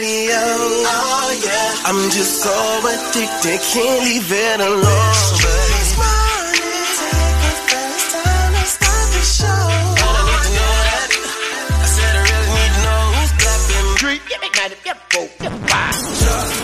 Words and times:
radio. 0.00 0.32
Oh 0.32 1.28
yeah. 1.44 1.88
I'm 1.88 2.08
just 2.10 2.40
so 2.40 2.56
addicted, 2.88 3.60
can't 3.72 4.00
leave 4.04 4.32
it 4.32 4.60
alone. 4.60 4.80
This 4.80 5.92
morning, 6.00 6.88
take 6.96 7.36
the 7.44 7.52
first 7.68 8.08
time 8.16 8.52
to 8.56 8.64
start 8.64 9.06
the 9.12 9.20
show. 9.20 9.44
I 9.44 10.24
need 10.24 10.40
to 10.40 10.52
know 10.56 10.72
that. 10.88 11.08
I 11.68 11.88
said 11.94 12.12
I 12.16 12.22
really 12.32 12.50
need 12.56 12.72
to 12.76 12.80
know 12.80 13.02
who's 13.12 13.32
clapping. 13.40 13.88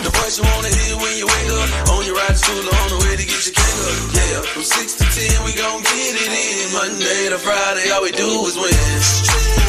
The 0.01 0.11
voice 0.17 0.35
you 0.37 0.45
wanna 0.49 0.73
hear 0.73 0.95
when 0.97 1.13
you 1.21 1.27
wake 1.29 1.51
up. 1.61 1.93
On 1.93 2.01
your 2.05 2.15
ride 2.17 2.33
to 2.33 2.41
school, 2.41 2.57
on 2.57 2.87
the 2.89 2.97
way 3.05 3.13
to 3.21 3.25
get 3.25 3.41
your 3.45 3.53
cake 3.53 3.81
up. 3.85 4.17
Yeah, 4.17 4.41
from 4.49 4.65
6 4.65 4.97
to 4.97 5.05
10, 5.05 5.45
we 5.45 5.53
gon' 5.53 5.81
get 5.85 6.13
it 6.25 6.31
in. 6.41 6.73
Monday 6.73 7.29
to 7.29 7.37
Friday, 7.37 7.85
all 7.93 8.01
we 8.01 8.11
do 8.11 8.29
is 8.49 8.57
win. 8.57 9.66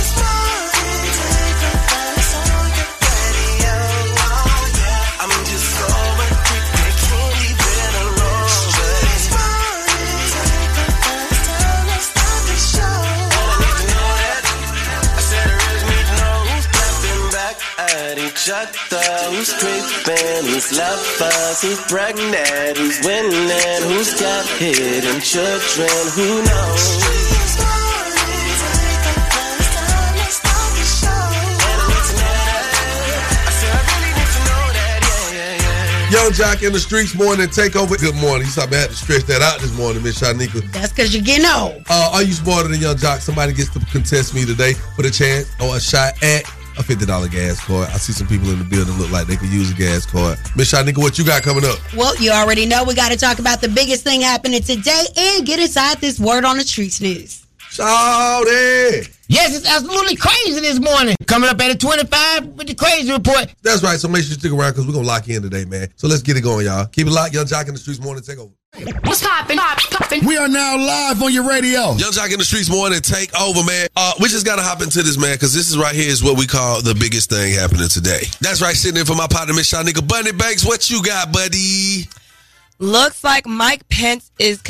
At 18.50 18.70
each 18.70 18.92
other, 18.94 19.36
who's 19.36 19.52
creeping, 19.60 20.46
who's 20.48 20.72
lovers, 20.72 21.60
who's 21.60 21.80
pregnant, 21.82 22.78
who's 22.78 22.98
winning, 23.04 23.82
who's 23.82 24.18
got 24.18 24.46
hidden 24.56 25.20
children, 25.20 25.90
who 26.16 26.42
knows? 26.48 27.28
Yung 36.10 36.32
Joc 36.32 36.66
in 36.66 36.72
the 36.72 36.78
Streetz 36.78 37.14
morning 37.14 37.48
takeover. 37.48 38.00
Good 38.00 38.14
morning. 38.14 38.46
You 38.46 38.52
saw 38.52 38.66
me 38.66 38.78
I 38.78 38.80
had 38.80 38.88
to 38.88 38.96
stretch 38.96 39.24
that 39.24 39.42
out 39.42 39.60
this 39.60 39.76
morning, 39.76 40.02
Miss 40.02 40.18
Shanika. 40.22 40.62
That's 40.72 40.90
because 40.90 41.14
you're 41.14 41.22
getting 41.22 41.44
old. 41.44 41.82
Uh, 41.90 42.12
are 42.14 42.22
you 42.22 42.32
smarter 42.32 42.68
than 42.68 42.80
Yung 42.80 42.96
Joc? 42.96 43.20
Somebody 43.20 43.52
gets 43.52 43.68
to 43.74 43.80
contest 43.92 44.34
me 44.34 44.46
today 44.46 44.72
for 44.72 45.02
the 45.02 45.10
chance 45.10 45.54
or 45.60 45.76
a 45.76 45.80
shot 45.80 46.14
at 46.22 46.44
a 46.78 46.82
fifty 46.82 47.06
dollar 47.06 47.28
gas 47.28 47.64
card. 47.64 47.88
I 47.88 47.98
see 47.98 48.12
some 48.12 48.26
people 48.26 48.50
in 48.50 48.58
the 48.58 48.64
building 48.64 48.94
look 48.94 49.10
like 49.10 49.26
they 49.26 49.36
could 49.36 49.48
use 49.50 49.70
a 49.70 49.74
gas 49.74 50.06
card. 50.06 50.38
Miss 50.56 50.72
Shanika, 50.72 50.98
what 50.98 51.18
you 51.18 51.24
got 51.24 51.42
coming 51.42 51.64
up? 51.64 51.78
Well, 51.96 52.16
you 52.16 52.30
already 52.30 52.66
know 52.66 52.84
we 52.84 52.94
got 52.94 53.10
to 53.10 53.18
talk 53.18 53.38
about 53.38 53.60
the 53.60 53.68
biggest 53.68 54.04
thing 54.04 54.20
happening 54.20 54.62
today 54.62 55.04
and 55.16 55.46
get 55.46 55.58
inside 55.58 55.98
this 55.98 56.20
word 56.20 56.44
on 56.44 56.56
the 56.56 56.64
streets 56.64 57.00
news. 57.00 57.44
Shawty! 57.78 59.14
Yes, 59.28 59.56
it's 59.56 59.68
absolutely 59.68 60.16
crazy 60.16 60.58
this 60.60 60.80
morning. 60.80 61.14
Coming 61.26 61.48
up 61.48 61.60
at 61.60 61.70
a 61.70 61.78
25 61.78 62.46
with 62.56 62.66
the 62.66 62.74
crazy 62.74 63.12
report. 63.12 63.54
That's 63.62 63.84
right. 63.84 64.00
So 64.00 64.08
make 64.08 64.22
sure 64.22 64.30
you 64.30 64.38
stick 64.40 64.50
around 64.50 64.72
because 64.72 64.86
we're 64.86 64.94
gonna 64.94 65.06
lock 65.06 65.28
in 65.28 65.42
today, 65.42 65.64
man. 65.64 65.88
So 65.94 66.08
let's 66.08 66.22
get 66.22 66.36
it 66.36 66.40
going, 66.40 66.66
y'all. 66.66 66.86
Keep 66.86 67.06
it 67.06 67.10
locked. 67.10 67.34
Yung 67.34 67.44
Joc 67.44 67.68
in 67.68 67.74
the 67.74 67.80
Streetz 67.80 68.02
morning 68.02 68.24
takeover. 68.24 68.50
What's 69.04 69.22
poppin'? 69.22 69.58
Poppin'? 69.58 70.26
We 70.26 70.36
are 70.38 70.48
now 70.48 70.76
live 70.76 71.22
on 71.22 71.32
your 71.32 71.48
radio. 71.48 71.92
Yung 71.92 72.10
Joc 72.12 72.32
in 72.32 72.38
the 72.38 72.44
Streetz 72.44 72.68
morning 72.68 73.00
take 73.00 73.30
over, 73.40 73.62
man. 73.62 73.86
Uh, 73.94 74.12
we 74.18 74.28
just 74.28 74.44
gotta 74.44 74.62
hop 74.62 74.82
into 74.82 75.02
this, 75.02 75.16
man, 75.16 75.34
because 75.34 75.54
this 75.54 75.70
is 75.70 75.78
right 75.78 75.94
here 75.94 76.10
is 76.10 76.24
what 76.24 76.36
we 76.36 76.46
call 76.46 76.82
the 76.82 76.94
biggest 76.94 77.30
thing 77.30 77.54
happening 77.54 77.88
today. 77.88 78.22
That's 78.40 78.60
right, 78.60 78.74
sitting 78.74 78.98
in 78.98 79.06
for 79.06 79.14
my 79.14 79.28
partner, 79.28 79.54
Miss 79.54 79.72
Shanika 79.72 80.06
Bunny 80.06 80.32
Banks. 80.32 80.64
What 80.64 80.90
you 80.90 81.02
got, 81.02 81.32
buddy? 81.32 82.08
Looks 82.80 83.22
like 83.22 83.46
Mike 83.46 83.88
Pence 83.88 84.32
is 84.38 84.62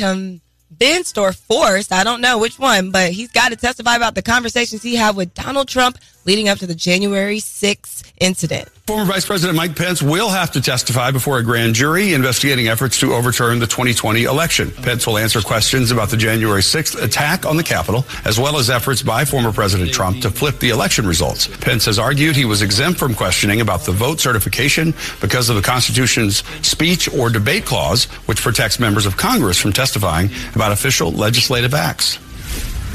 convinced 0.79 1.17
or 1.17 1.33
forced, 1.33 1.91
I 1.91 2.03
don't 2.03 2.21
know 2.21 2.37
which 2.37 2.57
one, 2.57 2.91
but 2.91 3.11
he's 3.11 3.31
got 3.31 3.49
to 3.49 3.55
testify 3.55 3.95
about 3.95 4.15
the 4.15 4.21
conversations 4.21 4.81
he 4.81 4.95
had 4.95 5.15
with 5.15 5.33
Donald 5.33 5.67
Trump 5.67 5.97
leading 6.25 6.47
up 6.47 6.59
to 6.59 6.67
the 6.67 6.75
January 6.75 7.39
6th 7.39 8.11
incident. 8.19 8.69
Former 8.89 9.05
Vice 9.05 9.27
President 9.27 9.55
Mike 9.55 9.75
Pence 9.75 10.01
will 10.01 10.29
have 10.29 10.49
to 10.53 10.61
testify 10.61 11.11
before 11.11 11.37
a 11.37 11.43
grand 11.43 11.75
jury 11.75 12.15
investigating 12.15 12.69
efforts 12.69 12.99
to 13.01 13.13
overturn 13.13 13.59
the 13.59 13.67
2020 13.67 14.23
election. 14.23 14.71
Pence 14.71 15.05
will 15.05 15.19
answer 15.19 15.41
questions 15.41 15.91
about 15.91 16.09
the 16.09 16.17
January 16.17 16.61
6th 16.61 16.99
attack 16.99 17.45
on 17.45 17.55
the 17.55 17.61
Capitol, 17.61 18.03
as 18.25 18.39
well 18.39 18.57
as 18.57 18.71
efforts 18.71 19.03
by 19.03 19.25
former 19.25 19.53
President 19.53 19.93
Trump 19.93 20.23
to 20.23 20.31
flip 20.31 20.57
the 20.57 20.71
election 20.71 21.05
results. 21.05 21.45
Pence 21.57 21.85
has 21.85 21.99
argued 21.99 22.35
he 22.35 22.45
was 22.45 22.63
exempt 22.63 22.97
from 22.97 23.13
questioning 23.13 23.61
about 23.61 23.81
the 23.81 23.91
vote 23.91 24.19
certification 24.19 24.95
because 25.21 25.49
of 25.49 25.55
the 25.55 25.61
Constitution's 25.61 26.37
speech 26.67 27.07
or 27.13 27.29
debate 27.29 27.65
clause, 27.65 28.05
which 28.25 28.41
protects 28.41 28.79
members 28.79 29.05
of 29.05 29.15
Congress 29.17 29.59
from 29.59 29.71
testifying 29.71 30.31
about 30.55 30.71
official 30.71 31.11
legislative 31.11 31.75
acts. 31.75 32.17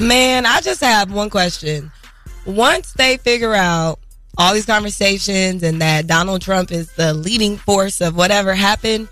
Man, 0.01 0.45
I 0.45 0.61
just 0.61 0.81
have 0.81 1.13
one 1.13 1.31
question. 1.31 1.93
Once 2.47 2.95
they 2.95 3.17
figure 3.17 3.55
out 3.55 4.01
all 4.37 4.55
these 4.55 4.67
conversations 4.67 5.63
and 5.63 5.81
that 5.81 6.07
Donald 6.07 6.43
Trump 6.43 6.73
is 6.73 6.93
the 6.93 7.15
leading 7.15 7.57
force 7.57 8.01
of 8.01 8.17
whatever 8.17 8.55
happened, 8.55 9.09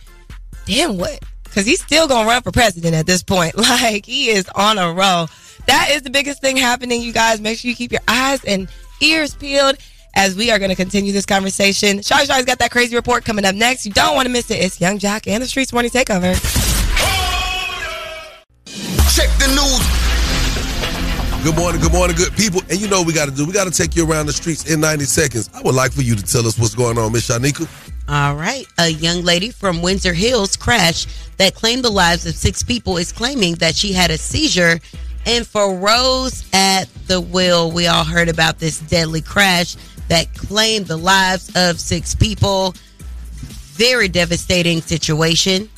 damn 0.67 0.99
what? 0.99 1.21
Because 1.45 1.67
he's 1.67 1.83
still 1.83 2.09
going 2.09 2.25
to 2.25 2.29
run 2.31 2.43
for 2.43 2.51
president 2.51 2.95
at 2.95 3.07
this 3.07 3.23
point. 3.23 3.55
Like, 3.59 4.07
he 4.07 4.29
is 4.29 4.49
on 4.55 4.79
a 4.79 4.93
roll. 4.93 5.29
That 5.67 5.91
is 5.93 6.03
the 6.03 6.11
biggest 6.11 6.41
thing 6.41 6.57
happening, 6.57 7.03
you 7.03 7.13
guys. 7.13 7.41
Make 7.41 7.59
sure 7.59 7.69
you 7.69 7.77
keep 7.77 7.93
your 7.93 8.01
eyes 8.09 8.45
and 8.45 8.69
ears 9.01 9.35
peeled 9.35 9.77
as 10.15 10.37
we 10.37 10.51
are 10.51 10.59
going 10.59 10.71
to 10.71 10.77
continue 10.77 11.13
this 11.13 11.27
conversation. 11.27 12.03
Shy 12.03 12.25
Shy's 12.25 12.45
got 12.45 12.59
that 12.59 12.71
crazy 12.71 12.97
report 12.97 13.25
coming 13.25 13.45
up 13.45 13.55
next. 13.55 13.87
You 13.87 13.93
don't 13.93 14.15
want 14.15 14.27
to 14.27 14.33
miss 14.33 14.51
it. 14.51 14.57
It's 14.57 14.81
Yung 14.81 14.99
Joc 14.99 15.27
and 15.27 15.43
the 15.43 15.47
Streetz 15.47 15.73
Morning 15.73 15.91
Takeover. 15.91 16.35
Check 19.15 19.29
the 19.39 19.49
news. 19.55 20.12
Good 21.43 21.57
morning, 21.57 21.81
good 21.81 21.93
morning, 21.93 22.15
good 22.15 22.33
people. 22.35 22.61
And 22.71 22.81
you 22.81 22.87
know 22.87 22.99
what 22.99 23.09
we 23.09 23.13
got 23.13 23.29
to 23.29 23.35
do. 23.35 23.45
We 23.45 23.53
got 23.53 23.65
to 23.65 23.73
take 23.73 23.97
you 23.97 24.09
around 24.09 24.27
the 24.27 24.33
streets 24.33 24.73
in 24.73 24.79
90 24.79 25.05
seconds. 25.07 25.51
I 25.53 25.61
would 25.63 25.75
like 25.75 25.91
for 25.91 26.03
you 26.03 26.15
to 26.15 26.23
tell 26.23 26.47
us 26.47 26.57
what's 26.57 26.77
going 26.77 26.99
on, 26.99 27.11
Miss 27.11 27.29
Shanika. 27.29 27.69
All 28.09 28.37
right. 28.37 28.65
A 28.79 28.91
young 28.91 29.25
lady 29.25 29.51
from 29.51 29.83
Windsor 29.83 30.15
Hills 30.15 30.55
crash 30.55 31.05
that 31.39 31.57
claimed 31.57 31.83
the 31.83 31.91
lives 31.91 32.27
of 32.27 32.37
six 32.37 32.63
people 32.63 32.97
is 32.97 33.11
claiming 33.11 33.57
that 33.57 33.75
she 33.75 33.93
had 33.93 34.13
a 34.13 34.19
seizure 34.19 34.79
and 35.27 35.45
froze 35.45 36.49
at 36.53 36.85
the 37.09 37.21
wheel. 37.21 37.73
We 37.73 37.89
all 37.89 38.05
heard 38.05 38.29
about 38.29 38.61
this 38.61 38.79
deadly 38.79 39.21
crash 39.21 39.75
that 40.07 40.33
claimed 40.35 40.87
the 40.87 40.97
lives 40.97 41.51
of 41.57 41.81
six 41.81 42.15
people. 42.15 42.77
Very 43.75 44.07
devastating 44.07 44.81
situation. 44.81 45.69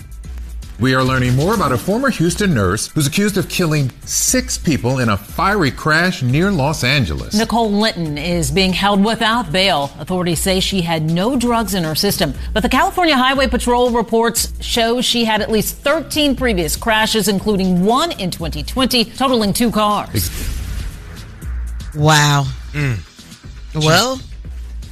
We 0.80 0.92
are 0.96 1.04
learning 1.04 1.36
more 1.36 1.54
about 1.54 1.70
a 1.70 1.78
former 1.78 2.10
Houston 2.10 2.52
nurse 2.52 2.88
who's 2.88 3.06
accused 3.06 3.36
of 3.36 3.48
killing 3.48 3.92
six 4.06 4.58
people 4.58 4.98
in 4.98 5.08
a 5.08 5.16
fiery 5.16 5.70
crash 5.70 6.20
near 6.20 6.50
Los 6.50 6.82
Angeles. 6.82 7.32
Nicole 7.32 7.70
Linton 7.70 8.18
is 8.18 8.50
being 8.50 8.72
held 8.72 9.04
without 9.04 9.52
bail. 9.52 9.92
Authorities 10.00 10.40
say 10.40 10.58
she 10.58 10.80
had 10.80 11.08
no 11.08 11.36
drugs 11.36 11.74
in 11.74 11.84
her 11.84 11.94
system, 11.94 12.34
but 12.52 12.64
the 12.64 12.68
California 12.68 13.16
Highway 13.16 13.46
Patrol 13.46 13.92
reports 13.92 14.52
show 14.60 15.00
she 15.00 15.24
had 15.24 15.40
at 15.40 15.48
least 15.48 15.76
13 15.76 16.34
previous 16.34 16.74
crashes, 16.74 17.28
including 17.28 17.84
one 17.84 18.10
in 18.10 18.32
2020, 18.32 19.04
totaling 19.04 19.52
two 19.52 19.70
cars. 19.70 20.28
Wow. 21.94 22.46
Mm. 22.72 22.98
Well, 23.76 24.20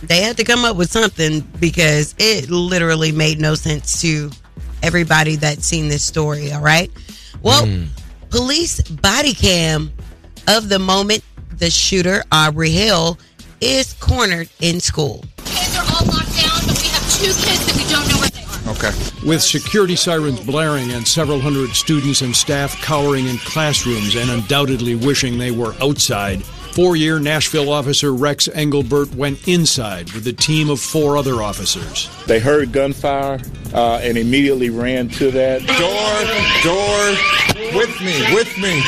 they 0.04 0.22
had 0.22 0.36
to 0.36 0.44
come 0.44 0.64
up 0.64 0.76
with 0.76 0.92
something 0.92 1.40
because 1.58 2.14
it 2.18 2.50
literally 2.50 3.10
made 3.10 3.40
no 3.40 3.56
sense 3.56 4.00
to 4.02 4.30
everybody 4.82 5.36
that's 5.36 5.66
seen 5.66 5.88
this 5.88 6.04
story. 6.04 6.52
All 6.52 6.60
right. 6.60 6.90
Well, 7.42 7.66
mm. 7.66 7.88
police 8.30 8.80
body 8.82 9.34
cam 9.34 9.92
of 10.48 10.68
the 10.68 10.78
moment 10.78 11.24
the 11.58 11.70
shooter, 11.70 12.24
Audrey 12.32 12.70
Hale, 12.70 13.18
is 13.60 13.94
cornered 13.94 14.48
in 14.60 14.80
school. 14.80 15.24
Kids 15.44 15.76
are 15.76 15.82
all 15.82 16.06
locked 16.06 16.34
down, 16.34 16.58
but 16.66 16.78
we 16.82 16.88
have 16.88 17.06
two 17.12 17.26
kids 17.26 17.66
that 17.66 17.74
we 17.76 17.84
don't 17.90 18.08
know 18.08 18.18
where 18.18 18.30
they 18.30 18.42
are. 18.42 18.74
Okay. 18.74 19.28
With 19.28 19.42
security 19.42 19.94
sirens 19.96 20.40
blaring 20.40 20.90
and 20.90 21.06
several 21.06 21.40
hundred 21.40 21.70
students 21.70 22.22
and 22.22 22.34
staff 22.34 22.80
cowering 22.82 23.26
in 23.26 23.38
classrooms 23.38 24.16
and 24.16 24.30
undoubtedly 24.30 24.96
wishing 24.96 25.38
they 25.38 25.52
were 25.52 25.74
outside, 25.80 26.42
four 26.72 26.96
year 26.96 27.18
Nashville 27.18 27.70
officer 27.70 28.12
Rex 28.14 28.48
Engelbert 28.48 29.14
went 29.14 29.46
inside 29.46 30.10
with 30.12 30.26
a 30.26 30.32
team 30.32 30.70
of 30.70 30.80
four 30.80 31.16
other 31.16 31.42
officers. 31.42 32.08
They 32.26 32.40
heard 32.40 32.72
gunfire 32.72 33.40
uh, 33.74 34.00
and 34.02 34.16
immediately 34.16 34.70
ran 34.70 35.08
to 35.10 35.30
that. 35.32 35.60
Door, 35.66 36.64
door, 36.64 37.78
with 37.78 38.00
me, 38.00 38.34
with 38.34 38.56
me. 38.58 38.82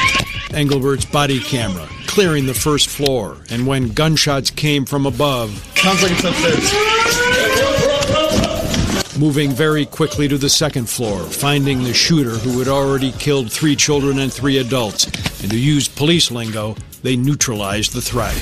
Engelbert's 0.57 1.05
body 1.05 1.41
camera 1.41 1.87
clearing 2.07 2.47
the 2.47 2.55
first 2.55 2.89
floor, 2.89 3.37
and 3.51 3.67
when 3.67 3.89
gunshots 3.89 4.49
came 4.49 4.85
from 4.85 5.05
above, 5.05 5.51
Sounds 5.75 6.01
like 6.01 6.13
it's 6.13 6.23
upstairs. 6.23 6.71
moving 9.19 9.51
very 9.51 9.85
quickly 9.85 10.29
to 10.29 10.39
the 10.39 10.49
second 10.49 10.89
floor, 10.89 11.19
finding 11.25 11.83
the 11.83 11.93
shooter 11.93 12.31
who 12.31 12.61
had 12.61 12.69
already 12.69 13.11
killed 13.13 13.51
three 13.51 13.75
children 13.75 14.21
and 14.21 14.33
three 14.33 14.59
adults. 14.59 15.07
And 15.43 15.51
to 15.51 15.59
use 15.59 15.89
police 15.89 16.31
lingo, 16.31 16.77
they 17.05 17.15
neutralized 17.17 17.93
the 17.93 18.01
threat. 18.01 18.35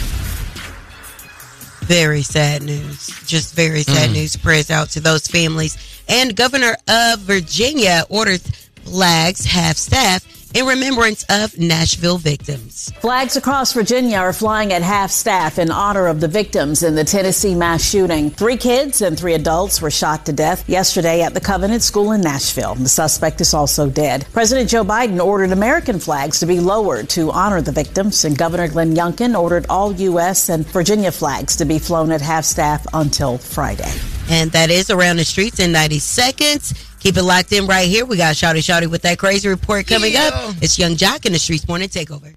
Very 1.85 2.23
sad 2.23 2.63
news. 2.63 3.11
Just 3.27 3.55
very 3.55 3.83
sad 3.83 4.11
Mm. 4.11 4.15
news. 4.15 4.37
Prayers 4.37 4.71
out 4.71 4.89
to 4.91 5.01
those 5.01 5.27
families. 5.27 5.77
And 6.09 6.35
Governor 6.37 6.77
of 6.89 7.19
Virginia 7.21 8.05
orders 8.09 8.41
flags, 8.85 9.45
half 9.45 9.77
staff, 9.77 10.25
in 10.55 10.67
remembrance 10.67 11.25
of 11.29 11.59
Nashville 11.59 12.19
victims. 12.19 12.93
Flags 13.01 13.37
across 13.37 13.73
Virginia 13.73 14.19
are 14.19 14.33
flying 14.33 14.73
at 14.73 14.83
half 14.83 15.11
staff 15.11 15.59
in 15.59 15.71
honor 15.71 16.07
of 16.07 16.21
the 16.21 16.29
victims 16.29 16.83
in 16.83 16.95
the 16.95 17.05
Tennessee 17.05 17.55
mass 17.55 17.83
shooting. 17.83 18.31
Three 18.31 18.57
kids 18.57 19.03
and 19.03 19.19
three 19.19 19.35
adults 19.35 19.81
were 19.81 19.91
shot 19.91 20.27
to 20.27 20.33
death 20.33 20.69
yesterday 20.69 21.23
at 21.23 21.35
the 21.35 21.41
Covenant 21.41 21.83
School 21.83 22.13
in 22.13 22.21
Nashville. 22.21 22.75
The 22.75 22.89
suspect 22.89 23.41
is 23.41 23.55
also 23.55 23.89
dead. 23.89 24.27
President 24.33 24.69
Joe 24.69 24.85
Biden 24.85 25.25
ordered 25.25 25.53
American 25.53 25.99
flags 25.99 26.41
to 26.41 26.47
be 26.47 26.61
lowered 26.61 27.09
to 27.11 27.31
honor 27.31 27.63
the 27.63 27.73
victims, 27.73 28.25
and 28.25 28.37
Governor 28.37 28.69
Glenn 28.69 28.95
Youngkin 28.95 29.39
ordered 29.39 29.67
all 29.69 29.93
U.S. 29.93 30.49
and 30.49 30.67
Virginia 30.67 31.13
flags 31.13 31.57
to 31.57 31.65
be 31.65 31.79
flown 31.79 32.13
at 32.13 32.21
half 32.21 32.45
staff 32.45 32.87
until 32.93 33.39
Friday. 33.39 33.93
And 34.29 34.51
that 34.53 34.71
is 34.71 34.91
around 34.91 35.17
the 35.17 35.25
streets 35.25 35.61
in 35.61 35.73
90 35.73 35.99
seconds. 35.99 36.92
Keep 37.03 37.17
it 37.17 37.23
locked 37.25 37.53
in 37.53 37.67
right 37.67 37.89
here. 37.89 38.05
We 38.05 38.17
got 38.17 38.37
Shawty 38.37 38.59
Shawty 38.59 38.87
with 38.87 39.03
that 39.03 39.19
crazy 39.19 39.49
report 39.49 39.87
coming 39.89 40.13
Yeah. 40.13 40.31
up. 40.33 40.55
It's 40.61 40.79
Yung 40.79 40.97
Joc 40.97 41.27
in 41.27 41.33
the 41.33 41.39
Streetz 41.39 41.67
Morning 41.67 41.89
Takeover. 41.89 42.35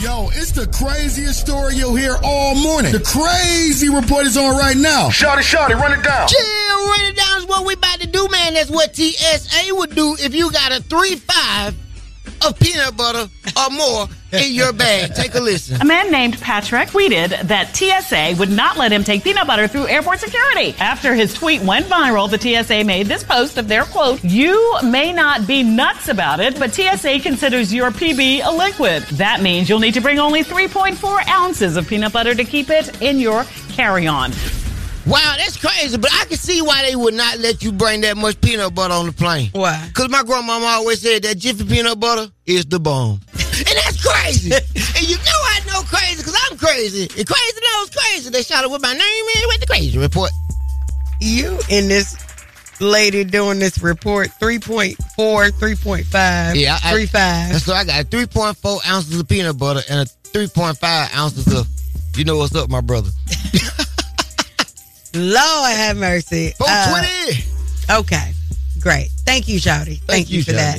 Yo, 0.00 0.30
it's 0.34 0.52
the 0.52 0.66
craziest 0.68 1.40
story 1.40 1.74
you'll 1.76 1.94
hear 1.94 2.16
all 2.22 2.54
morning. 2.54 2.92
The 2.92 3.00
crazy 3.00 3.88
report 3.88 4.26
is 4.26 4.36
on 4.36 4.56
right 4.56 4.76
now. 4.76 5.08
Shawty, 5.10 5.42
shawty, 5.42 5.74
run 5.74 5.92
it 5.92 6.02
down. 6.04 6.28
Chill, 6.28 6.86
run 6.88 7.04
it 7.06 7.16
down 7.16 7.38
is 7.38 7.46
what 7.46 7.64
we 7.66 7.74
about 7.74 8.00
to 8.00 8.06
do, 8.06 8.28
man. 8.28 8.54
That's 8.54 8.70
what 8.70 8.94
TSA 8.96 9.74
would 9.74 9.94
do 9.94 10.16
if 10.20 10.34
you 10.34 10.50
got 10.52 10.72
a 10.72 10.80
3-5 10.82 11.74
of 12.44 12.58
peanut 12.58 12.96
butter 12.96 13.28
or 13.56 13.70
more 13.70 14.08
in 14.32 14.52
your 14.52 14.72
bag. 14.72 15.14
Take 15.14 15.34
a 15.34 15.40
listen. 15.40 15.80
A 15.80 15.84
man 15.84 16.10
named 16.10 16.40
Patrick 16.40 16.88
tweeted 16.88 17.48
that 17.48 17.76
TSA 17.76 18.38
would 18.38 18.50
not 18.50 18.76
let 18.76 18.92
him 18.92 19.04
take 19.04 19.24
peanut 19.24 19.46
butter 19.46 19.68
through 19.68 19.86
airport 19.88 20.20
security. 20.20 20.74
After 20.78 21.14
his 21.14 21.34
tweet 21.34 21.62
went 21.62 21.86
viral, 21.86 22.28
the 22.30 22.38
TSA 22.38 22.84
made 22.84 23.06
this 23.06 23.22
post 23.22 23.58
of 23.58 23.68
their 23.68 23.84
quote, 23.84 24.22
You 24.24 24.78
may 24.82 25.12
not 25.12 25.46
be 25.46 25.62
nuts 25.62 26.08
about 26.08 26.40
it, 26.40 26.58
but 26.58 26.74
TSA 26.74 27.20
considers 27.20 27.72
your 27.72 27.90
PB 27.90 28.44
a 28.44 28.50
liquid. 28.50 29.02
That 29.14 29.42
means 29.42 29.68
you'll 29.68 29.78
need 29.78 29.94
to 29.94 30.00
bring 30.00 30.18
only 30.18 30.42
3.4 30.42 31.28
ounces 31.28 31.76
of 31.76 31.86
peanut 31.86 32.12
butter 32.12 32.34
to 32.34 32.44
keep 32.44 32.70
it 32.70 33.00
in 33.00 33.18
your 33.18 33.44
carry 33.68 34.06
on. 34.06 34.32
Wow, 35.06 35.34
that's 35.38 35.56
crazy, 35.56 35.96
but 35.98 36.10
I 36.12 36.24
can 36.24 36.36
see 36.36 36.60
why 36.62 36.82
they 36.82 36.96
would 36.96 37.14
not 37.14 37.38
let 37.38 37.62
you 37.62 37.70
bring 37.70 38.00
that 38.00 38.16
much 38.16 38.40
peanut 38.40 38.74
butter 38.74 38.92
on 38.92 39.06
the 39.06 39.12
plane. 39.12 39.50
Why? 39.52 39.84
Because 39.86 40.08
my 40.10 40.24
grandmama 40.24 40.66
always 40.66 41.00
said 41.00 41.22
that 41.22 41.38
Jiffy 41.38 41.64
peanut 41.64 42.00
butter 42.00 42.30
is 42.44 42.66
the 42.66 42.80
bomb. 42.80 43.20
and 43.32 43.76
that's 43.84 44.04
crazy. 44.04 44.52
and 44.52 45.08
you 45.08 45.16
know 45.16 45.22
I 45.24 45.60
know 45.68 45.82
crazy 45.82 46.16
because 46.16 46.36
I'm 46.50 46.58
crazy. 46.58 47.02
And 47.02 47.26
crazy 47.26 47.60
knows 47.62 47.90
crazy. 47.90 48.30
They 48.30 48.42
shot 48.42 48.64
it 48.64 48.70
with 48.70 48.82
my 48.82 48.92
name 48.92 49.00
in 49.00 49.48
with 49.48 49.60
the 49.60 49.66
crazy 49.66 49.96
report. 49.96 50.30
You 51.20 51.56
and 51.70 51.88
this 51.88 52.16
lady 52.80 53.22
doing 53.22 53.60
this 53.60 53.78
report 53.78 54.28
3.4, 54.40 54.96
3.5, 55.16 56.60
Yeah, 56.60 56.78
I, 56.82 56.92
3.5. 56.92 57.60
So 57.60 57.74
I 57.74 57.84
got 57.84 58.06
3.4 58.06 58.88
ounces 58.88 59.20
of 59.20 59.28
peanut 59.28 59.56
butter 59.56 59.82
and 59.88 60.00
a 60.00 60.04
3.5 60.30 61.16
ounces 61.16 61.54
of, 61.54 61.68
you 62.16 62.24
know 62.24 62.38
what's 62.38 62.56
up, 62.56 62.68
my 62.68 62.80
brother. 62.80 63.10
Lord 65.16 65.72
have 65.72 65.96
mercy. 65.96 66.52
Uh, 66.60 67.30
okay. 67.90 68.32
Great. 68.80 69.08
Thank 69.24 69.48
you, 69.48 69.58
Shawty. 69.58 70.00
Thank, 70.02 70.30
you, 70.30 70.38
you, 70.38 70.44
for 70.44 70.52
that. 70.52 70.78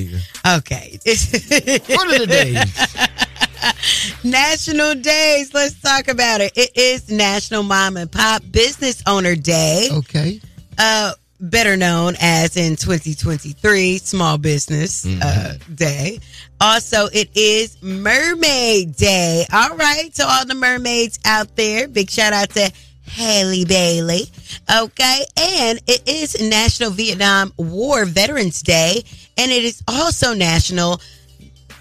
Okay. 0.60 1.00
What 1.95 2.07
are 2.07 2.19
the 2.19 2.28
days? 2.28 4.24
National 4.24 4.95
days. 4.95 5.54
Let's 5.54 5.81
talk 5.81 6.07
about 6.07 6.42
it. 6.42 6.54
It 6.56 6.72
is 6.75 7.10
National 7.12 7.63
Mom 7.63 7.98
and 7.98 8.12
Pop 8.12 8.44
Business 8.50 9.01
Owner 9.07 9.36
Day. 9.36 9.89
Okay. 9.92 10.39
Uh, 10.78 11.13
better 11.39 11.78
known 11.78 12.16
as 12.19 12.57
in 12.57 12.75
2023 12.75 13.98
Small 13.98 14.38
Business 14.38 15.06
uh, 15.22 15.57
Day. 15.74 16.19
Also, 16.60 17.07
it 17.13 17.30
is 17.36 17.81
Mermaid 17.81 18.95
Day. 18.95 19.45
All 19.51 19.75
right, 19.75 20.13
to 20.16 20.24
all 20.25 20.45
the 20.45 20.56
mermaids 20.56 21.19
out 21.25 21.56
there, 21.56 21.88
big 21.88 22.10
shout 22.10 22.34
out 22.34 22.50
to 22.51 22.72
Halle 23.07 23.65
Bailey. 23.65 24.24
Okay, 24.69 25.25
and 25.38 25.80
it 25.88 26.07
is 26.07 26.42
National 26.42 26.92
Vietnam 26.92 27.54
War 27.57 28.06
Veterans 28.06 28.62
Day, 28.62 29.04
and 29.38 29.51
it 29.51 29.63
is 29.63 29.81
also 29.88 30.33
National 30.33 31.01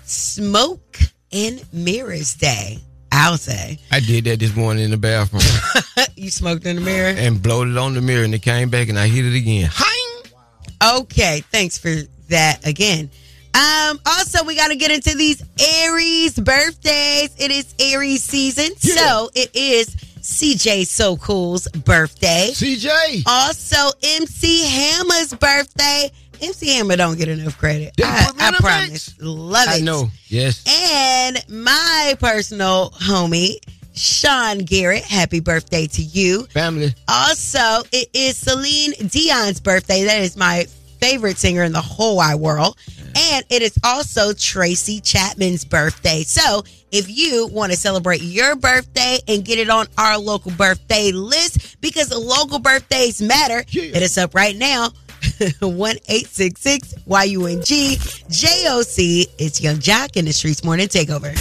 Smoke 0.05 0.99
and 1.33 1.65
Mirrors 1.73 2.35
Day. 2.35 2.79
I'll 3.13 3.39
say. 3.39 3.79
I 3.91 4.01
did 4.01 4.25
that 4.25 4.41
this 4.41 4.55
morning 4.55 4.85
in 4.85 4.91
the 4.91 4.97
bathroom 4.97 5.43
you 6.17 6.31
smoked 6.31 6.67
in 6.67 6.77
the 6.77 6.83
mirror? 6.83 7.15
and 7.17 7.43
blowed 7.43 7.69
it 7.69 7.77
on 7.79 7.95
the 7.95 8.03
mirror 8.03 8.25
and 8.25 8.35
it 8.35 8.43
came 8.43 8.69
back 8.69 8.89
and 8.89 8.99
I 8.99 9.09
hit 9.09 9.25
it 9.25 9.35
again. 9.35 9.71
Okay, 10.83 11.43
thanks 11.51 11.79
for 11.79 11.95
that 12.29 12.67
again. 12.67 13.11
Um, 13.55 13.99
also, 14.05 14.45
we 14.45 14.55
got 14.55 14.69
to 14.69 14.77
get 14.77 14.91
into 14.91 15.17
these 15.17 15.43
Aries 15.59 16.35
birthdays. 16.39 17.35
It 17.39 17.51
is 17.51 17.75
Aries 17.81 18.23
season, 18.23 18.77
so 18.77 19.31
it 19.35 19.57
is 19.57 19.97
CJ 20.27 20.87
So 20.89 21.17
Cool's 21.17 21.69
birthday. 21.69 22.49
CJ. 22.53 23.23
Also, 23.27 23.77
MC 24.03 24.67
Hammer's 24.67 25.33
birthday. 25.33 26.11
MC 26.43 26.71
Hammer 26.75 26.97
don't 26.97 27.17
get 27.17 27.29
enough 27.29 27.57
credit. 27.57 27.95
I, 28.03 28.33
I 28.37 28.51
promise. 28.59 29.15
Love 29.21 29.69
it. 29.69 29.71
I 29.71 29.81
know. 29.81 30.09
Yes. 30.27 30.65
And 30.69 31.39
my 31.49 32.17
personal 32.19 32.91
homie, 32.91 33.55
Sean 33.95 34.59
Garrett, 34.59 35.05
happy 35.05 35.39
birthday 35.39 35.87
to 35.87 36.03
you. 36.03 36.47
Family. 36.47 36.93
Also, 37.07 37.85
it 37.93 38.09
is 38.13 38.37
Celine 38.37 38.95
Dion's 39.09 39.61
birthday. 39.61 40.03
That 40.05 40.23
is 40.23 40.37
my 40.37 40.67
favorite 41.01 41.39
singer 41.39 41.63
in 41.63 41.71
the 41.71 41.81
whole 41.81 42.17
wide 42.17 42.35
world. 42.35 42.77
And 43.17 43.45
it 43.49 43.63
is 43.63 43.79
also 43.85 44.33
Tracy 44.33 45.01
Chapman's 45.01 45.65
birthday. 45.65 46.25
So 46.25 46.65
if 46.97 47.15
you 47.15 47.47
want 47.49 47.73
to 47.73 47.79
celebrate 47.79 48.23
your 48.23 48.57
birthday 48.57 49.19
and 49.29 49.45
get 49.45 49.59
it 49.59 49.69
on 49.69 49.87
our 49.99 50.17
local 50.19 50.51
birthday 50.53 51.13
list, 51.13 51.79
because 51.83 52.11
local 52.11 52.59
birthdays 52.59 53.21
matter, 53.21 53.63
hit 53.69 54.03
us 54.03 54.17
up 54.17 54.35
right 54.35 54.57
now. 54.57 54.89
1 55.61 55.97
866 56.09 56.95
YUNG 57.07 57.61
JOC. 58.31 59.27
It's 59.39 59.61
Yung 59.61 59.77
Joc 59.77 60.17
in 60.17 60.25
the 60.25 60.31
Streetz 60.31 60.65
Morning 60.65 60.89
Takeover. 60.89 61.35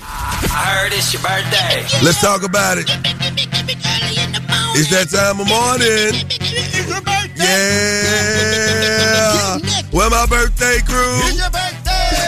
I 0.00 0.78
heard 0.80 0.94
it's 0.94 1.12
your 1.12 1.20
birthday. 1.22 1.84
Let's 2.02 2.22
talk 2.22 2.42
about 2.42 2.78
it. 2.78 2.88
It's 4.78 4.88
that 4.90 5.08
time 5.12 5.40
of 5.40 5.48
morning. 5.48 6.14
Yeah. 7.36 9.58
Where 9.90 10.08
my 10.08 10.24
birthday 10.26 10.78
crew? 10.86 11.20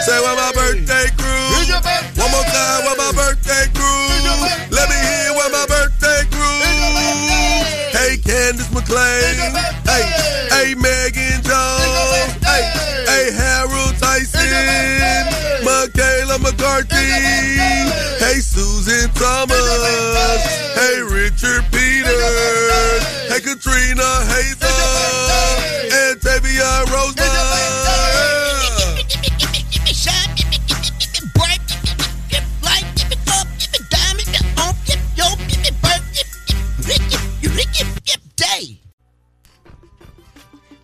Say 0.05 0.19
where 0.21 0.35
my 0.35 0.51
birthday 0.53 1.07
crew? 1.17 1.49
One 2.15 2.31
more 2.31 2.43
time, 2.43 2.85
where 2.85 2.97
my 2.97 3.11
birthday 3.11 3.67
crew? 3.73 4.07
Let 4.71 4.87
me 4.89 4.95
hear 4.95 5.33
where 5.35 5.51
my 5.51 5.65
birthday 5.67 6.23
crew. 6.31 6.59
Hey, 7.91 8.17
Candace 8.17 8.69
McClain. 8.69 9.51
Hey, 9.83 10.03
hey, 10.49 10.75
Megan 10.75 11.43
Jones. 11.43 12.31
Hey, 12.43 12.63
hey, 13.07 13.31
Harold 13.35 13.95
Tyson. 13.99 14.47
Michaela 15.63 16.39
McCarthy. 16.39 16.95
Hey, 18.23 18.39
Susan 18.39 19.09
Thomas. 19.15 19.59
Hey, 20.75 21.01
Richard 21.03 21.65
Peters. 21.71 23.03
Hey, 23.27 23.41
Katrina 23.41 24.07
Hazel. 24.31 24.69
And 25.91 26.21
Tavia 26.21 26.85
Rosemont. 26.87 28.48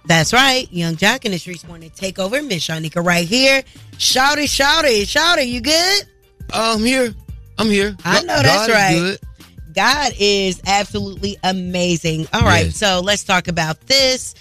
That's 0.07 0.33
right. 0.33 0.67
Yung 0.71 0.95
Joc 0.95 1.25
in 1.25 1.31
the 1.31 1.38
Streets 1.39 1.63
want 1.65 1.81
to 1.83 1.89
take 1.89 2.19
over. 2.19 2.41
Miss 2.41 2.67
Shanika 2.67 3.03
right 3.03 3.27
here. 3.27 3.63
Shawty, 3.93 4.43
shouty, 4.45 5.01
shouty. 5.03 5.47
You 5.47 5.62
good? 5.62 6.03
I'm 6.53 6.79
here. 6.79 7.13
I'm 7.57 7.67
here. 7.69 7.95
I 8.05 8.21
know 8.21 8.41
that's 8.41 8.67
God 8.67 8.69
is 8.69 8.75
right. 8.75 8.95
good. 9.00 9.19
God 9.74 10.13
is 10.19 10.62
absolutely 10.65 11.38
amazing. 11.43 12.27
All 12.33 12.41
right, 12.41 12.65
Yes. 12.67 12.77
so 12.77 13.01
let's 13.03 13.24
talk 13.24 13.47
about 13.47 13.81
this 13.88 14.35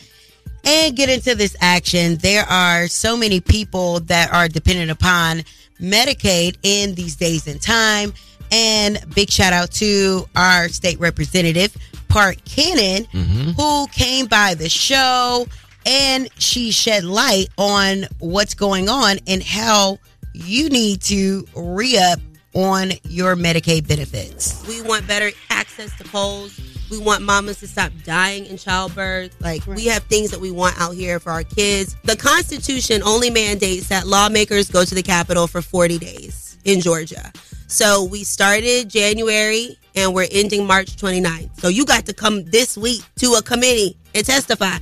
and 0.64 0.94
get 0.96 1.08
into 1.08 1.34
this 1.34 1.56
action. 1.60 2.16
There 2.16 2.44
are 2.44 2.86
so 2.88 3.16
many 3.16 3.40
people 3.40 4.00
that 4.00 4.32
are 4.32 4.48
dependent 4.48 4.90
upon 4.90 5.42
Medicaid 5.80 6.56
in 6.62 6.94
these 6.94 7.16
days 7.16 7.46
and 7.48 7.60
time. 7.60 8.12
And 8.54 9.04
big 9.16 9.30
shout 9.30 9.52
out 9.52 9.72
to 9.72 10.28
our 10.36 10.68
state 10.68 11.00
representative, 11.00 11.76
Park 12.08 12.36
Cannon, 12.44 13.04
mm-hmm. 13.06 13.50
who 13.50 13.88
came 13.88 14.26
by 14.26 14.54
the 14.54 14.68
show 14.68 15.48
and 15.84 16.28
she 16.38 16.70
shed 16.70 17.02
light 17.02 17.48
on 17.58 18.04
what's 18.20 18.54
going 18.54 18.88
on 18.88 19.16
and 19.26 19.42
how 19.42 19.98
you 20.34 20.68
need 20.68 21.02
to 21.02 21.48
re 21.56 21.98
up 21.98 22.20
on 22.54 22.92
your 23.02 23.34
Medicaid 23.34 23.88
benefits. 23.88 24.64
We 24.68 24.82
want 24.82 25.08
better 25.08 25.32
access 25.50 25.96
to 25.98 26.04
polls. 26.04 26.56
We 26.90 26.98
We 26.98 27.04
want 27.04 27.24
mamas 27.24 27.58
to 27.58 27.66
stop 27.66 27.90
dying 28.04 28.46
in 28.46 28.56
childbirth. 28.56 29.34
Like 29.40 29.66
we 29.66 29.86
have 29.86 30.04
things 30.04 30.30
that 30.30 30.38
we 30.38 30.52
want 30.52 30.80
out 30.80 30.94
here 30.94 31.18
for 31.18 31.32
our 31.32 31.42
kids. 31.42 31.96
The 32.04 32.16
Constitution 32.16 33.02
only 33.02 33.30
mandates 33.30 33.88
that 33.88 34.06
lawmakers 34.06 34.70
go 34.70 34.84
to 34.84 34.94
the 34.94 35.02
Capitol 35.02 35.48
for 35.48 35.60
40 35.60 35.98
days 35.98 36.53
in 36.64 36.80
Georgia. 36.80 37.32
So 37.66 38.04
we 38.04 38.24
started 38.24 38.88
January 38.88 39.78
and 39.94 40.14
we're 40.14 40.28
ending 40.30 40.66
March 40.66 40.96
29th. 40.96 41.60
So 41.60 41.68
you 41.68 41.84
got 41.84 42.06
to 42.06 42.12
come 42.14 42.44
this 42.44 42.76
week 42.76 43.02
to 43.16 43.34
a 43.34 43.42
committee 43.42 43.96
and 44.14 44.24
testify. 44.26 44.78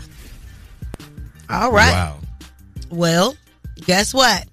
All 1.48 1.70
right. 1.70 1.90
Wow. 1.92 2.18
Well, 2.90 3.36
guess 3.84 4.12
what? 4.14 4.46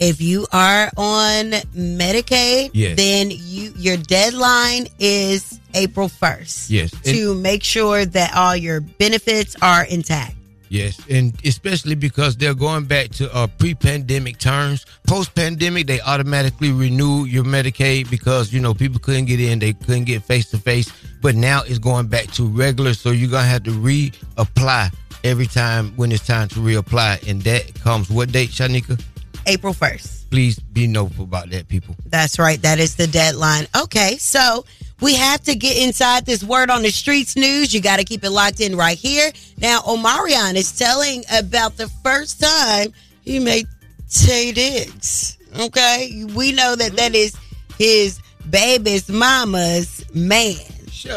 If 0.00 0.20
you 0.20 0.46
are 0.52 0.90
on 0.96 1.50
Medicaid, 1.74 2.70
Yes. 2.72 2.96
then 2.96 3.30
you 3.32 3.72
your 3.76 3.96
deadline 3.96 4.86
is 5.00 5.58
April 5.74 6.08
1st. 6.08 6.70
Yes. 6.70 6.90
To 7.02 7.34
make 7.34 7.64
sure 7.64 8.04
that 8.06 8.34
all 8.36 8.54
your 8.56 8.80
benefits 8.80 9.56
are 9.60 9.84
intact. 9.84 10.36
Yes, 10.70 11.00
and 11.08 11.34
especially 11.44 11.94
because 11.94 12.36
they're 12.36 12.54
going 12.54 12.84
back 12.84 13.10
to 13.12 13.34
uh, 13.34 13.46
pre-pandemic 13.46 14.38
terms. 14.38 14.84
Post-pandemic, 15.06 15.86
they 15.86 16.00
automatically 16.02 16.72
renew 16.72 17.24
your 17.24 17.44
Medicaid 17.44 18.10
because 18.10 18.52
you 18.52 18.60
know 18.60 18.74
people 18.74 19.00
couldn't 19.00 19.24
get 19.26 19.40
in, 19.40 19.58
they 19.58 19.72
couldn't 19.72 20.04
get 20.04 20.22
face 20.22 20.50
to 20.50 20.58
face. 20.58 20.92
But 21.22 21.34
now 21.34 21.62
it's 21.64 21.78
going 21.78 22.08
back 22.08 22.26
to 22.32 22.46
regular, 22.46 22.94
so 22.94 23.10
you're 23.10 23.30
gonna 23.30 23.46
have 23.46 23.64
to 23.64 23.70
reapply 23.70 24.92
every 25.24 25.46
time 25.46 25.92
when 25.96 26.12
it's 26.12 26.26
time 26.26 26.48
to 26.48 26.56
reapply, 26.56 27.28
and 27.28 27.42
that 27.42 27.74
comes 27.80 28.10
what 28.10 28.30
date, 28.32 28.50
Shanika? 28.50 29.00
April 29.48 29.74
1st. 29.74 30.30
Please 30.30 30.58
be 30.58 30.86
notified 30.86 31.20
about 31.20 31.50
that, 31.50 31.68
people. 31.68 31.96
That's 32.06 32.38
right. 32.38 32.60
That 32.62 32.78
is 32.78 32.96
the 32.96 33.06
deadline. 33.06 33.66
Okay, 33.74 34.18
so 34.18 34.66
we 35.00 35.14
have 35.14 35.40
to 35.44 35.54
get 35.54 35.78
inside 35.78 36.26
this 36.26 36.44
word 36.44 36.70
on 36.70 36.82
the 36.82 36.90
streets 36.90 37.34
news. 37.34 37.72
You 37.72 37.80
got 37.80 37.96
to 37.96 38.04
keep 38.04 38.24
it 38.24 38.30
locked 38.30 38.60
in 38.60 38.76
right 38.76 38.98
here. 38.98 39.32
Now, 39.56 39.80
Omarion 39.80 40.54
is 40.54 40.76
telling 40.76 41.24
about 41.32 41.76
the 41.76 41.88
first 42.04 42.40
time 42.40 42.92
he 43.22 43.38
made 43.38 43.66
Taye 44.08 44.54
Diggs. 44.54 45.38
Okay, 45.58 46.24
we 46.36 46.52
know 46.52 46.76
that 46.76 46.92
that 46.96 47.14
is 47.14 47.34
his 47.78 48.20
baby's 48.50 49.08
mama's 49.08 50.04
man, 50.14 50.56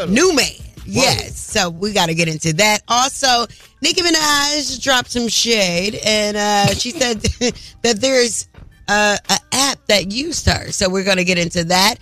new 0.08 0.34
man. 0.34 0.46
Yes, 0.84 1.38
so 1.38 1.70
we 1.70 1.92
got 1.92 2.06
to 2.06 2.14
get 2.14 2.28
into 2.28 2.54
that. 2.54 2.80
Also, 2.88 3.46
Nicki 3.82 4.00
Minaj 4.00 4.80
dropped 4.80 5.10
some 5.10 5.26
shade, 5.26 5.98
and 6.06 6.36
uh, 6.36 6.66
she 6.74 6.92
said 6.92 7.20
that 7.82 8.00
there's 8.00 8.48
uh, 8.86 9.16
an 9.28 9.38
app 9.52 9.84
that 9.88 10.12
used 10.12 10.46
her. 10.46 10.70
So 10.70 10.88
we're 10.88 11.04
going 11.04 11.16
to 11.16 11.24
get 11.24 11.36
into 11.36 11.64
that. 11.64 11.96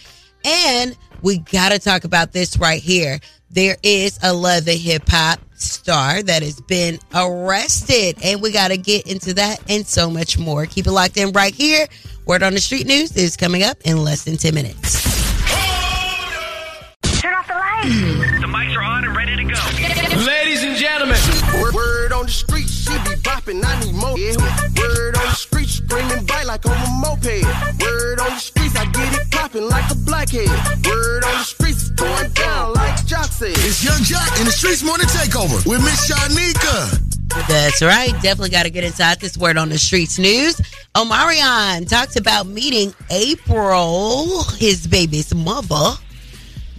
And 0.44 0.96
we 1.22 1.38
got 1.38 1.70
to 1.70 1.78
talk 1.78 2.04
about 2.04 2.32
this 2.32 2.58
right 2.58 2.82
here. 2.82 3.18
There 3.50 3.76
is 3.82 4.18
a 4.22 4.32
the 4.60 4.74
Hip 4.74 5.08
Hop 5.08 5.40
star 5.54 6.22
that 6.22 6.42
has 6.42 6.60
been 6.60 6.98
arrested, 7.14 8.18
and 8.22 8.40
we 8.42 8.52
got 8.52 8.68
to 8.68 8.76
get 8.76 9.06
into 9.10 9.34
that 9.34 9.58
and 9.68 9.86
so 9.86 10.10
much 10.10 10.38
more. 10.38 10.66
Keep 10.66 10.86
it 10.86 10.92
locked 10.92 11.16
in 11.16 11.32
right 11.32 11.54
here. 11.54 11.86
Word 12.26 12.42
on 12.42 12.54
the 12.54 12.60
Street 12.60 12.86
News 12.86 13.16
is 13.16 13.36
coming 13.36 13.62
up 13.62 13.78
in 13.84 14.04
less 14.04 14.24
than 14.24 14.36
10 14.36 14.54
minutes. 14.54 15.02
Turn 17.20 17.34
off 17.34 17.48
the 17.48 17.54
lights. 17.54 18.39
The 22.30 22.36
street, 22.36 22.68
she 22.70 22.92
be 23.02 23.18
bopping, 23.26 23.58
I 23.66 23.80
need 23.82 23.92
more. 23.92 24.16
Yeah. 24.16 24.38
Word 24.78 25.16
on 25.16 25.26
the 25.26 25.34
street, 25.34 25.66
screaming 25.68 26.24
bite 26.26 26.46
like 26.46 26.64
on 26.64 26.78
a 26.78 26.90
moped. 27.02 27.26
Word 27.82 28.20
on 28.20 28.30
the 28.30 28.38
streets, 28.38 28.76
I 28.76 28.84
get 28.86 29.12
it 29.18 29.28
popping 29.32 29.68
like 29.68 29.90
a 29.90 29.96
blackhead. 29.96 30.46
Word 30.86 31.24
on 31.24 31.38
the 31.38 31.42
streets, 31.42 31.90
going 31.90 32.30
down 32.30 32.74
like 32.74 32.94
Joc 33.04 33.32
said. 33.32 33.50
It's 33.66 33.82
Yung 33.82 33.98
Joc 34.06 34.38
in 34.38 34.44
the 34.46 34.52
Streetz 34.52 34.84
Morning 34.86 35.08
Takeover 35.08 35.66
with 35.66 35.82
Miss 35.82 36.08
Shanika. 36.08 37.02
That's 37.48 37.82
right. 37.82 38.12
Definitely 38.22 38.50
got 38.50 38.62
to 38.62 38.70
get 38.70 38.84
inside 38.84 39.18
this 39.18 39.36
word 39.36 39.56
on 39.56 39.68
the 39.68 39.78
streets 39.78 40.16
news. 40.16 40.54
Omarion 40.94 41.88
talked 41.88 42.14
about 42.14 42.46
meeting 42.46 42.94
April, 43.10 44.44
his 44.56 44.86
baby's 44.86 45.34
mother, 45.34 45.98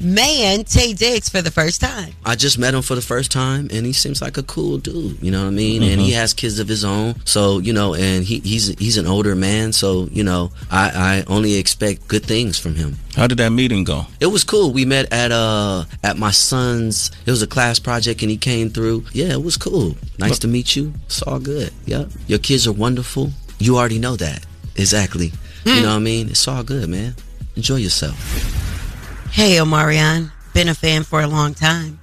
man, 0.01 0.63
Taye 0.63 0.97
Diggs 0.97 1.29
for 1.29 1.41
the 1.41 1.51
first 1.51 1.79
time. 1.81 2.13
I 2.25 2.35
just 2.35 2.57
met 2.57 2.73
him 2.73 2.81
for 2.81 2.95
the 2.95 3.01
first 3.01 3.31
time, 3.31 3.69
and 3.71 3.85
he 3.85 3.93
seems 3.93 4.21
like 4.21 4.37
a 4.37 4.43
cool 4.43 4.77
dude. 4.77 5.17
You 5.21 5.31
know 5.31 5.41
what 5.43 5.47
I 5.49 5.51
mean? 5.51 5.83
And 5.83 6.01
he 6.01 6.11
Mhm. 6.11 6.15
has 6.15 6.33
kids 6.33 6.59
of 6.59 6.67
his 6.67 6.83
own, 6.83 7.15
so 7.25 7.59
you 7.59 7.73
know, 7.73 7.93
and 7.93 8.23
he, 8.23 8.39
he's 8.39 8.67
he's 8.79 8.97
an 8.97 9.07
older 9.07 9.35
man, 9.35 9.73
so 9.73 10.09
you 10.11 10.23
know, 10.23 10.51
I, 10.69 10.89
I 10.89 11.23
only 11.27 11.55
expect 11.55 12.07
good 12.07 12.25
things 12.25 12.57
from 12.57 12.75
him. 12.75 12.97
How 13.15 13.27
did 13.27 13.37
that 13.39 13.51
meeting 13.51 13.83
go? 13.83 14.07
It 14.19 14.27
was 14.27 14.43
cool. 14.43 14.71
We 14.71 14.85
met 14.85 15.11
at 15.11 15.31
uh 15.31 15.85
at 16.03 16.17
my 16.17 16.31
son's. 16.31 17.11
It 17.25 17.31
was 17.31 17.41
a 17.41 17.47
class 17.47 17.79
project, 17.79 18.21
and 18.21 18.31
he 18.31 18.37
came 18.37 18.69
through. 18.69 19.03
Yeah, 19.13 19.33
it 19.33 19.43
was 19.43 19.57
cool. 19.57 19.95
Nice 20.17 20.39
to 20.39 20.47
meet 20.47 20.75
you. 20.75 20.93
It's 21.05 21.21
all 21.23 21.39
good. 21.39 21.71
Yeah, 21.85 22.05
your 22.27 22.39
kids 22.39 22.65
are 22.67 22.71
wonderful. 22.73 23.31
You 23.59 23.77
already 23.77 23.99
know 23.99 24.15
that 24.15 24.45
exactly. 24.75 25.31
You 25.65 25.81
know 25.81 25.89
what 25.89 25.95
I 25.97 25.99
mean? 25.99 26.29
It's 26.29 26.47
all 26.47 26.63
good, 26.63 26.89
man. 26.89 27.15
Enjoy 27.55 27.75
yourself. 27.75 28.17
Hey, 29.31 29.55
Omarion. 29.55 30.29
Been 30.53 30.67
a 30.67 30.73
fan 30.73 31.03
for 31.03 31.21
a 31.21 31.27
long 31.27 31.53
time. 31.53 31.97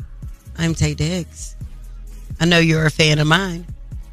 I'm 0.57 0.75
Taye 0.75 0.97
Diggs. 0.97 1.57
I 2.41 2.47
know 2.47 2.59
you're 2.59 2.87
a 2.87 2.91
fan 2.91 3.19
of 3.19 3.27
mine. 3.27 3.67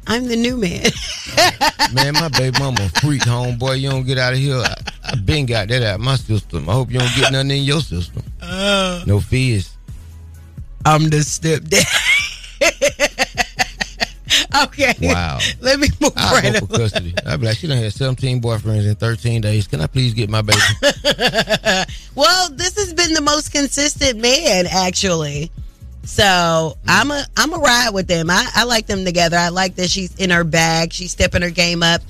I'm 0.06 0.28
the 0.28 0.36
new 0.36 0.58
man. 0.58 0.90
Man, 1.94 2.12
my 2.12 2.28
baby 2.28 2.58
mama 2.58 2.76
a 2.82 3.00
freak, 3.00 3.22
homeboy. 3.22 3.80
You 3.80 3.88
don't 3.88 4.04
get 4.04 4.18
out 4.18 4.34
of 4.34 4.38
here. 4.38 4.58
I, 4.58 4.74
I 5.02 5.14
been 5.14 5.46
got 5.46 5.68
that 5.68 5.82
out 5.82 5.94
of 5.94 6.00
my 6.02 6.16
system. 6.16 6.68
I 6.68 6.74
hope 6.74 6.92
you 6.92 6.98
don't 6.98 7.16
get 7.16 7.32
nothing 7.32 7.52
in 7.52 7.62
your 7.62 7.80
system. 7.80 8.22
Uh. 8.42 9.02
No 9.06 9.20
fears. 9.20 9.74
I'm 10.84 11.04
the 11.04 11.18
stepdad. 11.18 11.86
okay. 14.64 14.94
Wow. 15.02 15.38
Let 15.60 15.78
me 15.80 15.88
move 16.00 16.12
I'll 16.16 16.34
right 16.34 16.52
go 16.52 16.66
for 16.66 16.78
custody. 16.78 17.14
I'll 17.26 17.38
be 17.38 17.46
like, 17.46 17.56
she 17.56 17.66
done 17.66 17.78
had 17.78 17.92
17 17.92 18.40
boyfriends 18.40 18.88
in 18.88 18.94
13 18.94 19.40
days. 19.40 19.66
Can 19.66 19.80
I 19.80 19.86
please 19.86 20.14
get 20.14 20.30
my 20.30 20.42
baby? 20.42 20.60
well, 22.14 22.50
this 22.50 22.76
has 22.76 22.92
been 22.94 23.12
the 23.14 23.22
most 23.22 23.52
consistent 23.52 24.20
man, 24.20 24.66
actually. 24.66 25.50
So 26.04 26.76
I'm 26.86 27.10
a 27.10 27.24
I'm 27.36 27.52
a 27.52 27.58
ride 27.58 27.90
with 27.92 28.06
them. 28.06 28.30
I, 28.30 28.48
I 28.54 28.64
like 28.64 28.86
them 28.86 29.04
together. 29.04 29.36
I 29.36 29.48
like 29.48 29.74
that 29.76 29.90
she's 29.90 30.14
in 30.16 30.30
her 30.30 30.44
bag. 30.44 30.92
She's 30.92 31.10
stepping 31.10 31.42
her 31.42 31.50
game 31.50 31.82
up 31.82 32.00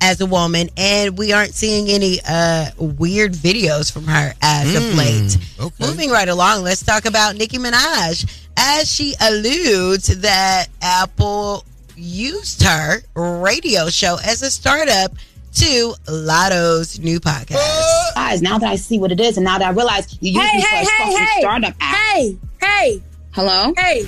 as 0.00 0.20
a 0.20 0.26
woman, 0.26 0.68
and 0.76 1.16
we 1.16 1.32
aren't 1.32 1.54
seeing 1.54 1.88
any 1.88 2.18
uh, 2.28 2.66
weird 2.78 3.32
videos 3.32 3.92
from 3.92 4.06
her 4.06 4.34
as 4.42 4.74
of 4.74 4.82
Mm, 4.82 4.98
late. 4.98 5.70
Moving 5.80 6.10
right 6.10 6.28
along, 6.28 6.64
let's 6.64 6.84
talk 6.84 7.04
about 7.06 7.36
Nicki 7.36 7.58
Minaj 7.58 8.26
as 8.56 8.90
she 8.92 9.14
alludes 9.20 10.20
that 10.20 10.66
Apple 10.82 11.64
used 11.96 12.62
her 12.62 13.02
radio 13.14 13.88
show 13.88 14.18
as 14.24 14.42
a 14.42 14.50
startup 14.50 15.12
to 15.54 15.94
Latto's 16.08 16.98
new 16.98 17.20
podcast. 17.20 18.14
Guys, 18.14 18.42
now 18.42 18.58
that 18.58 18.68
I 18.68 18.76
see 18.76 18.98
what 18.98 19.12
it 19.12 19.20
is, 19.20 19.36
and 19.36 19.44
now 19.44 19.58
that 19.58 19.68
I 19.68 19.70
realize 19.70 20.18
you 20.20 20.32
use 20.32 20.42
Hey, 20.42 20.56
me 20.56 20.62
for 20.62 20.68
hey, 20.68 20.76
a 20.76 20.84
hey, 20.84 20.86
fucking 20.98 21.16
hey. 21.26 21.40
startup 21.40 21.74
app. 21.80 21.96
Hey, 21.96 22.36
hey. 22.60 23.02
Hello? 23.32 23.72
Hey. 23.76 24.04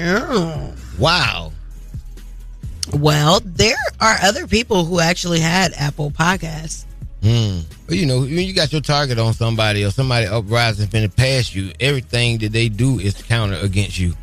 Oh. 0.00 0.72
Wow. 0.98 1.52
Well, 2.94 3.40
there 3.44 3.76
are 4.00 4.16
other 4.22 4.46
people 4.46 4.84
who 4.84 5.00
actually 5.00 5.40
had 5.40 5.72
Apple 5.74 6.10
Podcasts. 6.10 6.84
Hmm. 7.22 7.60
Well, 7.88 7.96
you 7.96 8.06
know, 8.06 8.20
when 8.20 8.30
you 8.30 8.54
got 8.54 8.72
your 8.72 8.80
target 8.80 9.18
on 9.18 9.34
somebody 9.34 9.84
or 9.84 9.90
somebody 9.90 10.26
uprising 10.26 10.86
finna 10.86 11.14
pass 11.14 11.54
you, 11.54 11.72
everything 11.80 12.38
that 12.38 12.52
they 12.52 12.68
do 12.68 12.98
is 13.00 13.20
counter 13.22 13.56
against 13.60 13.98
you. 13.98 14.14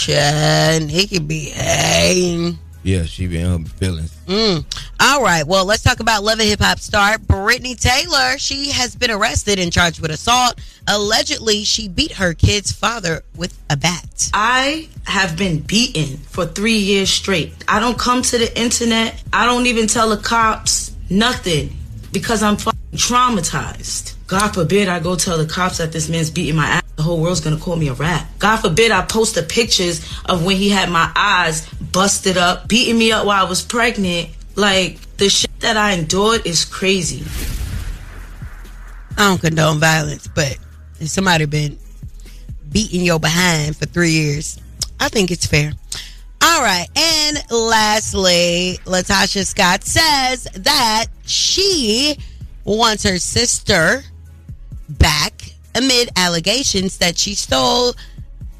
Chad, 0.00 0.88
he 0.88 1.06
could 1.06 1.28
be 1.28 1.50
hating. 1.50 2.58
Yeah, 2.82 3.04
she 3.04 3.26
be 3.26 3.38
in 3.38 3.64
her 3.64 3.68
feelings. 3.68 4.16
Mm. 4.26 4.64
All 4.98 5.22
right. 5.22 5.46
Well, 5.46 5.66
let's 5.66 5.82
talk 5.82 6.00
about 6.00 6.24
Love 6.24 6.38
and 6.38 6.48
Hip 6.48 6.60
Hop 6.60 6.78
star 6.78 7.18
Brittany 7.18 7.74
Taylor. 7.74 8.38
She 8.38 8.70
has 8.70 8.96
been 8.96 9.10
arrested 9.10 9.58
and 9.58 9.70
charged 9.70 10.00
with 10.00 10.10
assault. 10.10 10.58
Allegedly, 10.88 11.64
she 11.64 11.86
beat 11.86 12.12
her 12.12 12.32
kid's 12.32 12.72
father 12.72 13.22
with 13.36 13.58
a 13.68 13.76
bat. 13.76 14.30
I 14.32 14.88
have 15.04 15.36
been 15.36 15.60
beaten 15.60 16.16
for 16.16 16.46
three 16.46 16.78
years 16.78 17.10
straight. 17.10 17.52
I 17.68 17.78
don't 17.78 17.98
come 17.98 18.22
to 18.22 18.38
the 18.38 18.58
internet. 18.58 19.22
I 19.34 19.44
don't 19.44 19.66
even 19.66 19.86
tell 19.86 20.08
the 20.08 20.16
cops 20.16 20.96
nothing 21.10 21.76
because 22.10 22.42
I'm 22.42 22.56
fucking 22.56 22.80
traumatized. 22.94 24.14
God 24.30 24.54
forbid 24.54 24.88
I 24.88 25.00
go 25.00 25.16
tell 25.16 25.38
the 25.38 25.44
cops 25.44 25.78
that 25.78 25.90
this 25.90 26.08
man's 26.08 26.30
beating 26.30 26.54
my 26.54 26.64
ass. 26.64 26.84
The 26.94 27.02
whole 27.02 27.20
world's 27.20 27.40
gonna 27.40 27.58
call 27.58 27.74
me 27.74 27.88
a 27.88 27.94
rat. 27.94 28.24
God 28.38 28.58
forbid 28.58 28.92
I 28.92 29.02
post 29.02 29.34
the 29.34 29.42
pictures 29.42 30.08
of 30.24 30.44
when 30.44 30.56
he 30.56 30.68
had 30.68 30.88
my 30.88 31.10
eyes 31.16 31.68
busted 31.70 32.38
up, 32.38 32.68
beating 32.68 32.96
me 32.96 33.10
up 33.10 33.26
while 33.26 33.44
I 33.44 33.48
was 33.48 33.60
pregnant. 33.60 34.30
Like, 34.54 35.00
the 35.16 35.28
shit 35.28 35.50
that 35.58 35.76
I 35.76 35.94
endured 35.94 36.46
is 36.46 36.64
crazy. 36.64 37.24
I 39.18 39.30
don't 39.30 39.40
condone 39.40 39.80
violence, 39.80 40.28
but 40.28 40.56
if 41.00 41.08
somebody 41.08 41.46
been 41.46 41.76
beating 42.70 43.00
your 43.00 43.18
behind 43.18 43.76
for 43.76 43.86
three 43.86 44.12
years, 44.12 44.60
I 45.00 45.08
think 45.08 45.32
it's 45.32 45.46
fair. 45.46 45.72
All 46.40 46.62
right. 46.62 46.86
And 46.96 47.42
lastly, 47.50 48.78
LaTocha 48.84 49.44
Scott 49.44 49.82
says 49.82 50.44
that 50.54 51.06
she 51.26 52.16
wants 52.64 53.02
her 53.02 53.18
sister 53.18 54.04
back 54.98 55.54
amid 55.74 56.10
allegations 56.16 56.98
that 56.98 57.16
she 57.18 57.34
stole 57.34 57.94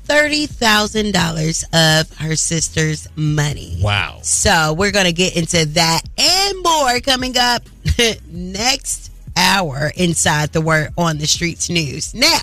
$30,000 0.07 2.01
of 2.03 2.19
her 2.19 2.35
sister's 2.35 3.09
money. 3.15 3.79
Wow. 3.81 4.19
So 4.23 4.75
we're 4.77 4.91
going 4.91 5.07
to 5.07 5.13
get 5.13 5.37
into 5.37 5.67
that 5.67 6.03
and 6.19 6.63
more 6.63 6.99
coming 7.01 7.37
up 7.39 7.63
next 8.29 9.13
hour 9.37 9.93
inside 9.97 10.53
the 10.53 10.61
Word 10.61 10.89
on 10.99 11.19
the 11.19 11.27
Streets 11.27 11.71
News. 11.71 12.13
Now, 12.13 12.41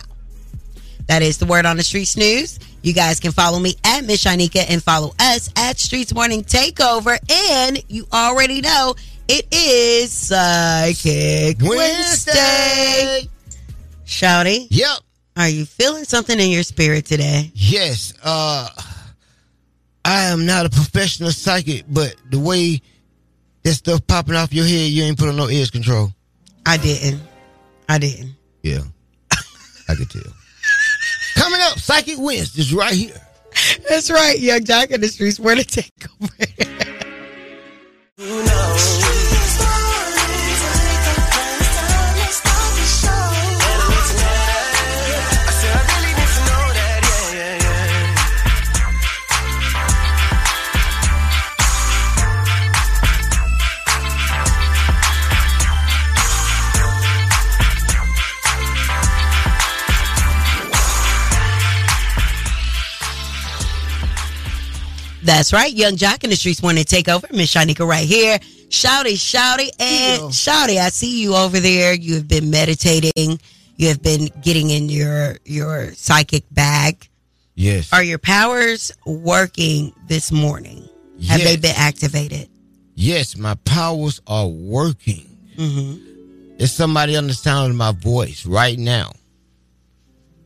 that 1.08 1.22
is 1.22 1.40
the 1.40 1.46
Word 1.46 1.66
on 1.66 1.76
the 1.76 1.84
Streets 1.84 2.16
News. 2.16 2.58
You 2.84 2.94
guys 2.94 3.20
can 3.20 3.34
follow 3.34 3.60
me 3.60 3.76
at 3.84 4.06
Miss 4.06 4.24
Shanika 4.24 4.64
and 4.70 4.82
follow 4.82 5.14
us 5.20 5.50
at 5.58 5.76
Streetz 5.76 6.14
Morning 6.14 6.44
Takeover. 6.44 7.18
And 7.30 7.84
you 7.90 8.08
already 8.14 8.62
know 8.62 8.96
it 9.28 9.46
is 9.52 10.14
Psychic 10.14 11.62
Wednesday. 11.62 13.28
Shawty. 14.08 14.68
Yep. 14.72 15.00
Are 15.36 15.50
you 15.50 15.66
feeling 15.66 16.04
something 16.06 16.40
in 16.40 16.50
your 16.50 16.64
spirit 16.64 17.06
today? 17.06 17.52
Yes. 17.54 18.14
Uh 18.24 18.70
I 20.04 20.24
am 20.24 20.46
not 20.46 20.66
a 20.66 20.70
professional 20.70 21.32
psychic, 21.32 21.84
but 21.90 22.16
the 22.32 22.40
way 22.40 22.82
that 23.64 23.74
stuff 23.74 24.08
popping 24.08 24.36
off 24.36 24.54
your 24.54 24.66
head, 24.66 24.90
you 24.90 25.04
ain't 25.04 25.20
put 25.20 25.28
on 25.28 25.36
no 25.36 25.48
edge 25.48 25.72
control. 25.72 26.14
I 26.66 26.78
didn't. 26.78 27.22
I 27.90 27.98
didn't. 27.98 28.34
Yeah. 28.64 28.80
I 29.90 29.96
could 29.96 30.10
tell. 30.10 30.22
Coming 31.36 31.60
up, 31.62 31.78
Psychic 31.78 32.16
Wednesday 32.18 32.62
is 32.62 32.74
right 32.74 32.94
here. 32.94 33.22
That's 33.90 34.10
right, 34.10 34.40
Yung 34.40 34.62
Joc 34.62 34.92
in 34.92 35.02
the 35.02 35.08
streets. 35.08 35.40
Where 35.40 35.56
to 35.56 35.64
take 35.64 35.92
over? 36.22 36.34
That's 65.28 65.52
right. 65.52 65.74
Yung 65.74 65.98
Joc 65.98 66.24
in 66.24 66.30
the 66.30 66.38
streets 66.38 66.62
want 66.62 66.78
to 66.78 66.86
take 66.86 67.10
over. 67.10 67.28
Miss 67.32 67.54
Shanika 67.54 67.86
right 67.86 68.08
here. 68.08 68.40
Shawty, 68.70 69.16
shouty, 69.16 69.70
and 69.78 70.22
shouty. 70.32 70.78
I 70.78 70.88
see 70.88 71.22
you 71.22 71.36
over 71.36 71.60
there. 71.60 71.94
You 71.94 72.16
have 72.16 72.30
been 72.30 72.50
meditating. 72.50 73.38
You 73.76 73.90
have 73.90 74.02
been 74.02 74.30
getting 74.42 74.70
in 74.70 74.88
your 74.88 75.36
your 75.44 75.92
psychic 75.96 76.46
bag. 76.52 77.10
Yes. 77.56 77.92
Are 77.92 78.02
your 78.02 78.20
powers 78.20 78.94
working 79.06 79.92
this 80.08 80.32
morning? 80.32 80.88
Have 81.28 81.42
they 81.44 81.58
been 81.58 81.76
activated? 81.76 82.48
Yes, 82.96 83.36
my 83.36 83.56
powers 83.66 84.22
are 84.28 84.48
working. 84.48 85.38
Mm-hmm. 85.58 86.56
There's 86.58 86.72
somebody 86.72 87.18
on 87.18 87.28
the 87.28 87.34
sound 87.34 87.72
of 87.72 87.76
my 87.76 87.92
voice 87.92 88.46
right 88.46 88.80
now. 88.80 89.12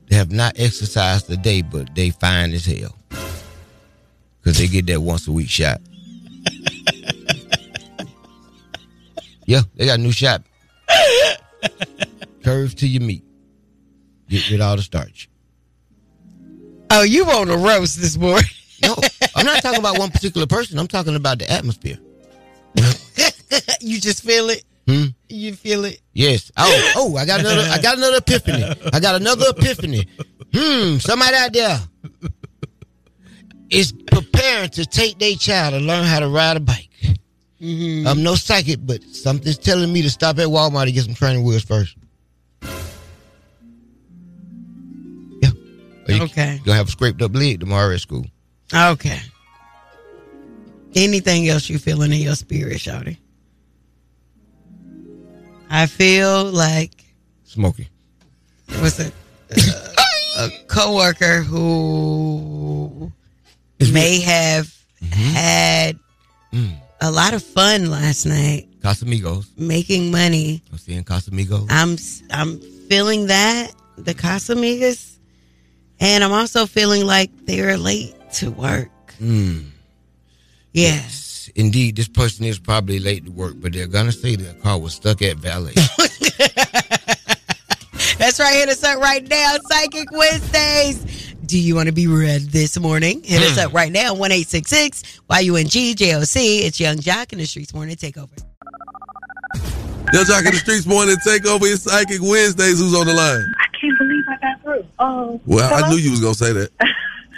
They 0.09 0.15
have 0.15 0.31
not 0.31 0.55
exercised 0.57 1.27
today, 1.27 1.61
but 1.61 1.93
they 1.93 2.09
fine 2.09 2.51
as 2.53 2.65
hell. 2.65 2.95
Because 4.41 4.57
they 4.57 4.67
get 4.67 4.87
that 4.87 5.01
once 5.01 5.27
a 5.27 5.31
week 5.31 5.49
shot. 5.49 5.81
yeah, 9.45 9.61
they 9.75 9.85
got 9.85 9.99
a 9.99 10.01
new 10.01 10.11
shot. 10.11 10.43
Curve 12.43 12.75
to 12.75 12.87
your 12.87 13.03
meat. 13.03 13.23
Get 14.29 14.49
rid 14.49 14.61
of 14.61 14.67
all 14.67 14.75
the 14.75 14.81
starch. 14.81 15.29
Oh, 16.89 17.03
you 17.03 17.25
want 17.25 17.49
a 17.49 17.57
roast 17.57 18.01
this 18.01 18.17
morning? 18.17 18.49
No, 18.83 18.95
I'm 19.35 19.45
not 19.45 19.61
talking 19.61 19.79
about 19.79 19.99
one 19.99 20.09
particular 20.09 20.47
person. 20.47 20.79
I'm 20.79 20.87
talking 20.87 21.15
about 21.15 21.37
the 21.37 21.49
atmosphere. 21.51 21.99
you 23.81 23.99
just 23.99 24.23
feel 24.23 24.49
it. 24.49 24.63
Hmm? 24.87 25.07
You 25.29 25.53
feel 25.53 25.85
it. 25.85 26.01
Yes. 26.13 26.51
Oh, 26.57 26.91
oh, 26.95 27.15
I 27.15 27.25
got 27.25 27.41
another 27.41 27.61
I 27.61 27.79
got 27.79 27.97
another 27.97 28.17
epiphany. 28.17 28.63
I 28.91 28.99
got 28.99 29.15
another 29.15 29.45
epiphany. 29.49 30.07
Hmm, 30.53 30.97
somebody 30.97 31.35
out 31.37 31.53
there 31.53 31.79
is 33.69 33.93
to 34.71 34.85
take 34.85 35.19
their 35.19 35.35
child 35.35 35.73
to 35.73 35.79
learn 35.79 36.05
how 36.05 36.19
to 36.19 36.27
ride 36.27 36.57
a 36.57 36.59
bike. 36.59 36.89
Mm-hmm. 37.61 38.07
I'm 38.07 38.23
no 38.23 38.35
psychic, 38.35 38.79
but 38.81 39.03
something's 39.03 39.57
telling 39.57 39.91
me 39.93 40.01
to 40.01 40.09
stop 40.09 40.39
at 40.39 40.47
Walmart 40.47 40.85
to 40.85 40.91
get 40.91 41.03
some 41.05 41.13
training 41.13 41.43
wheels 41.43 41.63
first. 41.63 41.95
Yeah. 45.41 45.49
You, 46.07 46.23
Okay. 46.23 46.55
You're 46.55 46.65
gonna 46.65 46.77
have 46.77 46.87
a 46.87 46.91
scraped 46.91 47.21
up 47.21 47.35
leg 47.35 47.59
tomorrow 47.59 47.93
at 47.93 48.01
school. 48.01 48.25
Okay. 48.73 49.19
Anything 50.95 51.47
else 51.49 51.69
you 51.69 51.77
feeling 51.77 52.11
in 52.11 52.19
your 52.19 52.35
spirit, 52.35 52.77
Shawty? 52.77 53.17
I 55.69 55.85
feel 55.85 56.45
like 56.45 57.05
Smoky. 57.45 57.87
it 58.67 58.81
was 58.81 58.99
a, 58.99 59.11
a, 59.51 60.45
a 60.45 60.49
coworker 60.67 61.43
who 61.43 63.11
may 63.89 64.19
have 64.21 64.73
had 65.11 65.97
a 67.01 67.09
lot 67.11 67.33
of 67.33 67.41
fun 67.43 67.89
last 67.89 68.25
night 68.25 68.67
Casamigos. 68.81 69.47
making 69.57 70.11
money. 70.11 70.61
I'm 70.71 70.77
seeing 70.77 71.03
Casamigos. 71.03 71.67
I'm 71.69 71.97
I'm 72.31 72.59
feeling 72.89 73.27
that 73.27 73.73
the 73.97 74.13
Casamigos, 74.13 75.17
and 75.99 76.23
I'm 76.23 76.31
also 76.31 76.65
feeling 76.65 77.05
like 77.05 77.31
they're 77.45 77.77
late 77.77 78.15
to 78.33 78.51
work. 78.51 78.89
Mm. 79.19 79.65
Yes. 80.73 81.49
Indeed, 81.55 81.95
this 81.95 82.07
person 82.07 82.45
is 82.45 82.59
probably 82.59 82.99
late 82.99 83.25
to 83.25 83.31
work, 83.31 83.55
but 83.57 83.73
they're 83.73 83.87
gonna 83.87 84.11
say 84.11 84.35
their 84.35 84.53
car 84.55 84.79
was 84.79 84.93
stuck 84.93 85.21
at 85.21 85.37
valet. 85.37 85.73
That's 88.17 88.39
right. 88.39 88.53
Hit 88.53 88.69
us 88.69 88.83
up 88.83 88.99
right 88.99 89.27
now. 89.27 89.55
Psychic 89.67 90.11
Wednesdays. 90.11 91.20
Do 91.51 91.59
you 91.59 91.75
want 91.75 91.87
to 91.87 91.91
be 91.91 92.07
read 92.07 92.43
this 92.43 92.79
morning? 92.79 93.21
Hit 93.25 93.41
us 93.41 93.57
up 93.57 93.73
right 93.73 93.91
now. 93.91 94.13
1 94.13 94.31
Y-U-N-G 94.31 95.95
J-O-C. 95.95 96.59
It's 96.59 96.79
Yung 96.79 96.95
Joc 96.95 97.33
in 97.33 97.39
the 97.39 97.43
Streetz 97.43 97.73
Morning 97.73 97.97
Takeover. 97.97 98.41
Yung 100.13 100.23
Joc 100.23 100.39
in 100.45 100.45
the 100.45 100.61
Streetz 100.63 100.87
morning 100.87 101.17
take 101.25 101.45
over 101.45 101.65
his 101.65 101.83
psychic 101.83 102.21
Wednesdays. 102.21 102.79
Who's 102.79 102.95
on 102.95 103.05
the 103.05 103.13
line? 103.13 103.43
I 103.59 103.65
can't 103.77 103.97
believe 103.97 104.23
I 104.29 104.37
got 104.39 104.61
through. 104.63 104.85
Oh, 104.99 105.41
Well, 105.45 105.73
I 105.73 105.89
knew 105.89 105.97
you 105.97 106.11
was 106.11 106.21
gonna 106.21 106.35
say 106.35 106.53
that. 106.53 106.71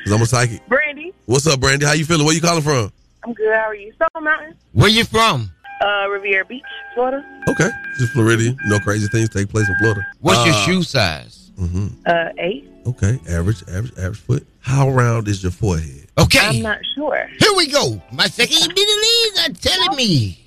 Cause 0.03 0.13
I'm 0.13 0.21
a 0.21 0.27
psychic. 0.27 0.61
Brandy, 0.67 1.11
What's 1.25 1.47
up, 1.47 1.59
Brandy? 1.59 1.87
How 1.87 1.93
you 1.93 2.05
feeling? 2.05 2.27
Where 2.27 2.35
you 2.35 2.41
calling 2.41 2.61
from? 2.61 2.91
I'm 3.25 3.33
good. 3.33 3.51
How 3.51 3.61
are 3.69 3.73
you? 3.75 3.93
Stone 3.93 4.23
Mountain, 4.23 4.53
Where 4.73 4.89
you 4.89 5.05
from? 5.05 5.49
uh, 5.81 6.07
Riviera 6.09 6.45
Beach, 6.45 6.61
Florida. 6.93 7.25
Okay, 7.49 7.69
just 7.97 8.13
Floridian. 8.13 8.55
No 8.65 8.77
crazy 8.77 9.07
things 9.07 9.29
take 9.29 9.49
place 9.49 9.67
in 9.67 9.75
Florida. 9.79 10.05
What's 10.19 10.45
your 10.45 10.53
Uh, 10.53 10.65
shoe 10.65 10.83
size? 10.83 11.51
hmm 11.57 11.87
Uh, 12.05 12.29
eight. 12.37 12.69
Okay, 12.85 13.19
average, 13.29 13.63
average, 13.69 13.97
average 13.97 14.19
foot. 14.19 14.47
How 14.59 14.89
round 14.89 15.27
is 15.27 15.41
your 15.41 15.51
forehead? 15.51 16.07
Okay. 16.17 16.39
I'm 16.39 16.61
not 16.61 16.79
sure. 16.95 17.27
Here 17.39 17.53
we 17.55 17.67
go. 17.67 18.01
My 18.11 18.27
second 18.27 18.57
abilities 18.71 19.39
are 19.39 19.53
telling 19.53 19.95
me 19.97 20.37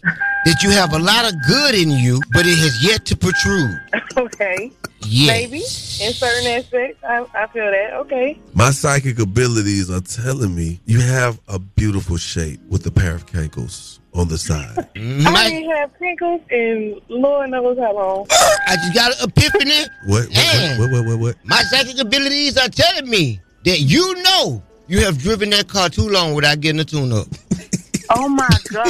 that 0.44 0.62
you 0.62 0.70
have 0.70 0.92
a 0.92 0.98
lot 0.98 1.24
of 1.26 1.34
good 1.48 1.74
in 1.74 1.90
you, 1.90 2.20
but 2.32 2.46
it 2.46 2.56
has 2.58 2.84
yet 2.84 3.04
to 3.06 3.16
protrude. 3.16 3.80
okay. 4.16 4.70
Yes. 5.00 5.28
Maybe 5.28 5.58
in 5.58 6.12
certain 6.12 6.46
aspects, 6.52 7.02
I, 7.04 7.26
I 7.34 7.46
feel 7.48 7.70
that. 7.70 7.94
Okay. 7.94 8.38
My 8.54 8.70
psychic 8.70 9.18
abilities 9.18 9.90
are 9.90 10.00
telling 10.00 10.54
me 10.54 10.80
you 10.86 11.00
have 11.00 11.40
a 11.48 11.58
beautiful 11.58 12.16
shape 12.16 12.60
with 12.68 12.86
a 12.86 12.90
pair 12.90 13.14
of 13.14 13.26
cankles 13.26 13.98
on 14.16 14.28
the 14.28 14.38
side. 14.38 14.74
Mm-hmm. 14.94 15.26
I 15.26 15.50
didn't 15.50 15.70
have 15.70 15.92
crinkles 15.94 16.40
in 16.50 17.00
Lord 17.08 17.50
knows 17.50 17.78
how 17.78 17.94
long. 17.94 18.26
I 18.30 18.76
just 18.76 18.94
got 18.94 19.12
an 19.20 19.28
epiphany. 19.28 19.82
What? 20.06 20.28
What? 20.28 20.38
And 20.38 20.80
What? 20.80 20.90
What? 20.90 21.06
What? 21.06 21.18
what? 21.18 21.36
my 21.44 21.62
psychic 21.62 21.98
abilities 22.00 22.56
are 22.56 22.68
telling 22.68 23.08
me 23.08 23.40
that 23.64 23.80
you 23.80 24.14
know 24.22 24.62
you 24.88 25.00
have 25.00 25.18
driven 25.18 25.50
that 25.50 25.68
car 25.68 25.88
too 25.88 26.08
long 26.08 26.34
without 26.34 26.60
getting 26.60 26.80
a 26.80 26.84
tune 26.84 27.12
up. 27.12 27.26
Oh 28.08 28.28
my 28.28 28.48
God, 28.72 28.86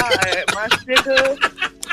my 0.54 0.68
sticker. 0.82 1.38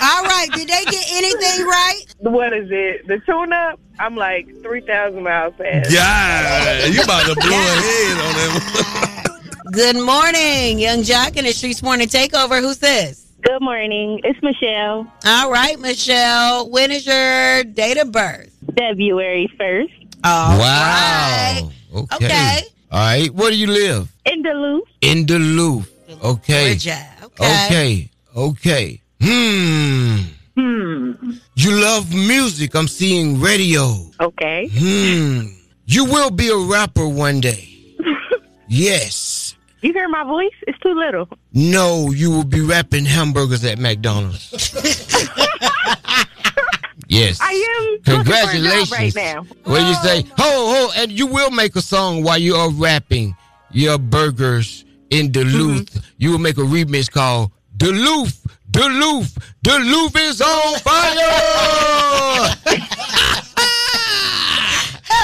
All 0.02 0.24
right. 0.24 0.48
Did 0.54 0.67
they 0.67 0.84
get 0.84 1.06
anything 1.12 1.65
right? 1.65 2.02
What 2.17 2.52
is 2.52 2.67
it? 2.69 3.08
The 3.08 3.19
tune 3.19 3.54
up? 3.54 3.80
I'm 3.98 4.17
like 4.17 4.48
3,000 4.62 5.24
miles 5.24 5.54
past. 5.58 5.89
Yeah, 5.89 6.86
you 6.86 7.02
about 7.02 7.26
to 7.28 7.36
blow 7.36 7.48
a 7.48 7.76
head 7.80 8.17
on 8.19 9.13
them. 9.13 9.19
Good 9.71 9.95
morning, 9.95 10.80
Yung 10.80 11.04
Joc 11.08 11.38
in 11.38 11.45
the 11.45 11.52
Streetz 11.52 11.82
Morning 11.82 12.08
Takeover. 12.08 12.60
Who's 12.60 12.80
this? 12.80 13.32
Good 13.43 13.62
morning. 13.62 14.19
It's 14.26 14.41
Michelle. 14.43 15.08
All 15.26 15.52
right, 15.52 15.80
Michelle. 15.80 16.69
When 16.69 16.91
is 16.91 17.06
your 17.06 17.63
date 17.63 17.97
of 17.97 18.12
birth? 18.12 18.52
February 18.78 19.49
1st. 19.58 20.15
All 20.26 20.60
wow. 20.60 21.71
Okay. 21.95 22.26
Okay. 22.26 22.60
All 22.91 22.99
right. 22.99 23.34
Where 23.34 23.52
do 23.52 23.58
you 23.58 23.67
live? 23.67 24.12
In 24.26 24.43
Duluth. 24.43 24.84
In 24.99 25.26
Duluth. 25.26 25.89
Okay. 26.21 26.76
Georgia. 26.76 27.08
Okay. 27.23 27.65
Okay. 27.65 28.10
Okay. 28.36 29.02
Hmm. 29.21 30.17
Hmm. 30.58 31.32
You 31.56 31.71
love 31.82 32.13
music. 32.13 32.76
I'm 32.76 32.89
seeing 32.89 33.39
radio. 33.39 33.95
Okay. 34.19 34.67
Hmm. 34.73 35.47
You 35.86 36.04
will 36.04 36.32
be 36.32 36.49
a 36.49 36.58
rapper 36.58 37.08
one 37.08 37.39
day. 37.39 37.69
yes. 38.67 39.33
You 39.84 39.91
hear 39.91 40.08
my 40.08 40.24
voice? 40.24 40.54
It's 40.65 40.80
too 40.80 40.93
little. 40.93 41.28
No, 41.52 42.12
you 42.12 42.32
will 42.32 42.46
be 42.46 42.62
rapping 42.62 43.04
hamburgers 43.04 43.65
at 43.65 43.78
McDonald's. 43.80 44.50
yes. 47.10 47.38
I 47.41 47.52
am 47.52 47.84
looking 47.91 48.04
for 48.04 48.12
a 48.12 48.15
job 48.15 48.26
Congratulations. 48.26 48.91
right 48.91 49.13
now. 49.15 49.46
You 49.67 49.93
say? 49.96 50.22
Ho, 50.22 50.34
ho, 50.39 50.91
and 50.96 51.12
you 51.12 51.28
will 51.28 51.52
make 51.52 51.76
a 51.76 51.82
song 51.82 52.24
while 52.24 52.38
you 52.38 52.56
are 52.56 52.69
rapping 52.69 53.36
your 53.72 53.98
burgers 53.98 54.86
in 55.10 55.34
Duluth. 55.34 55.91
Mm-hmm. 55.91 56.08
You 56.17 56.32
will 56.32 56.39
make 56.39 56.58
a 56.58 56.62
remix 56.62 57.12
called 57.12 57.52
Duluth, 57.76 58.48
Duluth, 58.72 59.38
Duluth 59.63 60.15
is 60.15 60.41
on 60.41 60.80
fire. 60.80 62.56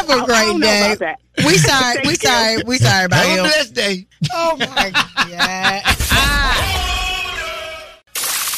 Have 0.09 0.23
a 0.23 0.25
great 0.25 0.53
know 0.55 0.59
day. 0.59 0.85
about 0.93 0.99
that. 0.99 1.19
We 1.45 1.57
sorry. 1.57 1.97
we 2.05 2.15
Thank 2.15 2.21
sorry. 2.21 2.63
We 2.65 2.77
sorry 2.77 3.05
about 3.05 3.19
Have 3.19 3.27
a 3.27 3.31
him. 3.35 3.43
blessed 3.43 3.73
day. 3.73 4.05
Oh 4.33 4.55
my 4.59 4.65
god. 4.65 5.83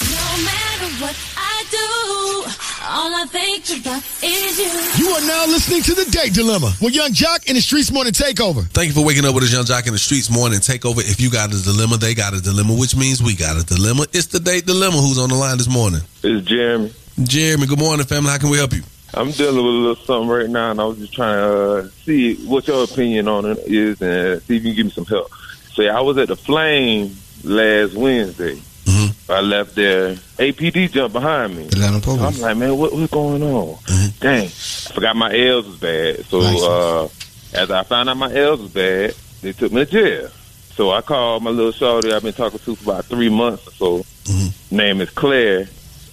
No 0.10 0.26
matter 0.44 0.90
what 1.04 1.16
I 1.38 1.64
do, 1.70 2.52
all 2.88 3.14
I 3.16 3.26
think 3.30 3.64
about 3.82 4.04
is 4.24 4.58
you. 4.58 5.06
You 5.06 5.12
are 5.14 5.22
now 5.28 5.46
listening 5.48 5.82
to 5.84 5.94
The 5.94 6.06
Date 6.12 6.34
Dilemma 6.34 6.74
with 6.82 6.96
Yung 6.96 7.12
Joc 7.12 7.48
and 7.48 7.56
the 7.58 7.62
Streetz 7.62 7.92
Morning 7.94 8.14
Takeover. 8.14 8.66
Thank 8.70 8.88
you 8.88 8.94
for 8.94 9.06
waking 9.06 9.26
up 9.26 9.36
with 9.36 9.44
us, 9.44 9.54
Yung 9.54 9.66
Joc 9.66 9.86
in 9.88 9.94
the 9.94 10.00
Streetz 10.00 10.32
morning 10.32 10.60
takeover. 10.60 11.00
If 11.00 11.20
you 11.22 11.30
got 11.30 11.54
a 11.54 11.62
dilemma, 11.62 11.98
they 11.98 12.14
got 12.16 12.34
a 12.34 12.42
dilemma, 12.42 12.74
which 12.76 12.96
means 12.96 13.22
we 13.22 13.36
got 13.36 13.60
a 13.62 13.66
dilemma. 13.66 14.06
It's 14.14 14.28
the 14.28 14.40
date 14.40 14.66
dilemma. 14.66 14.98
Who's 14.98 15.18
on 15.20 15.30
the 15.30 15.36
line 15.36 15.58
this 15.58 15.70
morning? 15.70 16.02
It's 16.24 16.48
Jeremy. 16.48 16.94
Jeremy, 17.22 17.68
good 17.68 17.80
morning, 17.80 18.06
family. 18.06 18.32
How 18.32 18.38
can 18.40 18.50
we 18.50 18.58
help 18.58 18.74
you? 18.74 18.82
I'm 19.14 19.32
dealing 19.32 19.56
with 19.58 19.66
a 19.66 19.78
little 19.78 19.96
something 19.96 20.30
right 20.30 20.50
now, 20.50 20.72
and 20.72 20.80
I 20.80 20.86
was 20.86 20.98
just 20.98 21.14
trying 21.14 21.38
to 21.38 21.74
uh, 21.74 21.88
see 22.06 22.36
what 22.46 22.68
your 22.68 22.84
opinion 22.84 23.28
on 23.28 23.46
it 23.46 23.60
is 23.66 24.02
and 24.02 24.42
see 24.44 24.58
if 24.58 24.64
you 24.64 24.70
can 24.70 24.76
give 24.76 24.86
me 24.86 24.92
some 24.92 25.06
help. 25.06 25.32
So, 25.74 25.84
I 25.84 26.00
was 26.02 26.18
at 26.18 26.30
the 26.30 26.36
Flame 26.36 27.16
last 27.44 27.94
Wednesday. 27.96 28.56
Mm-hmm. 28.56 29.32
I 29.32 29.42
left 29.42 29.76
there. 29.76 30.16
APD 30.16 30.92
jumped 30.92 31.14
behind 31.14 31.56
me. 31.56 31.66
Atlanta 31.68 32.00
Police. 32.00 32.22
I'm 32.22 32.42
like, 32.42 32.58
man, 32.58 32.78
what, 32.78 32.94
what's 32.94 33.12
going 33.12 33.44
on? 33.44 33.76
Mm-hmm. 33.76 34.20
Dang, 34.20 34.46
I 34.46 34.94
forgot 34.94 35.16
my 35.16 35.34
L's 35.36 35.68
was 35.68 35.80
bad. 35.80 36.26
So, 36.26 36.40
uh, 36.42 37.10
as 37.54 37.70
I 37.70 37.84
found 37.84 38.10
out 38.10 38.18
my 38.18 38.34
L's 38.34 38.62
was 38.62 38.72
bad, 38.72 39.14
they 39.42 39.54
took 39.54 39.72
me 39.72 39.86
to 39.86 39.92
jail. 39.92 40.30
So 40.76 40.92
I 40.92 41.02
called 41.02 41.44
my 41.44 41.50
little 41.50 41.72
shorty 41.72 42.12
I've 42.12 42.24
been 42.24 42.34
talking 42.34 42.60
to 42.60 42.76
for 42.76 42.92
about 42.92 43.06
three 43.06 43.30
months 43.30 43.68
or 43.68 43.72
so. 43.72 43.98
Mm-hmm. 44.32 44.76
Name 44.76 45.02
is 45.02 45.10
Claire. 45.10 45.68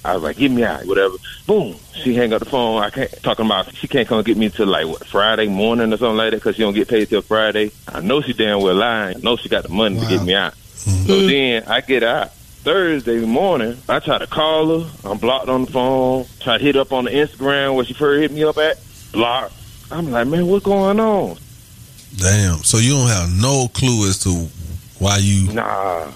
I 0.04 0.14
was 0.14 0.22
like, 0.22 0.36
get 0.36 0.50
me 0.50 0.64
out, 0.64 0.84
whatever. 0.86 1.16
Boom. 1.46 1.76
She 1.94 2.14
hang 2.14 2.32
up 2.32 2.40
the 2.40 2.48
phone. 2.48 2.82
I 2.82 2.90
can't 2.90 3.10
talking 3.22 3.46
about 3.46 3.74
she 3.74 3.88
can't 3.88 4.06
come 4.06 4.22
get 4.22 4.36
me 4.36 4.48
till 4.48 4.66
like 4.66 4.86
what 4.86 5.04
Friday 5.06 5.48
morning 5.48 5.92
or 5.92 5.96
something 5.96 6.16
like 6.16 6.30
that 6.30 6.36
because 6.36 6.56
she 6.56 6.62
don't 6.62 6.74
get 6.74 6.88
paid 6.88 7.08
till 7.08 7.22
Friday. 7.22 7.72
I 7.88 8.00
know 8.00 8.20
she 8.20 8.32
damn 8.32 8.62
well 8.62 8.74
lying. 8.74 9.16
I 9.16 9.20
know 9.20 9.36
she 9.36 9.48
got 9.48 9.64
the 9.64 9.70
money 9.70 9.98
to 10.00 10.06
get 10.06 10.22
me 10.22 10.34
out. 10.34 10.54
So 10.54 10.90
mm-hmm. 10.90 11.26
then 11.26 11.64
I 11.64 11.80
get 11.80 12.02
out. 12.02 12.32
Thursday 12.32 13.24
morning, 13.24 13.78
I 13.88 13.98
try 14.00 14.18
to 14.18 14.26
call 14.26 14.80
her. 14.80 14.90
I'm 15.04 15.18
blocked 15.18 15.48
on 15.48 15.64
the 15.64 15.72
phone. 15.72 16.26
Try 16.40 16.58
to 16.58 16.64
hit 16.64 16.76
up 16.76 16.92
on 16.92 17.04
the 17.04 17.10
Instagram 17.10 17.74
where 17.74 17.84
she 17.84 17.94
first 17.94 18.20
hit 18.20 18.30
me 18.30 18.44
up 18.44 18.58
at. 18.58 18.78
Blocked. 19.12 19.54
I'm 19.90 20.10
like, 20.10 20.26
man, 20.28 20.46
what's 20.46 20.64
going 20.64 21.00
on? 21.00 21.38
Damn. 22.16 22.58
So 22.58 22.78
you 22.78 22.92
don't 22.92 23.08
have 23.08 23.30
no 23.40 23.68
clue 23.72 24.08
as 24.08 24.18
to 24.20 24.48
why 24.98 25.18
you. 25.18 25.52
Nah. 25.52 26.10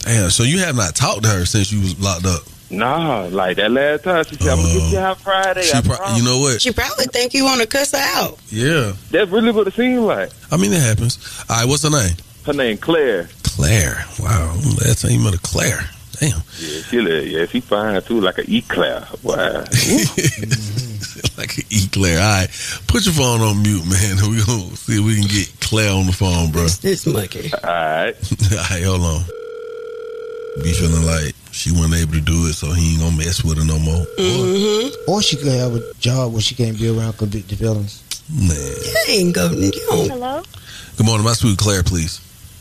Damn. 0.00 0.30
So 0.30 0.44
you 0.44 0.60
have 0.60 0.76
not 0.76 0.94
talked 0.94 1.24
to 1.24 1.28
her 1.28 1.44
since 1.44 1.72
you 1.72 1.80
was 1.80 2.00
locked 2.00 2.26
up. 2.26 2.42
Nah, 2.72 3.28
like 3.30 3.58
that 3.58 3.70
last 3.70 4.04
time 4.04 4.24
she 4.24 4.36
said, 4.36 4.48
I'm 4.48 4.56
gonna 4.58 4.72
get 4.78 4.92
you 4.92 4.98
out 4.98 5.20
Friday. 5.20 5.62
She 5.62 5.80
pro- 5.82 6.16
you 6.16 6.24
know 6.24 6.38
what? 6.38 6.60
She 6.60 6.72
probably 6.72 7.04
think 7.06 7.34
you 7.34 7.44
want 7.44 7.60
to 7.60 7.66
cuss 7.66 7.92
her 7.92 7.98
out. 7.98 8.38
Yeah. 8.48 8.94
That's 9.10 9.30
really 9.30 9.52
what 9.52 9.66
it 9.66 9.74
seemed 9.74 10.00
like. 10.04 10.30
I 10.50 10.56
mean, 10.56 10.72
it 10.72 10.80
happens. 10.82 11.18
All 11.50 11.56
right. 11.56 11.68
What's 11.68 11.82
her 11.82 11.90
name? 11.90 12.16
Her 12.46 12.54
name 12.54 12.78
Claire. 12.78 13.28
Claire. 13.44 14.04
Wow. 14.18 14.54
Last 14.84 15.02
time 15.02 15.10
you 15.12 15.20
met 15.20 15.34
a 15.34 15.38
Claire. 15.38 15.80
Damn. 16.18 16.40
Yeah, 16.58 16.82
she 16.82 17.00
li- 17.00 17.36
yeah, 17.38 17.46
she 17.46 17.60
fine 17.60 18.00
too, 18.02 18.20
like 18.20 18.38
an 18.38 18.44
eclair. 18.48 19.06
Wow. 19.22 19.64
like 21.36 21.58
an 21.58 21.64
eclair. 21.70 22.20
All 22.20 22.40
right. 22.40 22.48
Put 22.86 23.04
your 23.04 23.14
phone 23.14 23.40
on 23.40 23.62
mute, 23.62 23.84
man. 23.86 24.16
We 24.30 24.42
gonna 24.44 24.76
see 24.76 24.98
if 24.98 25.04
we 25.04 25.16
can 25.20 25.28
get 25.28 25.52
Claire 25.60 25.92
on 25.92 26.06
the 26.06 26.12
phone, 26.12 26.50
bro. 26.52 26.66
This 26.66 27.06
monkey. 27.06 27.50
All 27.52 27.70
right. 27.70 28.14
All 28.52 28.58
right. 28.58 28.82
Hold 28.84 29.00
on. 29.02 29.22
Be 30.62 30.72
feeling 30.72 31.04
like 31.06 31.34
she 31.52 31.70
wasn't 31.70 31.94
able 31.94 32.14
to 32.14 32.20
do 32.20 32.46
it, 32.46 32.54
so 32.54 32.72
he 32.72 32.94
ain't 32.94 33.02
gonna 33.02 33.16
mess 33.16 33.44
with 33.44 33.58
her 33.58 33.64
no 33.64 33.78
more. 33.78 34.04
Mm-hmm. 34.18 35.10
Or 35.10 35.22
she 35.22 35.36
could 35.36 35.52
have 35.52 35.76
a 35.76 35.94
job 36.00 36.32
where 36.32 36.42
she 36.42 36.54
can't 36.54 36.78
be 36.78 36.88
around 36.88 37.18
convicted 37.18 37.58
felons. 37.58 38.02
Man. 38.34 38.56
ain't 39.08 39.34
go. 39.34 39.50
You 39.50 39.70
don't. 39.70 40.10
Hello. 40.10 40.42
Good 40.96 41.06
morning. 41.06 41.24
My 41.24 41.34
sweet 41.34 41.58
Claire, 41.58 41.82
please. 41.82 42.20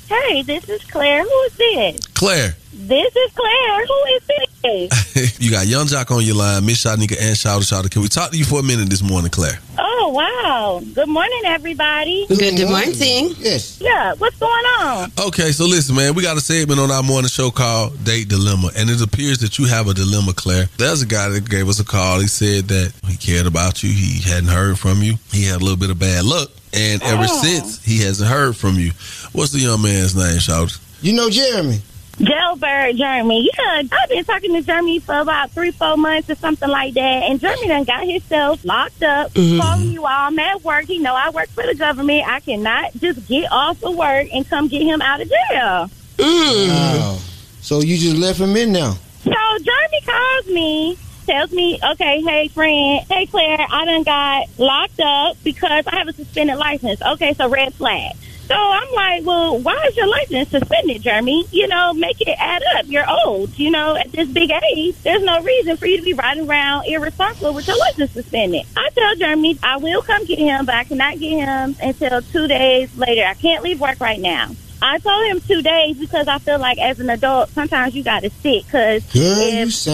Hey, 0.09 0.41
this 0.41 0.67
is 0.67 0.83
Claire. 0.83 1.23
Who 1.23 1.41
is 1.43 1.55
this? 1.55 2.07
Claire. 2.07 2.55
This 2.91 3.15
is 3.15 3.31
Claire. 3.31 3.85
Who 3.85 4.03
is 4.15 4.27
this? 4.27 5.39
you 5.39 5.49
got 5.49 5.65
Yung 5.65 5.87
Joc 5.87 6.11
on 6.13 6.25
your 6.25 6.35
line, 6.35 6.65
Miss 6.65 6.83
Shanika 6.83 7.15
and 7.21 7.37
Shouter 7.37 7.63
Shouter. 7.63 7.87
Can 7.87 8.01
we 8.01 8.09
talk 8.09 8.31
to 8.31 8.37
you 8.37 8.43
for 8.43 8.59
a 8.59 8.63
minute 8.63 8.89
this 8.89 9.01
morning, 9.01 9.31
Claire? 9.31 9.57
Oh 9.79 10.09
wow! 10.13 10.81
Good 10.93 11.07
morning, 11.07 11.41
everybody. 11.45 12.25
Good 12.27 12.67
morning. 12.67 13.33
Yes. 13.39 13.79
Yeah, 13.79 14.13
what's 14.17 14.37
going 14.37 14.65
on? 14.81 15.09
Okay, 15.27 15.53
so 15.53 15.67
listen, 15.67 15.95
man, 15.95 16.15
we 16.15 16.21
got 16.21 16.35
a 16.35 16.41
segment 16.41 16.81
on 16.81 16.91
our 16.91 17.01
morning 17.01 17.29
show 17.29 17.49
called 17.49 18.03
Date 18.03 18.27
Dilemma, 18.27 18.71
and 18.75 18.89
it 18.89 19.01
appears 19.01 19.37
that 19.37 19.57
you 19.57 19.67
have 19.67 19.87
a 19.87 19.93
dilemma, 19.93 20.33
Claire. 20.33 20.65
There's 20.77 21.01
a 21.01 21.05
guy 21.05 21.29
that 21.29 21.49
gave 21.49 21.69
us 21.69 21.79
a 21.79 21.85
call. 21.85 22.19
He 22.19 22.27
said 22.27 22.65
that 22.67 22.91
he 23.07 23.15
cared 23.15 23.45
about 23.47 23.83
you. 23.83 23.89
He 23.89 24.19
hadn't 24.29 24.49
heard 24.49 24.77
from 24.77 25.01
you. 25.01 25.15
He 25.31 25.45
had 25.45 25.61
a 25.61 25.63
little 25.63 25.77
bit 25.79 25.91
of 25.91 25.97
bad 25.99 26.25
luck, 26.25 26.49
and 26.73 27.01
ever 27.03 27.23
Oh. 27.29 27.41
since 27.41 27.81
he 27.85 27.99
hasn't 27.99 28.29
heard 28.29 28.57
from 28.57 28.75
you. 28.75 28.91
What's 29.31 29.53
the 29.53 29.59
young 29.59 29.81
man's 29.81 30.13
name, 30.13 30.39
Shouter? 30.39 30.75
You 31.01 31.13
know 31.13 31.29
Jeremy. 31.29 31.81
Jailbird 32.17 32.97
Jeremy. 32.97 33.49
Yeah, 33.57 33.81
I've 33.91 34.09
been 34.09 34.23
talking 34.25 34.53
to 34.53 34.61
Jeremy 34.61 34.99
for 34.99 35.17
about 35.19 35.51
three, 35.51 35.71
four 35.71 35.97
months 35.97 36.29
or 36.29 36.35
something 36.35 36.69
like 36.69 36.93
that. 36.93 37.01
And 37.01 37.39
Jeremy 37.39 37.67
done 37.67 37.83
got 37.83 38.05
himself 38.05 38.63
locked 38.63 39.01
up. 39.03 39.33
Mhm. 39.33 39.59
Calling 39.59 39.91
you 39.91 40.01
all. 40.01 40.27
I'm 40.27 40.37
at 40.39 40.63
work. 40.63 40.85
He 40.85 40.99
know 40.99 41.15
I 41.15 41.29
work 41.31 41.49
for 41.49 41.65
the 41.65 41.73
government. 41.75 42.27
I 42.27 42.39
cannot 42.41 42.91
just 42.99 43.27
get 43.27 43.51
off 43.51 43.81
of 43.83 43.95
work 43.95 44.27
and 44.33 44.47
come 44.49 44.67
get 44.67 44.83
him 44.83 45.01
out 45.01 45.21
of 45.21 45.29
jail. 45.29 45.89
Mm. 46.17 46.67
Wow. 46.69 47.17
So 47.61 47.81
you 47.81 47.97
just 47.97 48.17
left 48.17 48.39
him 48.39 48.55
in 48.55 48.71
now. 48.71 48.97
So 49.23 49.31
Jeremy 49.31 50.01
calls 50.05 50.45
me, 50.47 50.97
tells 51.25 51.51
me, 51.51 51.79
okay, 51.91 52.21
hey 52.21 52.47
friend, 52.49 53.05
hey 53.09 53.25
Claire, 53.27 53.65
I 53.71 53.85
done 53.85 54.03
got 54.03 54.47
locked 54.57 54.99
up 54.99 55.37
because 55.43 55.85
I 55.87 55.95
have 55.95 56.07
a 56.07 56.13
suspended 56.13 56.57
license. 56.57 57.01
Okay, 57.01 57.33
so 57.33 57.47
red 57.49 57.73
flag. 57.73 58.13
So 58.51 58.57
I'm 58.57 58.91
like, 58.93 59.25
well, 59.25 59.59
why 59.59 59.81
is 59.87 59.95
your 59.95 60.07
license 60.07 60.49
suspended, 60.49 61.01
Jeremy? 61.01 61.45
You 61.51 61.69
know, 61.69 61.93
make 61.93 62.19
it 62.19 62.35
add 62.37 62.61
up. 62.75 62.85
You're 62.87 63.05
old. 63.25 63.57
You 63.57 63.71
know, 63.71 63.95
at 63.95 64.11
this 64.11 64.27
big 64.27 64.51
age, 64.51 65.01
there's 65.03 65.23
no 65.23 65.41
reason 65.41 65.77
for 65.77 65.85
you 65.85 65.95
to 65.97 66.03
be 66.03 66.13
riding 66.13 66.49
around 66.49 66.85
irresponsible 66.85 67.53
with 67.53 67.65
your 67.65 67.77
license 67.77 68.11
suspended. 68.11 68.65
I 68.75 68.89
tell 68.89 69.15
Jeremy 69.15 69.57
I 69.63 69.77
will 69.77 70.01
come 70.01 70.25
get 70.25 70.37
him, 70.37 70.65
but 70.65 70.75
I 70.75 70.83
cannot 70.83 71.17
get 71.17 71.29
him 71.29 71.77
until 71.81 72.21
two 72.21 72.47
days 72.47 72.93
later. 72.97 73.23
I 73.23 73.35
can't 73.35 73.63
leave 73.63 73.79
work 73.79 74.01
right 74.01 74.19
now. 74.19 74.51
I 74.81 74.97
told 74.97 75.25
him 75.27 75.39
two 75.39 75.61
days 75.61 75.97
because 75.97 76.27
I 76.27 76.39
feel 76.39 76.59
like 76.59 76.77
as 76.79 76.99
an 76.99 77.09
adult, 77.09 77.49
sometimes 77.51 77.95
you 77.95 78.03
got 78.03 78.23
to 78.23 78.31
stick. 78.31 78.65
Because 78.65 79.03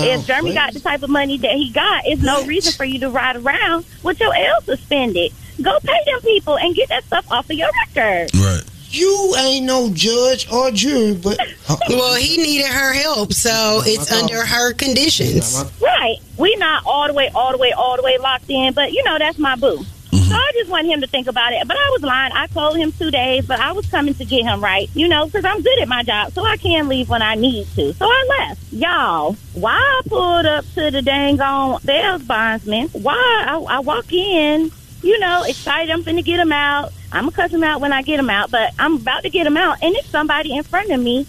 if, 0.06 0.20
if 0.22 0.26
Jeremy 0.26 0.54
got 0.56 0.74
the 0.74 0.80
type 0.80 1.04
of 1.04 1.10
money 1.10 1.38
that 1.38 1.52
he 1.52 1.72
got, 1.72 2.06
it's 2.06 2.24
no 2.24 2.44
reason 2.46 2.72
for 2.74 2.86
you 2.86 2.98
to 3.02 3.10
ride 3.10 3.36
around 3.36 3.86
with 4.02 4.20
your 4.20 4.34
L 4.34 4.62
suspended. 4.62 5.34
Go 5.62 5.80
pay 5.80 6.00
them 6.06 6.22
people 6.22 6.58
and 6.58 6.76
get 6.76 6.90
that 6.90 7.04
stuff 7.06 7.30
off 7.32 7.50
of 7.50 7.56
your 7.56 7.70
record. 7.88 8.30
Right. 8.36 8.64
You 8.90 9.36
ain't 9.38 9.66
no 9.66 9.90
judge 9.94 10.50
or 10.52 10.72
jury, 10.72 11.14
but 11.16 11.38
Well, 11.90 12.16
he 12.16 12.38
needed 12.38 12.68
her 12.68 12.94
help, 12.94 13.34
so 13.34 13.82
it's 13.86 14.12
under 14.12 14.46
her 14.46 14.74
conditions. 14.74 15.64
Right. 15.82 16.18
We 16.38 16.56
not 16.56 16.84
all 16.86 17.08
the 17.08 17.14
way, 17.14 17.30
all 17.36 17.52
the 17.52 17.58
way, 17.58 17.72
all 17.72 17.98
the 17.98 18.04
way 18.04 18.18
locked 18.18 18.50
in, 18.50 18.74
but 18.74 18.94
you 18.94 19.04
know, 19.04 19.18
that's 19.18 19.38
my 19.38 19.56
boo. 19.56 19.78
Mm-hmm. 20.12 20.18
So 20.30 20.36
I 20.36 20.52
just 20.54 20.70
want 20.70 20.88
him 20.88 21.02
to 21.02 21.08
think 21.08 21.28
about 21.28 21.52
it. 21.54 21.68
But 21.68 21.76
I 21.78 21.90
was 21.92 22.02
lying. 22.02 22.32
I 22.34 22.48
told 22.48 22.78
him 22.78 22.92
two 22.94 23.12
days, 23.12 23.46
but 23.46 23.60
I 23.60 23.74
was 23.74 23.86
coming 23.88 24.14
to 24.16 24.26
get 24.26 24.44
him 24.44 24.64
right, 24.64 24.90
you 24.94 25.08
know, 25.08 25.26
because 25.26 25.44
I'm 25.44 25.62
good 25.62 25.80
at 25.80 25.88
my 25.88 26.04
job, 26.04 26.32
so 26.32 26.46
I 26.46 26.58
can 26.58 26.88
leave 26.88 27.10
when 27.10 27.22
I 27.22 27.36
need 27.36 27.68
to. 27.76 27.94
So 27.94 28.06
I 28.06 28.46
left. 28.48 28.72
Y'all, 28.72 29.34
why 29.54 29.76
I 29.76 30.02
pulled 30.08 30.46
up 30.46 30.66
to 30.76 30.92
the 30.92 31.02
dang 31.02 31.42
on 31.42 31.82
sales 31.82 32.24
bondsman, 32.24 32.88
why 32.90 33.46
I, 33.48 33.58
I 33.60 33.80
walk 33.80 34.12
in, 34.14 34.72
you 35.08 35.18
know, 35.20 35.44
excited 35.44 35.90
I'm 35.90 36.04
finna 36.04 36.24
get 36.24 36.40
him 36.40 36.52
out. 36.52 36.92
I'm 37.12 37.24
gonna 37.24 37.32
cuss 37.32 37.52
him 37.52 37.64
out 37.64 37.80
when 37.80 37.94
I 37.94 38.02
get 38.02 38.20
him 38.20 38.30
out, 38.30 38.52
but 38.52 38.74
I'm 38.78 38.98
about 38.98 39.24
to 39.24 39.30
get 39.30 39.48
him 39.48 39.56
out, 39.56 39.82
and 39.82 39.96
it's 39.96 40.10
somebody 40.10 40.56
in 40.56 40.64
front 40.64 40.92
of 40.92 41.00
me 41.00 41.26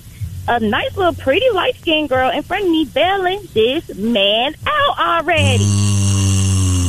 a 0.48 0.58
nice 0.60 0.96
little 0.96 1.12
pretty 1.14 1.48
light 1.50 1.76
skinned 1.76 2.08
girl 2.08 2.30
in 2.30 2.42
front 2.42 2.64
of 2.64 2.70
me 2.70 2.84
bailing 2.86 3.40
this 3.52 3.94
man 3.96 4.54
out 4.66 4.98
already. 4.98 5.64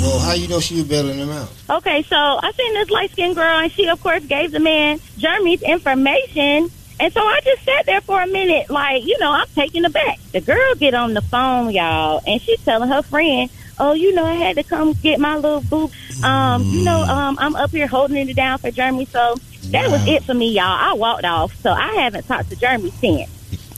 Well, 0.01 0.19
how 0.19 0.33
you 0.33 0.47
know 0.47 0.61
she 0.61 0.75
was 0.75 0.85
bailing 0.85 1.17
him 1.19 1.29
out? 1.29 1.49
Okay, 1.69 2.01
so 2.03 2.15
I 2.15 2.51
seen 2.55 2.73
this 2.73 2.89
light 2.89 3.11
skinned 3.11 3.35
girl 3.35 3.59
and 3.59 3.71
she 3.71 3.87
of 3.87 4.01
course 4.01 4.25
gave 4.25 4.51
the 4.51 4.59
man 4.61 4.99
Jeremy's 5.17 5.61
information 5.61 6.71
And 7.01 7.13
so 7.13 7.21
I 7.21 7.39
just 7.43 7.63
sat 7.63 7.85
there 7.85 8.01
for 8.01 8.21
a 8.21 8.27
minute, 8.27 8.69
like, 8.69 9.05
you 9.05 9.17
know, 9.19 9.31
I'm 9.31 9.47
taking 9.55 9.85
it 9.85 9.93
back. 9.93 10.19
The 10.33 10.41
girl 10.41 10.75
get 10.75 10.93
on 10.93 11.13
the 11.13 11.21
phone, 11.21 11.71
y'all, 11.71 12.21
and 12.27 12.41
she's 12.41 12.61
telling 12.65 12.89
her 12.89 13.01
friend, 13.01 13.49
Oh, 13.79 13.93
you 13.93 14.13
know, 14.13 14.25
I 14.25 14.33
had 14.33 14.57
to 14.57 14.63
come 14.63 14.93
get 14.93 15.19
my 15.19 15.35
little 15.35 15.61
boob. 15.61 15.91
Um, 16.23 16.63
you 16.63 16.83
know, 16.83 17.01
um, 17.01 17.37
I'm 17.39 17.55
up 17.55 17.71
here 17.71 17.87
holding 17.87 18.27
it 18.29 18.35
down 18.35 18.57
for 18.57 18.71
Jeremy. 18.71 19.05
So 19.05 19.35
that 19.71 19.89
was 19.89 20.05
it 20.07 20.23
for 20.23 20.33
me, 20.33 20.51
y'all. 20.51 20.65
I 20.65 20.93
walked 20.93 21.23
off. 21.23 21.55
So 21.61 21.71
I 21.71 21.93
haven't 21.95 22.27
talked 22.27 22.49
to 22.49 22.55
Jeremy 22.55 22.91
since. 22.91 23.29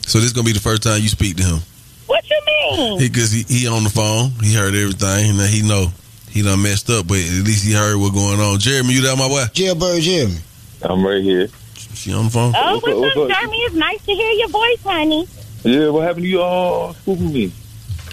So 0.08 0.20
this 0.20 0.34
gonna 0.34 0.46
be 0.46 0.54
the 0.54 0.60
first 0.60 0.84
time 0.84 1.02
you 1.02 1.08
speak 1.10 1.38
to 1.38 1.44
him. 1.44 1.60
What 2.08 2.28
you 2.30 2.42
mean? 2.46 3.00
Because 3.00 3.32
he, 3.32 3.44
he, 3.44 3.68
on 3.68 3.84
the 3.84 3.90
phone, 3.90 4.32
he 4.42 4.54
heard 4.54 4.74
everything, 4.76 5.30
and 5.30 5.50
he 5.50 5.62
know 5.62 5.88
he 6.30 6.42
done 6.42 6.62
messed 6.62 6.90
up, 6.90 7.08
but 7.08 7.18
at 7.18 7.46
least 7.46 7.64
he 7.66 7.74
heard 7.74 7.96
what 7.98 8.14
going 8.14 8.40
on. 8.40 8.60
Jeremy, 8.60 8.96
you 8.96 9.02
there, 9.02 9.16
my 9.16 9.28
boy? 9.30 9.44
Jailbird 9.54 10.02
Jeremy. 10.02 10.38
I'm 10.82 11.06
right 11.06 11.22
here. 11.24 11.48
She 11.94 12.12
on 12.14 12.26
the 12.26 12.32
phone? 12.32 12.54
Oh, 12.58 12.74
What's 12.76 12.88
up, 12.88 12.98
what's, 12.98 13.16
what's 13.16 13.18
up, 13.18 13.24
up? 13.24 13.38
Jeremy? 13.38 13.58
It's 13.58 13.76
nice 13.76 14.06
to 14.06 14.14
hear 14.14 14.32
your 14.32 14.48
voice, 14.50 14.84
honey. 14.84 15.28
Yeah, 15.64 15.90
what 15.90 16.04
happened 16.04 16.24
to 16.24 16.30
you 16.30 16.42
all 16.42 16.94
spoofing 16.96 17.32
me? 17.32 17.52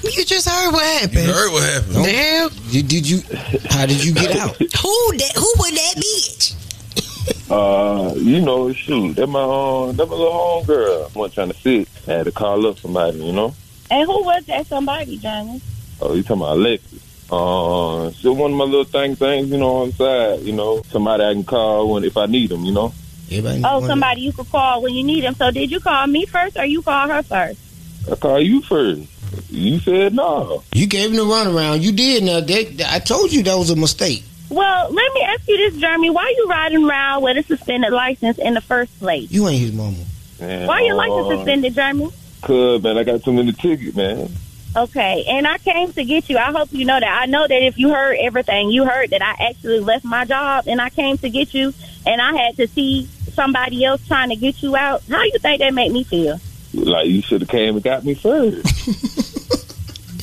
You 0.02 0.24
just 0.24 0.48
heard 0.48 0.72
what 0.72 0.84
happened. 0.84 1.26
You 1.26 1.32
heard 1.32 1.52
what 1.52 1.62
happened. 1.62 2.04
Damn. 2.04 2.50
Did, 2.70 2.88
did 2.88 3.08
you? 3.08 3.20
How 3.70 3.86
did 3.86 4.04
you 4.04 4.14
get 4.14 4.36
out? 4.36 4.56
Who 4.58 5.16
that? 5.16 5.32
Who 5.36 5.52
was 5.58 5.70
that 5.72 5.94
bitch? 5.96 6.54
Uh, 7.50 8.12
you 8.16 8.42
know, 8.42 8.70
shoot, 8.74 9.16
that 9.16 9.26
my 9.26 9.40
um, 9.40 9.96
that 9.96 10.06
my 10.06 10.14
little 10.14 10.32
home 10.32 10.66
girl. 10.66 11.10
I 11.14 11.18
wasn't 11.18 11.34
trying 11.34 11.48
to 11.48 11.54
sit. 11.54 11.88
I 12.06 12.18
had 12.18 12.26
to 12.26 12.32
call 12.32 12.66
up 12.66 12.78
somebody, 12.78 13.18
you 13.18 13.32
know. 13.32 13.54
And 13.90 14.06
who 14.06 14.22
was 14.22 14.44
that 14.46 14.66
somebody, 14.66 15.16
Johnny? 15.16 15.60
Oh, 16.00 16.12
you 16.12 16.22
talking 16.22 16.42
about 16.42 16.58
Alexis? 16.58 17.02
Uh, 17.30 18.10
so 18.12 18.32
one 18.34 18.52
of 18.52 18.56
my 18.58 18.64
little 18.64 18.84
thing 18.84 19.16
things, 19.16 19.48
you 19.48 19.56
know, 19.56 19.76
on 19.76 19.90
the 19.90 19.96
side, 19.96 20.40
you 20.40 20.52
know, 20.52 20.82
somebody 20.90 21.24
I 21.24 21.32
can 21.32 21.44
call 21.44 21.90
when 21.90 22.04
if 22.04 22.16
I 22.18 22.26
need 22.26 22.50
them, 22.50 22.64
you 22.64 22.72
know. 22.72 22.92
Oh, 23.64 23.86
somebody 23.86 24.22
you 24.22 24.32
could 24.32 24.50
call 24.50 24.82
when 24.82 24.94
you 24.94 25.04
need 25.04 25.24
him. 25.24 25.34
So 25.34 25.50
did 25.50 25.70
you 25.70 25.80
call 25.80 26.06
me 26.06 26.24
first 26.26 26.56
or 26.56 26.64
you 26.64 26.82
call 26.82 27.08
her 27.08 27.22
first? 27.22 27.60
I 28.10 28.16
call 28.16 28.40
you 28.40 28.62
first. 28.62 29.06
You 29.50 29.78
said 29.80 30.14
no. 30.14 30.62
You 30.72 30.86
gave 30.86 31.10
him 31.10 31.16
the 31.16 31.22
runaround. 31.22 31.82
You 31.82 31.92
did. 31.92 32.22
Now 32.24 32.40
that 32.40 32.92
I 32.92 32.98
told 32.98 33.32
you 33.32 33.42
that 33.44 33.54
was 33.54 33.70
a 33.70 33.76
mistake. 33.76 34.24
Well, 34.50 34.90
let 34.90 35.14
me 35.14 35.20
ask 35.22 35.46
you 35.46 35.56
this, 35.58 35.80
Jeremy. 35.80 36.10
Why 36.10 36.32
you 36.36 36.46
riding 36.48 36.84
around 36.84 37.22
with 37.22 37.36
a 37.36 37.42
suspended 37.42 37.92
license 37.92 38.38
in 38.38 38.54
the 38.54 38.60
first 38.60 38.98
place? 38.98 39.30
You 39.30 39.46
ain't 39.48 39.60
his 39.60 39.72
mama. 39.72 39.96
Man, 40.40 40.66
Why 40.66 40.82
your 40.82 40.94
license 40.94 41.36
suspended, 41.36 41.74
Jeremy? 41.74 42.10
Cause 42.42 42.82
man, 42.82 42.96
I 42.96 43.04
got 43.04 43.22
too 43.24 43.32
many 43.32 43.52
tickets, 43.52 43.96
man. 43.96 44.30
Okay, 44.76 45.24
and 45.26 45.46
I 45.46 45.58
came 45.58 45.92
to 45.92 46.04
get 46.04 46.28
you. 46.28 46.38
I 46.38 46.52
hope 46.52 46.68
you 46.72 46.84
know 46.84 47.00
that. 47.00 47.20
I 47.22 47.26
know 47.26 47.46
that 47.46 47.62
if 47.62 47.78
you 47.78 47.90
heard 47.90 48.16
everything, 48.20 48.70
you 48.70 48.84
heard 48.84 49.10
that 49.10 49.22
I 49.22 49.48
actually 49.48 49.80
left 49.80 50.04
my 50.04 50.24
job 50.24 50.64
and 50.68 50.80
I 50.80 50.90
came 50.90 51.18
to 51.18 51.30
get 51.30 51.52
you, 51.52 51.74
and 52.06 52.20
I 52.20 52.36
had 52.36 52.56
to 52.58 52.68
see 52.68 53.08
somebody 53.32 53.84
else 53.84 54.06
trying 54.06 54.28
to 54.28 54.36
get 54.36 54.62
you 54.62 54.76
out. 54.76 55.02
How 55.10 55.24
you 55.24 55.38
think 55.40 55.60
that 55.60 55.74
made 55.74 55.90
me 55.92 56.04
feel? 56.04 56.38
Like 56.74 57.06
you 57.08 57.22
should 57.22 57.40
have 57.42 57.50
came 57.50 57.74
and 57.74 57.82
got 57.82 58.04
me 58.04 58.14
first. 58.14 59.64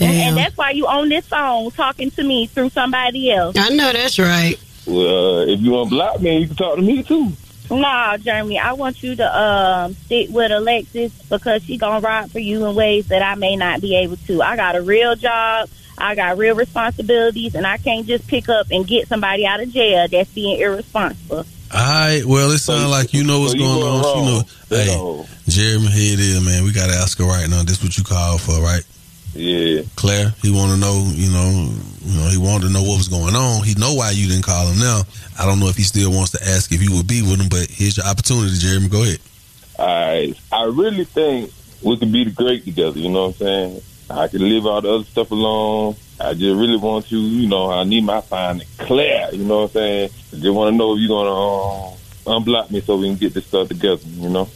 And, 0.02 0.12
and 0.12 0.38
that's 0.38 0.58
why 0.58 0.72
you 0.72 0.88
own 0.88 1.08
this 1.08 1.26
phone 1.26 1.72
talking 1.72 2.12
to 2.12 2.24
me 2.24 2.48
through 2.48 2.70
somebody 2.72 3.32
else. 3.32 3.56
I 3.58 3.70
know 3.70 3.94
that's 3.94 4.20
right. 4.20 4.60
well, 4.86 5.40
uh, 5.40 5.46
if 5.46 5.62
you 5.62 5.72
want 5.72 5.90
to 5.90 5.96
block 5.96 6.22
me, 6.22 6.40
you 6.40 6.48
can 6.48 6.56
talk 6.58 6.76
to 6.76 6.82
me 6.82 7.02
too. 7.02 7.32
Nah, 7.72 8.18
Jeremy, 8.18 8.60
I 8.60 8.74
want 8.74 9.02
you 9.02 9.16
to 9.16 9.42
um 9.42 9.94
stick 9.94 10.28
with 10.32 10.52
Alexis 10.52 11.14
because 11.30 11.64
she 11.64 11.78
gonna 11.78 12.02
ride 12.06 12.30
for 12.30 12.40
you 12.40 12.66
in 12.66 12.76
ways 12.76 13.08
that 13.08 13.22
I 13.22 13.36
may 13.36 13.56
not 13.56 13.80
be 13.80 13.96
able 13.96 14.18
to. 14.18 14.42
I 14.42 14.58
got 14.58 14.76
a 14.76 14.82
real 14.82 15.16
job, 15.16 15.70
I 15.98 16.14
got 16.14 16.38
real 16.38 16.56
responsibilities, 16.56 17.56
and 17.56 17.66
I 17.66 17.78
can't 17.78 18.06
just 18.06 18.28
pick 18.28 18.50
up 18.50 18.68
and 18.72 18.86
get 18.86 19.08
somebody 19.08 19.46
out 19.48 19.62
of 19.62 19.70
jail 19.70 20.08
that's 20.10 20.30
being 20.34 20.60
irresponsible. 20.60 21.46
All 21.76 21.82
right. 21.82 22.24
Well, 22.26 22.52
it 22.52 22.60
sounds 22.60 22.90
like 22.90 23.14
you 23.14 23.24
know 23.24 23.42
what's 23.42 23.52
so 23.52 23.60
going 23.60 23.82
going 23.82 24.06
on. 24.06 24.24
You 24.24 24.32
know, 24.32 24.44
hey, 24.70 25.26
Jeremy, 25.48 25.88
here 25.88 26.14
it 26.14 26.20
is, 26.20 26.46
man. 26.46 26.64
We 26.64 26.72
got 26.72 26.90
to 26.90 26.96
ask 26.96 27.18
her 27.20 27.26
right 27.26 27.50
now. 27.50 27.64
This 27.64 27.84
what 27.84 27.98
you 27.98 28.04
called 28.04 28.42
for, 28.42 28.62
right? 28.62 28.84
Yeah. 29.34 29.82
Claire, 29.98 30.30
he 30.42 30.52
want 30.52 30.72
to 30.72 30.78
know, 30.78 30.96
you 31.12 31.30
know, 31.30 31.70
you 32.02 32.18
know, 32.18 32.30
he 32.30 32.38
wanted 32.38 32.68
to 32.68 32.74
know 32.74 32.82
what 32.82 32.98
was 32.98 33.10
going 33.10 33.36
on. 33.36 33.64
He 33.64 33.74
know 33.76 33.94
why 33.94 34.12
you 34.12 34.28
didn't 34.28 34.46
call 34.46 34.68
him 34.68 34.80
now. 34.80 35.02
I 35.38 35.46
don't 35.46 35.60
know 35.60 35.68
if 35.68 35.76
he 35.76 35.84
still 35.84 36.12
wants 36.12 36.32
to 36.32 36.42
ask 36.42 36.72
if 36.72 36.82
you 36.82 36.96
would 36.96 37.08
be 37.08 37.22
with 37.22 37.42
him, 37.42 37.50
but 37.50 37.68
here's 37.70 37.98
your 37.98 38.06
opportunity, 38.06 38.58
Jeremy. 38.58 38.88
Go 38.88 39.04
ahead. 39.04 39.20
I 39.78 40.34
I 40.54 40.64
really 40.64 41.04
think 41.04 41.52
we 41.84 41.98
could 41.98 42.14
be 42.14 42.24
the 42.24 42.32
great 42.32 42.64
together. 42.64 42.98
You 42.98 43.10
know 43.10 43.28
what 43.28 43.42
I'm 43.42 43.46
saying? 43.46 43.82
I 44.10 44.28
can 44.30 44.40
leave 44.42 44.66
all 44.66 44.80
the 44.80 44.94
other 44.94 45.04
stuff 45.04 45.32
alone. 45.32 45.98
I 46.20 46.34
just 46.34 46.56
really 46.56 46.78
want 46.78 47.12
you. 47.12 47.20
You 47.20 47.48
know, 47.48 47.72
I 47.72 47.84
need 47.84 48.04
my 48.04 48.22
fine 48.22 48.62
clear. 48.78 49.30
You 49.34 49.44
know 49.44 49.62
what 49.62 49.64
I'm 49.64 49.70
saying? 49.70 50.10
I 50.34 50.36
just 50.38 50.54
want 50.54 50.74
to 50.74 50.78
know 50.78 50.96
if 50.96 51.00
you're 51.00 51.10
gonna 51.10 51.30
uh, 51.30 51.96
unblock 52.26 52.72
me 52.72 52.82
so 52.82 52.98
we 52.98 53.08
can 53.08 53.18
get 53.18 53.34
this 53.34 53.46
stuff 53.46 53.68
together. 53.68 54.02
You 54.06 54.30
know? 54.30 54.50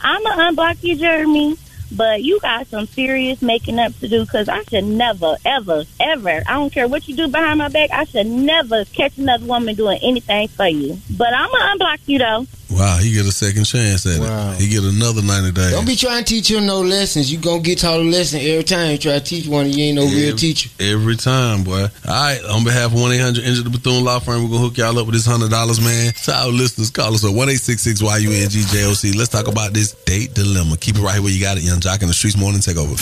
I'm 0.00 0.22
gonna 0.22 0.52
unblock 0.52 0.82
you, 0.82 0.96
Jeremy, 0.96 1.56
but 1.92 2.22
you 2.22 2.40
got 2.40 2.66
some 2.66 2.86
serious 2.86 3.42
making 3.42 3.78
up 3.78 3.98
to 4.00 4.08
do 4.08 4.24
because 4.24 4.48
I 4.48 4.62
should 4.64 4.84
never, 4.84 5.36
ever, 5.44 5.84
ever. 6.00 6.42
I 6.46 6.54
don't 6.54 6.72
care 6.72 6.88
what 6.88 7.06
you 7.06 7.16
do 7.16 7.28
behind 7.28 7.58
my 7.58 7.68
back. 7.68 7.90
I 7.90 8.04
should 8.04 8.26
never 8.26 8.84
catch 8.86 9.18
another 9.18 9.46
woman 9.46 9.74
doing 9.74 9.98
anything 10.02 10.48
for 10.48 10.66
you. 10.66 10.98
But 11.16 11.34
I'm 11.34 11.50
gonna 11.50 11.78
unblock 11.78 12.00
you 12.06 12.18
though. 12.18 12.46
Wow, 12.74 12.98
he 12.98 13.12
get 13.12 13.26
a 13.26 13.32
second 13.32 13.64
chance 13.64 14.04
at 14.06 14.20
it. 14.20 14.60
He 14.60 14.68
get 14.68 14.82
another 14.82 15.22
90 15.22 15.52
days. 15.52 15.70
Don't 15.70 15.86
be 15.86 15.96
trying 15.96 16.24
to 16.24 16.34
teach 16.34 16.50
him 16.50 16.66
no 16.66 16.80
lessons. 16.80 17.32
You 17.32 17.38
gonna 17.38 17.62
get 17.62 17.78
taught 17.78 18.00
a 18.00 18.02
lesson 18.02 18.40
every 18.40 18.64
time 18.64 18.90
you 18.92 18.98
try 18.98 19.18
to 19.18 19.24
teach 19.24 19.46
one. 19.46 19.70
You 19.70 19.84
ain't 19.84 19.96
no 19.96 20.06
real 20.06 20.36
teacher. 20.36 20.70
Every 20.80 21.16
time, 21.16 21.62
boy. 21.62 21.82
All 21.82 21.88
right, 22.08 22.40
on 22.50 22.64
behalf 22.64 22.92
of 22.92 23.00
1 23.00 23.12
800 23.12 23.44
Injured 23.44 23.66
the 23.66 23.70
Bethune 23.70 24.04
Law 24.04 24.18
Firm, 24.18 24.42
we're 24.42 24.48
going 24.48 24.62
to 24.62 24.68
hook 24.68 24.78
y'all 24.78 24.98
up 24.98 25.06
with 25.06 25.14
this 25.14 25.28
$100, 25.28 25.50
man. 25.84 26.12
To 26.24 26.32
our 26.34 26.48
listeners, 26.48 26.90
call 26.90 27.14
us 27.14 27.24
at 27.24 27.32
1 27.32 27.48
YUNGJOC. 27.48 29.14
Let's 29.16 29.30
talk 29.30 29.48
about 29.48 29.72
this 29.72 29.92
date 30.04 30.34
dilemma. 30.34 30.76
Keep 30.76 30.96
it 30.96 31.02
right 31.02 31.14
here 31.14 31.22
where 31.22 31.32
you 31.32 31.40
got 31.40 31.56
it. 31.56 31.62
Yung 31.62 31.80
Joc 31.80 32.02
in 32.02 32.08
the 32.08 32.14
Streetz 32.14 32.36
Morning 32.38 32.60
Takeover. 32.60 32.96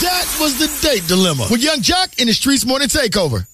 That 0.00 0.26
was 0.40 0.58
the 0.58 0.68
date 0.86 1.06
dilemma 1.06 1.46
with 1.50 1.62
Yung 1.62 1.80
Joc 1.80 2.18
in 2.20 2.26
the 2.26 2.32
Streetz 2.32 2.66
Morning 2.66 2.88
Takeover. 2.88 3.46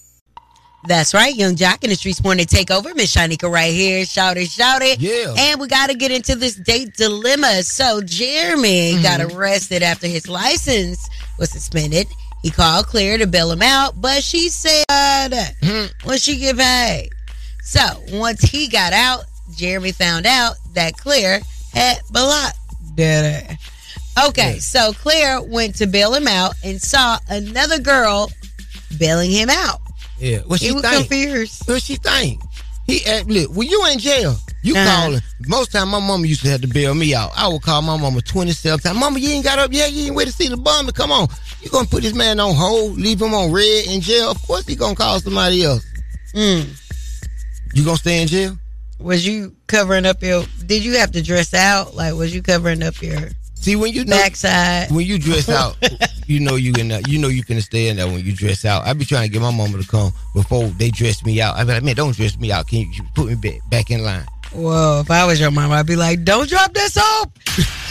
That's 0.86 1.14
right, 1.14 1.34
Yung 1.34 1.56
Joc 1.56 1.82
in 1.82 1.90
the 1.90 1.96
Streetz 1.96 2.22
Morning 2.22 2.46
Takeover. 2.46 2.94
Miss 2.94 3.14
Shanika 3.14 3.50
right 3.50 3.72
here. 3.72 4.04
Shout 4.04 4.36
it, 4.36 4.48
shout 4.48 4.82
it. 4.82 5.00
Yeah. 5.00 5.34
And 5.36 5.60
we 5.60 5.66
got 5.66 5.90
to 5.90 5.96
get 5.96 6.12
into 6.12 6.36
this 6.36 6.54
date 6.54 6.94
dilemma. 6.96 7.64
So, 7.64 8.00
Jeremy 8.02 8.92
mm-hmm. 8.92 9.02
got 9.02 9.20
arrested 9.20 9.82
after 9.82 10.06
his 10.06 10.28
license 10.28 11.08
was 11.38 11.50
suspended. 11.50 12.06
He 12.42 12.50
called 12.50 12.86
Claire 12.86 13.18
to 13.18 13.26
bail 13.26 13.50
him 13.50 13.62
out, 13.62 14.00
but 14.00 14.22
she 14.22 14.48
said, 14.48 14.84
mm-hmm. 14.88 16.08
when 16.08 16.18
she 16.18 16.38
get 16.38 16.56
paid. 16.56 17.10
So, 17.62 17.82
once 18.12 18.42
he 18.42 18.68
got 18.68 18.92
out, 18.92 19.24
Jeremy 19.56 19.90
found 19.90 20.24
out 20.24 20.54
that 20.74 20.96
Claire 20.96 21.40
had 21.72 21.98
blocked 22.12 22.58
that. 22.96 23.58
Okay, 24.28 24.60
so 24.60 24.92
Claire 24.92 25.42
went 25.42 25.74
to 25.76 25.86
bail 25.86 26.14
him 26.14 26.28
out 26.28 26.54
and 26.64 26.80
saw 26.80 27.18
another 27.28 27.80
girl 27.80 28.30
bailing 28.98 29.32
him 29.32 29.50
out. 29.50 29.80
Yeah. 30.18 30.38
What 30.46 30.60
He 30.60 30.68
she 30.68 30.72
was 30.72 30.82
think? 30.82 31.08
confused. 31.08 31.68
What 31.68 31.82
she 31.82 31.96
think? 31.96 32.40
He 32.86 33.04
act, 33.04 33.26
look, 33.28 33.50
when 33.54 33.68
you 33.68 33.84
in 33.90 33.98
jail, 33.98 34.36
you 34.62 34.74
Uh-huh. 34.76 35.02
calling. 35.02 35.20
Most 35.48 35.72
time 35.72 35.88
my 35.88 35.98
mama 36.00 36.26
used 36.26 36.42
to 36.42 36.48
have 36.50 36.60
to 36.60 36.68
bail 36.68 36.94
me 36.94 37.14
out. 37.14 37.32
I 37.36 37.48
would 37.48 37.62
call 37.62 37.82
my 37.82 37.96
mama 37.96 38.20
27 38.22 38.78
times. 38.80 38.98
Mama, 38.98 39.18
you 39.18 39.30
ain't 39.30 39.44
got 39.44 39.58
up 39.58 39.72
yet. 39.72 39.92
You 39.92 40.06
ain't 40.06 40.14
wait 40.14 40.26
to 40.26 40.32
see 40.32 40.48
the 40.48 40.56
bum. 40.56 40.88
Come 40.90 41.10
on. 41.12 41.28
You 41.62 41.70
gonna 41.70 41.88
put 41.88 42.02
this 42.04 42.14
man 42.14 42.38
on 42.38 42.54
hold, 42.54 42.96
leave 42.96 43.20
him 43.20 43.34
on 43.34 43.50
red 43.50 43.86
in 43.86 44.00
jail? 44.00 44.30
Of 44.30 44.40
course 44.46 44.66
he 44.66 44.76
gonna 44.76 44.94
call 44.94 45.18
somebody 45.20 45.64
else. 45.64 45.84
Mm. 46.34 46.68
You 47.74 47.84
gonna 47.84 47.96
stay 47.96 48.22
in 48.22 48.28
jail? 48.28 48.56
Was 49.00 49.26
you 49.26 49.54
covering 49.66 50.06
up 50.06 50.22
your? 50.22 50.44
Did 50.64 50.84
you 50.84 50.96
have 50.98 51.10
to 51.12 51.22
dress 51.22 51.52
out? 51.54 51.94
Like, 51.94 52.14
was 52.14 52.34
you 52.34 52.40
covering 52.40 52.82
up 52.82 53.00
your? 53.02 53.30
See 53.54 53.74
when 53.74 53.92
you 53.92 54.04
know, 54.04 54.16
backside. 54.16 54.90
when 54.92 55.04
you 55.06 55.18
dress 55.18 55.48
out, 55.48 55.76
you 56.28 56.40
know 56.40 56.56
you 56.56 56.72
can 56.72 56.90
you 57.06 57.18
know 57.18 57.28
you 57.28 57.44
can 57.44 57.60
stay 57.60 57.88
in 57.88 57.96
there 57.96 58.06
when 58.06 58.24
you 58.24 58.34
dress 58.34 58.64
out. 58.64 58.86
I 58.86 58.92
be 58.92 59.04
trying 59.04 59.26
to 59.26 59.32
get 59.32 59.42
my 59.42 59.50
mama 59.50 59.78
to 59.78 59.86
come 59.86 60.12
before 60.34 60.64
they 60.64 60.90
dress 60.90 61.24
me 61.24 61.40
out. 61.40 61.56
I 61.56 61.64
be 61.64 61.72
like, 61.72 61.82
man, 61.82 61.96
don't 61.96 62.14
dress 62.14 62.38
me 62.38 62.52
out. 62.52 62.68
Can 62.68 62.80
you 62.80 63.02
put 63.14 63.28
me 63.28 63.34
back, 63.34 63.60
back 63.70 63.90
in 63.90 64.02
line? 64.02 64.26
Whoa! 64.52 65.00
If 65.00 65.10
I 65.10 65.26
was 65.26 65.40
your 65.40 65.50
mama, 65.50 65.74
I'd 65.74 65.86
be 65.86 65.96
like, 65.96 66.24
"Don't 66.24 66.48
drop 66.48 66.72
that 66.72 66.92
soap." 66.92 67.32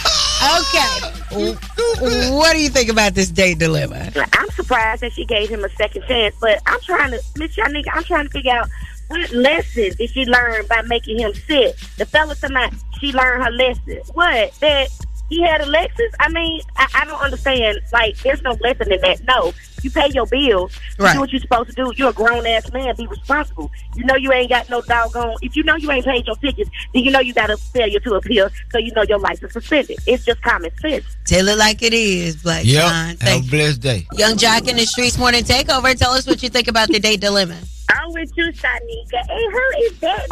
okay. 0.55 2.31
what 2.31 2.53
do 2.53 2.59
you 2.59 2.69
think 2.69 2.89
about 2.89 3.13
this 3.13 3.29
date 3.29 3.59
dilemma? 3.59 4.11
I'm 4.33 4.49
surprised 4.51 5.01
that 5.01 5.13
she 5.13 5.25
gave 5.25 5.49
him 5.49 5.63
a 5.63 5.69
second 5.69 6.03
chance, 6.07 6.35
but 6.39 6.61
I'm 6.65 6.79
trying 6.81 7.11
to, 7.11 7.21
Miss 7.37 7.55
Shanika, 7.55 7.87
I'm 7.93 8.03
trying 8.03 8.25
to 8.25 8.31
figure 8.31 8.53
out 8.53 8.69
what 9.07 9.31
lesson 9.31 9.91
did 9.97 10.09
she 10.09 10.25
learn 10.25 10.65
by 10.67 10.81
making 10.83 11.19
him 11.19 11.33
sit? 11.33 11.77
The 11.97 12.05
fella 12.05 12.35
tonight, 12.35 12.73
she 12.99 13.11
learned 13.11 13.43
her 13.43 13.51
lesson. 13.51 14.01
What? 14.13 14.53
That 14.61 14.89
he 15.29 15.41
had 15.41 15.61
a 15.61 15.65
Lexus? 15.65 16.11
I 16.19 16.29
mean, 16.29 16.61
I, 16.77 16.87
I 16.95 17.05
don't 17.05 17.19
understand. 17.21 17.79
Like, 17.91 18.17
there's 18.19 18.41
no 18.41 18.51
lesson 18.61 18.91
in 18.91 19.01
that. 19.01 19.21
No. 19.27 19.53
You 19.81 19.91
pay 19.91 20.09
your 20.13 20.25
bills. 20.25 20.75
You 20.97 21.05
Right. 21.05 21.13
do 21.13 21.19
what 21.19 21.31
you're 21.31 21.41
supposed 21.41 21.69
to 21.69 21.75
do. 21.75 21.91
You're 21.95 22.09
a 22.09 22.13
grown 22.13 22.45
ass 22.47 22.71
man. 22.73 22.95
Be 22.95 23.05
responsible. 23.05 23.69
You 23.95 24.03
know 24.05 24.15
you 24.15 24.31
ain't 24.33 24.49
got 24.49 24.67
no 24.69 24.81
doggone. 24.81 25.35
If 25.43 25.55
you 25.55 25.63
know 25.63 25.75
you 25.75 25.91
ain't 25.91 26.05
paid 26.05 26.25
your 26.25 26.35
tickets, 26.37 26.69
then 26.93 27.03
you 27.03 27.11
know 27.11 27.19
you 27.19 27.33
got 27.35 27.51
a 27.51 27.57
failure 27.57 27.99
to 27.99 28.15
appeal, 28.15 28.49
so 28.71 28.79
you 28.79 28.91
know 28.93 29.03
your 29.03 29.19
license 29.19 29.53
suspended. 29.53 29.99
It's 30.07 30.25
just 30.25 30.41
common 30.41 30.71
sense. 30.79 31.05
Tell 31.25 31.47
it 31.47 31.57
like 31.59 31.83
it 31.83 31.93
is, 31.93 32.37
Black 32.37 32.65
Yep. 32.65 32.81
John. 32.81 33.17
Have 33.21 33.45
a 33.45 33.49
blessed 33.49 33.81
day. 33.81 34.07
Yung 34.13 34.37
Joc 34.37 34.67
in 34.67 34.77
the 34.77 34.83
Streetz 34.83 35.19
Morning 35.19 35.43
Takeover. 35.43 35.95
Tell 35.95 36.11
us 36.11 36.25
what 36.25 36.41
you 36.41 36.49
think 36.49 36.67
about 36.67 36.87
the 36.89 36.99
date 36.99 37.21
dilemma. 37.21 37.57
I'm 37.89 38.11
with 38.13 38.31
you, 38.35 38.45
Shanika. 38.53 39.21
And 39.29 39.53
who 39.53 39.83
is 39.83 39.99
that? 39.99 40.27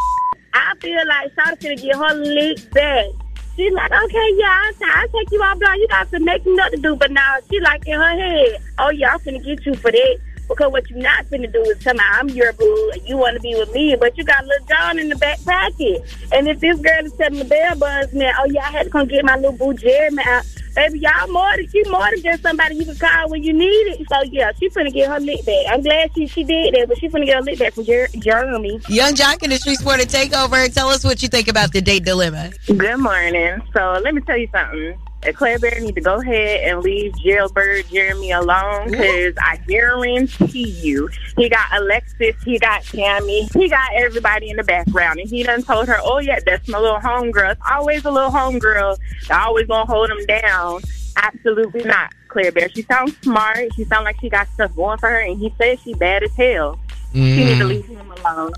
I 0.56 0.73
feel 0.82 1.08
like 1.08 1.32
Shawty 1.36 1.58
finna 1.60 1.82
get 1.82 1.95
her 1.95 2.13
lick 2.15 2.71
back. 2.71 3.06
She 3.55 3.69
like, 3.69 3.91
okay, 3.91 4.29
yeah, 4.35 4.71
I'll, 4.95 5.07
take 5.09 5.31
you 5.31 5.43
out, 5.43 5.59
blah. 5.59 5.73
You 5.73 5.87
got 5.87 6.09
to 6.11 6.19
make 6.19 6.43
nothing 6.45 6.81
to 6.81 6.81
do. 6.81 6.95
But 6.95 7.11
now 7.11 7.35
she 7.49 7.59
like 7.59 7.87
in 7.87 7.99
her 7.99 8.17
head, 8.17 8.61
oh 8.79 8.89
yeah, 8.89 9.13
I'm 9.13 9.19
finna 9.19 9.43
get 9.43 9.65
you 9.65 9.75
for 9.75 9.91
that. 9.91 10.19
Because 10.55 10.71
what 10.71 10.89
you're 10.89 10.99
not 10.99 11.25
finna 11.25 11.51
do 11.51 11.61
is 11.61 11.79
tell 11.79 11.93
me 11.95 12.01
I'm 12.11 12.29
your 12.29 12.53
boo 12.53 12.91
and 12.93 13.07
you 13.07 13.17
want 13.17 13.35
to 13.35 13.41
be 13.41 13.55
with 13.55 13.73
me, 13.73 13.95
but 13.99 14.17
you 14.17 14.23
got 14.23 14.45
little 14.45 14.65
John 14.67 14.99
in 14.99 15.09
the 15.09 15.15
back 15.15 15.43
pocket. 15.43 16.03
And 16.31 16.47
if 16.47 16.59
this 16.59 16.79
girl 16.79 17.05
is 17.05 17.13
telling 17.13 17.39
the 17.39 17.45
bell 17.45 17.75
buzz 17.75 18.13
now, 18.13 18.31
oh 18.39 18.45
yeah, 18.45 18.67
I 18.67 18.71
had 18.71 18.83
to 18.83 18.89
come 18.89 19.07
get 19.07 19.25
my 19.25 19.35
little 19.35 19.53
boo 19.53 19.73
Jeremy 19.73 20.23
out. 20.25 20.45
Baby, 20.75 20.99
y'all 20.99 21.31
more 21.31 21.55
than 21.55 21.67
she 21.69 21.83
more 21.89 22.09
than 22.09 22.21
just 22.23 22.41
somebody 22.41 22.75
you 22.75 22.85
can 22.85 22.95
call 22.95 23.29
when 23.29 23.43
you 23.43 23.53
need 23.53 23.65
it. 23.65 24.07
So 24.09 24.23
yeah, 24.23 24.51
she 24.59 24.69
finna 24.69 24.91
get 24.91 25.07
her 25.07 25.19
lick 25.19 25.45
back. 25.45 25.65
I'm 25.69 25.81
glad 25.81 26.11
she 26.15 26.25
she 26.27 26.43
did 26.43 26.73
that, 26.73 26.87
but 26.87 26.97
she 26.99 27.09
finna 27.09 27.25
get 27.25 27.35
her 27.35 27.41
lick 27.41 27.59
back 27.59 27.73
from 27.73 27.85
Jer- 27.85 28.09
Jeremy. 28.17 28.79
Yung 28.89 29.13
Joc 29.13 29.43
in 29.43 29.51
the 29.51 29.57
Street 29.57 29.77
Sport 29.77 29.99
to 30.01 30.07
take 30.07 30.33
over. 30.35 30.67
Tell 30.69 30.89
us 30.89 31.03
what 31.03 31.21
you 31.21 31.29
think 31.29 31.47
about 31.47 31.73
the 31.73 31.81
date 31.81 32.05
dilemma. 32.05 32.51
Good 32.65 32.97
morning. 32.97 33.61
So 33.73 33.99
let 34.03 34.15
me 34.15 34.21
tell 34.21 34.37
you 34.37 34.47
something. 34.51 34.97
Claire 35.36 35.59
Bear 35.59 35.79
need 35.79 35.95
to 35.95 36.01
go 36.01 36.19
ahead 36.21 36.62
and 36.69 36.83
leave 36.83 37.13
Jailbird 37.23 37.89
Jeremy 37.89 38.31
alone 38.31 38.91
because 38.91 39.33
I 39.41 39.57
guarantee 39.67 40.69
you 40.69 41.09
he 41.38 41.49
got 41.49 41.67
Alexis, 41.73 42.36
he 42.43 42.59
got 42.59 42.83
Tammy, 42.83 43.47
he 43.53 43.69
got 43.69 43.89
everybody 43.95 44.49
in 44.49 44.57
the 44.57 44.63
background, 44.63 45.19
and 45.19 45.29
he 45.29 45.43
done 45.43 45.63
told 45.63 45.88
her, 45.88 45.97
"Oh 46.03 46.19
yeah, 46.19 46.39
that's 46.45 46.67
my 46.67 46.77
little 46.79 46.99
homegirl. 46.99 47.51
It's 47.53 47.62
always 47.69 48.03
a 48.05 48.12
little 48.12 48.31
homegirl. 48.31 48.97
They're 49.27 49.39
always 49.39 49.67
gonna 49.67 49.86
hold 49.86 50.09
him 50.09 50.25
down." 50.25 50.81
Absolutely 51.15 51.83
not, 51.83 52.12
Claire 52.27 52.51
Bear. 52.51 52.69
She 52.69 52.81
sounds 52.83 53.15
smart. 53.21 53.67
She 53.75 53.86
sounds 53.86 54.03
like 54.05 54.19
she 54.19 54.29
got 54.29 54.47
stuff 54.53 54.75
going 54.75 54.97
for 54.97 55.09
her, 55.09 55.19
and 55.19 55.39
he 55.39 55.53
says 55.59 55.79
she 55.83 55.93
bad 55.93 56.23
as 56.23 56.36
hell. 56.36 56.79
She 57.13 57.19
need 57.19 57.59
to 57.59 57.65
Mm. 57.65 57.67
leave 57.69 57.86
him 57.86 58.12
alone. 58.25 58.51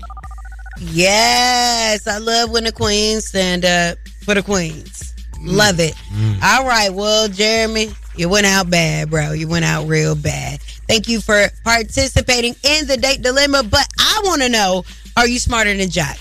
Yes, 0.80 2.06
I 2.06 2.18
love 2.18 2.50
when 2.50 2.64
the 2.64 2.72
queens 2.72 3.26
stand 3.26 3.64
up 3.64 3.98
for 4.24 4.34
the 4.34 4.42
queens. 4.42 5.12
Love 5.40 5.80
it. 5.80 5.94
All 6.42 6.66
right, 6.66 6.92
well, 6.92 7.28
Jeremy, 7.28 7.90
you 8.16 8.28
went 8.28 8.46
out 8.46 8.70
bad, 8.70 9.10
bro. 9.10 9.32
You 9.32 9.48
went 9.48 9.64
out 9.64 9.86
real 9.86 10.14
bad. 10.14 10.60
Thank 10.88 11.08
you 11.08 11.20
for 11.20 11.48
participating 11.64 12.54
in 12.62 12.86
the 12.86 12.96
date 12.96 13.22
dilemma. 13.22 13.62
But 13.62 13.86
I 13.98 14.20
want 14.24 14.42
to 14.42 14.48
know: 14.48 14.84
Are 15.16 15.26
you 15.26 15.38
smarter 15.38 15.74
than 15.76 15.90
Jack? 15.90 16.18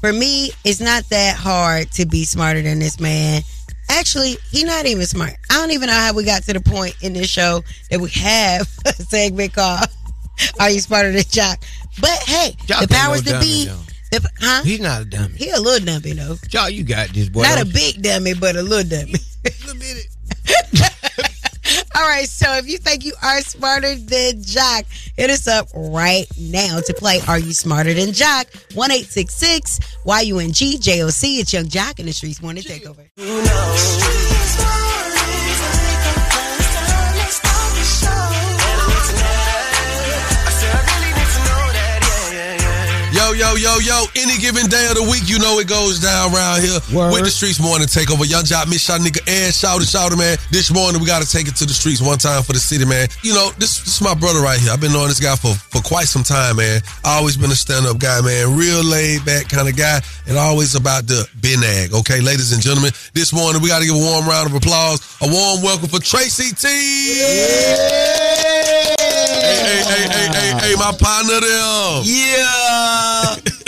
For 0.00 0.12
me, 0.12 0.50
it's 0.64 0.80
not 0.80 1.04
that 1.10 1.36
hard 1.36 1.90
to 1.92 2.06
be 2.06 2.24
smarter 2.24 2.60
than 2.60 2.80
this 2.80 2.98
man. 2.98 3.42
Actually, 3.88 4.36
he's 4.50 4.64
not 4.64 4.86
even 4.86 5.06
smart. 5.06 5.34
I 5.50 5.54
don't 5.54 5.70
even 5.70 5.86
know 5.88 5.94
how 5.94 6.12
we 6.14 6.24
got 6.24 6.42
to 6.44 6.52
the 6.52 6.60
point 6.60 6.96
in 7.02 7.12
this 7.12 7.28
show 7.28 7.62
that 7.90 8.00
we 8.00 8.10
have 8.10 8.68
a 8.86 8.92
segment 8.92 9.52
called 9.52 9.86
"Are 10.58 10.70
You 10.70 10.80
Smarter 10.80 11.12
Than 11.12 11.24
Jack?" 11.28 11.62
But 12.00 12.18
hey, 12.24 12.56
Joc 12.66 12.66
the 12.66 12.74
ain't 12.82 12.90
no 12.90 12.96
powers 12.96 13.22
that 13.24 13.40
be. 13.40 13.68
The, 14.12 14.30
huh? 14.40 14.62
He's 14.62 14.80
not 14.80 15.02
a 15.02 15.04
dummy. 15.06 15.34
He 15.36 15.48
a 15.50 15.58
little 15.58 15.84
dummy 15.84 16.12
though. 16.12 16.36
Y'all, 16.50 16.68
you 16.68 16.84
got 16.84 17.08
this 17.10 17.28
boy. 17.30 17.42
Not 17.42 17.60
a 17.60 17.64
Don't- 17.64 17.72
big 17.72 18.02
dummy, 18.02 18.34
but 18.34 18.56
a 18.56 18.62
little 18.62 18.88
dummy. 18.88 19.14
All 21.94 22.02
right, 22.08 22.28
so 22.28 22.52
if 22.56 22.68
you 22.68 22.78
think 22.78 23.04
you 23.04 23.12
are 23.22 23.40
smarter 23.40 23.94
than 23.94 24.42
Joc, 24.42 24.84
hit 25.16 25.30
us 25.30 25.46
up 25.46 25.68
right 25.74 26.26
now 26.38 26.80
to 26.80 26.94
play 26.94 27.20
Are 27.28 27.38
You 27.38 27.52
Smarter 27.52 27.94
Than 27.94 28.08
Joc? 28.08 28.74
1 28.74 28.90
866 28.90 29.80
Y-U-N-G 30.04 30.78
J-O-C. 30.78 31.38
It's 31.40 31.52
Yung 31.52 31.66
Joc 31.66 31.98
in 32.00 32.06
the 32.06 32.12
Streetz 32.12 32.42
Morning 32.42 32.62
Takeover. 32.62 33.08
Yo, 43.32 43.56
yo, 43.56 43.56
yo, 43.56 43.78
yo. 43.80 44.04
Any 44.14 44.36
given 44.36 44.68
day 44.68 44.92
of 44.92 45.00
the 45.00 45.08
week, 45.08 45.24
you 45.24 45.40
know 45.40 45.56
it 45.56 45.64
goes 45.64 45.96
down 46.04 46.36
around 46.36 46.60
here 46.60 46.76
with 46.92 47.24
the 47.24 47.32
Streetz 47.32 47.56
morning 47.56 47.88
takeover. 47.88 48.28
Yung 48.28 48.44
Joc, 48.44 48.68
Miss 48.68 48.84
Shanika, 48.84 49.24
and 49.24 49.48
Shawty 49.48 49.88
Shawty, 49.88 50.20
man. 50.20 50.36
This 50.52 50.68
morning, 50.68 51.00
we 51.00 51.08
got 51.08 51.24
to 51.24 51.28
take 51.28 51.48
it 51.48 51.56
to 51.56 51.64
the 51.64 51.72
streets 51.72 52.04
one 52.04 52.20
time 52.20 52.42
for 52.44 52.52
the 52.52 52.60
city, 52.60 52.84
man. 52.84 53.08
You 53.24 53.32
know, 53.32 53.48
this, 53.56 53.80
this 53.80 53.96
is 53.96 54.02
my 54.04 54.12
brother 54.12 54.44
right 54.44 54.60
here. 54.60 54.68
I've 54.68 54.84
been 54.84 54.92
knowing 54.92 55.08
this 55.08 55.16
guy 55.18 55.32
for, 55.36 55.56
for 55.72 55.80
quite 55.80 56.12
some 56.12 56.20
time, 56.22 56.60
man. 56.60 56.84
I 57.08 57.16
always 57.16 57.40
been 57.40 57.48
a 57.48 57.56
stand 57.56 57.88
up 57.88 57.96
guy, 57.96 58.20
man. 58.20 58.52
Real 58.52 58.84
laid 58.84 59.24
back 59.24 59.48
kind 59.48 59.64
of 59.64 59.80
guy, 59.80 60.04
and 60.28 60.36
always 60.36 60.76
about 60.76 61.08
the 61.08 61.24
binag. 61.40 61.96
Okay, 62.04 62.20
ladies 62.20 62.52
and 62.52 62.60
gentlemen, 62.60 62.92
this 63.16 63.32
morning, 63.32 63.64
we 63.64 63.72
got 63.72 63.80
to 63.80 63.88
give 63.88 63.96
a 63.96 64.04
warm 64.12 64.28
round 64.28 64.44
of 64.44 64.54
applause. 64.60 65.00
A 65.24 65.26
warm 65.26 65.64
welcome 65.64 65.88
for 65.88 66.04
Tracy 66.04 66.52
T. 66.52 66.68
Hey, 67.16 69.01
hey, 69.54 69.82
hey, 69.84 70.04
hey, 70.08 70.28
hey, 70.32 70.50
hey, 70.60 70.74
my 70.76 70.92
partner 70.98 71.40
there. 71.40 72.02
Yeah. 72.04 73.36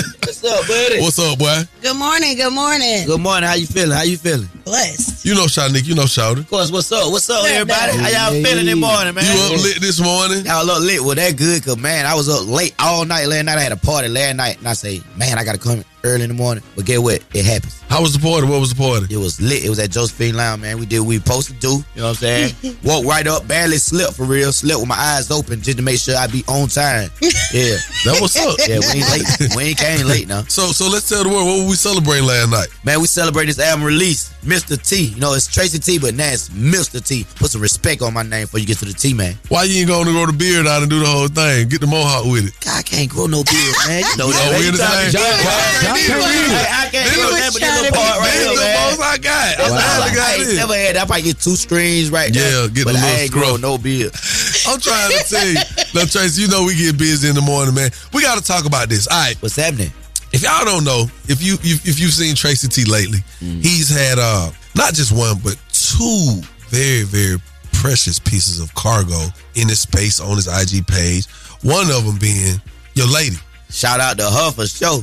What's 0.45 0.61
up, 0.61 0.69
buddy? 0.69 1.01
What's 1.01 1.19
up, 1.19 1.39
boy? 1.39 1.63
Good 1.81 1.97
morning, 1.97 2.37
good 2.37 2.53
morning. 2.53 3.07
Good 3.07 3.19
morning. 3.23 3.49
How 3.49 3.55
you 3.55 3.67
feeling? 3.67 3.97
How 3.97 4.03
you 4.03 4.19
feeling? 4.19 4.47
Blessed. 4.67 5.25
You 5.25 5.35
know 5.35 5.47
Shanika, 5.47 5.87
you 5.87 5.95
know 5.95 6.03
Shawty. 6.03 6.41
Of 6.41 6.51
course. 6.51 6.71
What's 6.71 6.93
up? 6.93 7.11
What's 7.11 7.31
up, 7.31 7.45
Yeah, 7.45 7.61
everybody? 7.61 7.97
no. 7.97 8.03
How 8.03 8.31
y'all 8.31 8.43
feeling 8.45 8.67
this 8.67 8.77
morning, 8.77 9.15
man? 9.15 9.25
You 9.25 9.43
up 9.57 9.63
lit 9.63 9.81
this 9.81 10.01
morning? 10.03 10.45
Y'all 10.45 10.67
look 10.67 10.81
lit. 10.83 11.01
Well, 11.01 11.15
that 11.15 11.39
good, 11.39 11.65
cause 11.65 11.79
man, 11.79 12.05
I 12.05 12.15
was 12.15 12.29
up 12.29 12.47
late 12.47 12.75
all 12.79 13.07
night 13.07 13.25
last 13.27 13.47
night. 13.47 13.57
I 13.57 13.63
had 13.63 13.73
a 13.73 13.77
party 13.79 14.09
last 14.09 14.37
night, 14.37 14.59
and 14.59 14.69
I 14.69 14.75
say, 14.75 15.01
man, 15.17 15.39
I 15.39 15.45
gotta 15.45 15.57
come 15.59 15.83
early 16.05 16.25
in 16.25 16.29
the 16.29 16.35
morning. 16.35 16.63
But 16.77 16.85
get 16.85 17.01
what? 17.01 17.25
It 17.33 17.47
happens. 17.47 17.81
How 17.89 18.03
was 18.03 18.13
the 18.13 18.19
party? 18.19 18.47
What 18.47 18.61
was 18.61 18.75
the 18.75 18.77
party? 18.83 19.15
It 19.15 19.17
was 19.17 19.41
lit. 19.41 19.65
It 19.65 19.71
was 19.71 19.79
at 19.79 19.91
Josephine 19.91 20.35
Lounge, 20.37 20.61
man. 20.61 20.79
We 20.79 20.85
did 20.85 21.01
what 21.01 21.09
we 21.09 21.17
supposed 21.19 21.49
to 21.49 21.55
do. 21.55 21.69
You 21.95 22.03
know 22.03 22.09
what 22.09 22.09
I'm 22.09 22.15
saying? 22.17 22.55
Woke 22.85 23.07
right 23.07 23.27
up, 23.27 23.47
barely 23.49 23.79
slept 23.79 24.15
for 24.15 24.25
real. 24.25 24.53
Slept 24.53 24.79
with 24.81 24.89
my 24.89 24.97
eyes 24.99 25.31
open 25.31 25.63
just 25.63 25.79
to 25.79 25.83
make 25.85 25.99
sure 26.01 26.17
I 26.17 26.27
be 26.27 26.45
on 26.49 26.69
time. 26.69 27.09
Yeah. 27.55 27.77
That 28.05 28.19
what's 28.21 28.37
up. 28.37 28.57
Yeah, 28.67 28.81
we 28.81 28.99
ain't 29.01 29.11
late. 29.11 29.57
We 29.57 29.63
ain't 29.63 29.79
came 29.79 30.05
late 30.07 30.27
now. 30.35 30.43
So 30.49 30.73
so 30.73 30.91
let's 30.91 31.09
tell 31.09 31.23
the 31.23 31.29
world 31.31 31.47
what 31.47 31.59
were 31.63 31.71
we 31.71 31.77
celebrating 31.77 32.27
last 32.27 32.51
night? 32.51 32.69
Man, 32.85 33.01
we 33.01 33.07
celebrate 33.07 33.47
this 33.47 33.59
album 33.59 33.85
release, 33.87 34.33
Mr. 34.43 34.75
T. 34.81 35.15
You 35.15 35.21
know, 35.21 35.35
it's 35.35 35.47
Tracy 35.47 35.79
T, 35.79 35.99
but 35.99 36.15
now 36.15 36.31
it's 36.33 36.49
Mr. 36.51 36.99
T. 37.05 37.25
Put 37.37 37.51
some 37.51 37.61
respect 37.63 38.03
on 38.03 38.13
my 38.15 38.23
name 38.23 38.45
before 38.47 38.61
you 38.61 38.67
get 38.67 38.79
to 38.79 38.85
the 38.85 38.93
T, 38.93 39.15
man. 39.15 39.37
Why 39.49 39.65
you 39.65 39.81
ain't 39.81 39.89
going 39.89 40.07
to 40.07 40.13
grow 40.13 40.27
the 40.27 40.33
beard 40.37 40.67
out 40.67 40.83
and 40.83 40.91
do 40.91 40.99
the 41.01 41.07
whole 41.07 41.29
thing? 41.29 41.69
Get 41.69 41.81
the 41.81 41.87
mohawk 41.87 42.27
with 42.27 42.49
it. 42.51 42.55
I 42.67 42.83
can't 42.83 43.09
grow 43.09 43.27
no 43.27 43.45
beard, 43.45 43.75
man. 43.87 44.03
You 44.03 44.17
know 44.19 44.31
that. 44.35 44.59
We 44.59 44.69
in 44.69 44.75
the 44.75 44.83
same- 44.83 45.13
John, 45.15 45.35
John 45.83 45.95
read 45.95 46.51
it. 46.51 46.67
I 46.71 46.85
can't 46.91 47.09
grow 47.15 47.31
that, 47.31 47.51
but 47.55 47.61
this 47.63 47.75
little 47.83 47.95
part 47.97 48.17
right 48.21 48.35
big, 48.35 48.49
here, 48.51 48.59
the 48.59 48.71
most 48.91 49.01
I 49.01 49.17
got. 49.19 49.51
That's 49.59 49.71
all 49.71 49.79
I, 49.79 50.09
Look 50.11 50.19
I 50.19 50.35
ain't 50.35 50.57
never 50.57 50.77
had 50.77 50.97
that. 50.97 51.03
I 51.03 51.07
probably 51.07 51.23
get 51.31 51.39
two 51.41 51.57
strings 51.57 52.11
right 52.11 52.33
there. 52.33 52.65
Yeah, 52.65 52.69
get 52.69 52.87
I 52.89 52.93
little 52.93 53.09
ain't 53.09 53.33
grow 53.33 53.57
no 53.57 53.79
beard. 53.79 54.13
I'm 54.69 54.81
trying 54.81 55.11
to 55.15 55.23
tell 55.25 55.47
you. 55.47 55.61
Now, 55.95 56.05
Tracy, 56.05 56.43
you 56.43 56.49
know 56.49 56.65
we 56.65 56.75
get 56.77 56.99
busy 56.99 57.29
in 57.29 57.35
the 57.35 57.43
morning, 57.45 57.75
man. 57.75 57.91
We 58.13 58.23
got 58.23 58.39
to 58.39 58.45
talk 58.45 58.67
about 58.67 58.89
this. 58.89 59.07
All 59.09 59.17
right. 59.19 59.37
What's 59.41 59.57
happening? 59.57 59.93
If 60.35 60.43
y'all 60.43 60.65
don't 60.65 60.85
know, 60.85 61.07
if 61.29 61.43
you 61.43 61.55
if, 61.63 61.87
if 61.87 62.01
you've 62.01 62.13
seen 62.13 62.35
Tracy 62.35 62.69
T 62.69 62.85
lately, 62.85 63.19
Mm. 63.41 63.63
he's 63.63 63.89
had 63.89 64.19
uh 64.19 64.51
not 64.75 64.95
just 64.95 65.13
one 65.13 65.39
but 65.43 65.57
two 65.73 66.41
very 66.69 67.03
very 67.05 67.39
precious 67.73 68.19
pieces 68.19 68.61
of 68.61 68.75
cargo 68.75 69.19
in 69.55 69.69
his 69.69 69.81
space 69.81 70.19
on 70.21 70.37
his 70.37 70.47
IG 70.49 70.87
page. 70.87 71.27
One 71.63 71.91
of 71.91 72.05
them 72.05 72.19
being 72.19 72.61
your 72.95 73.07
lady, 73.07 73.37
Shout 73.71 74.01
out 74.01 74.19
to 74.19 74.25
her 74.31 74.51
for 74.53 74.67
sure. 74.67 75.01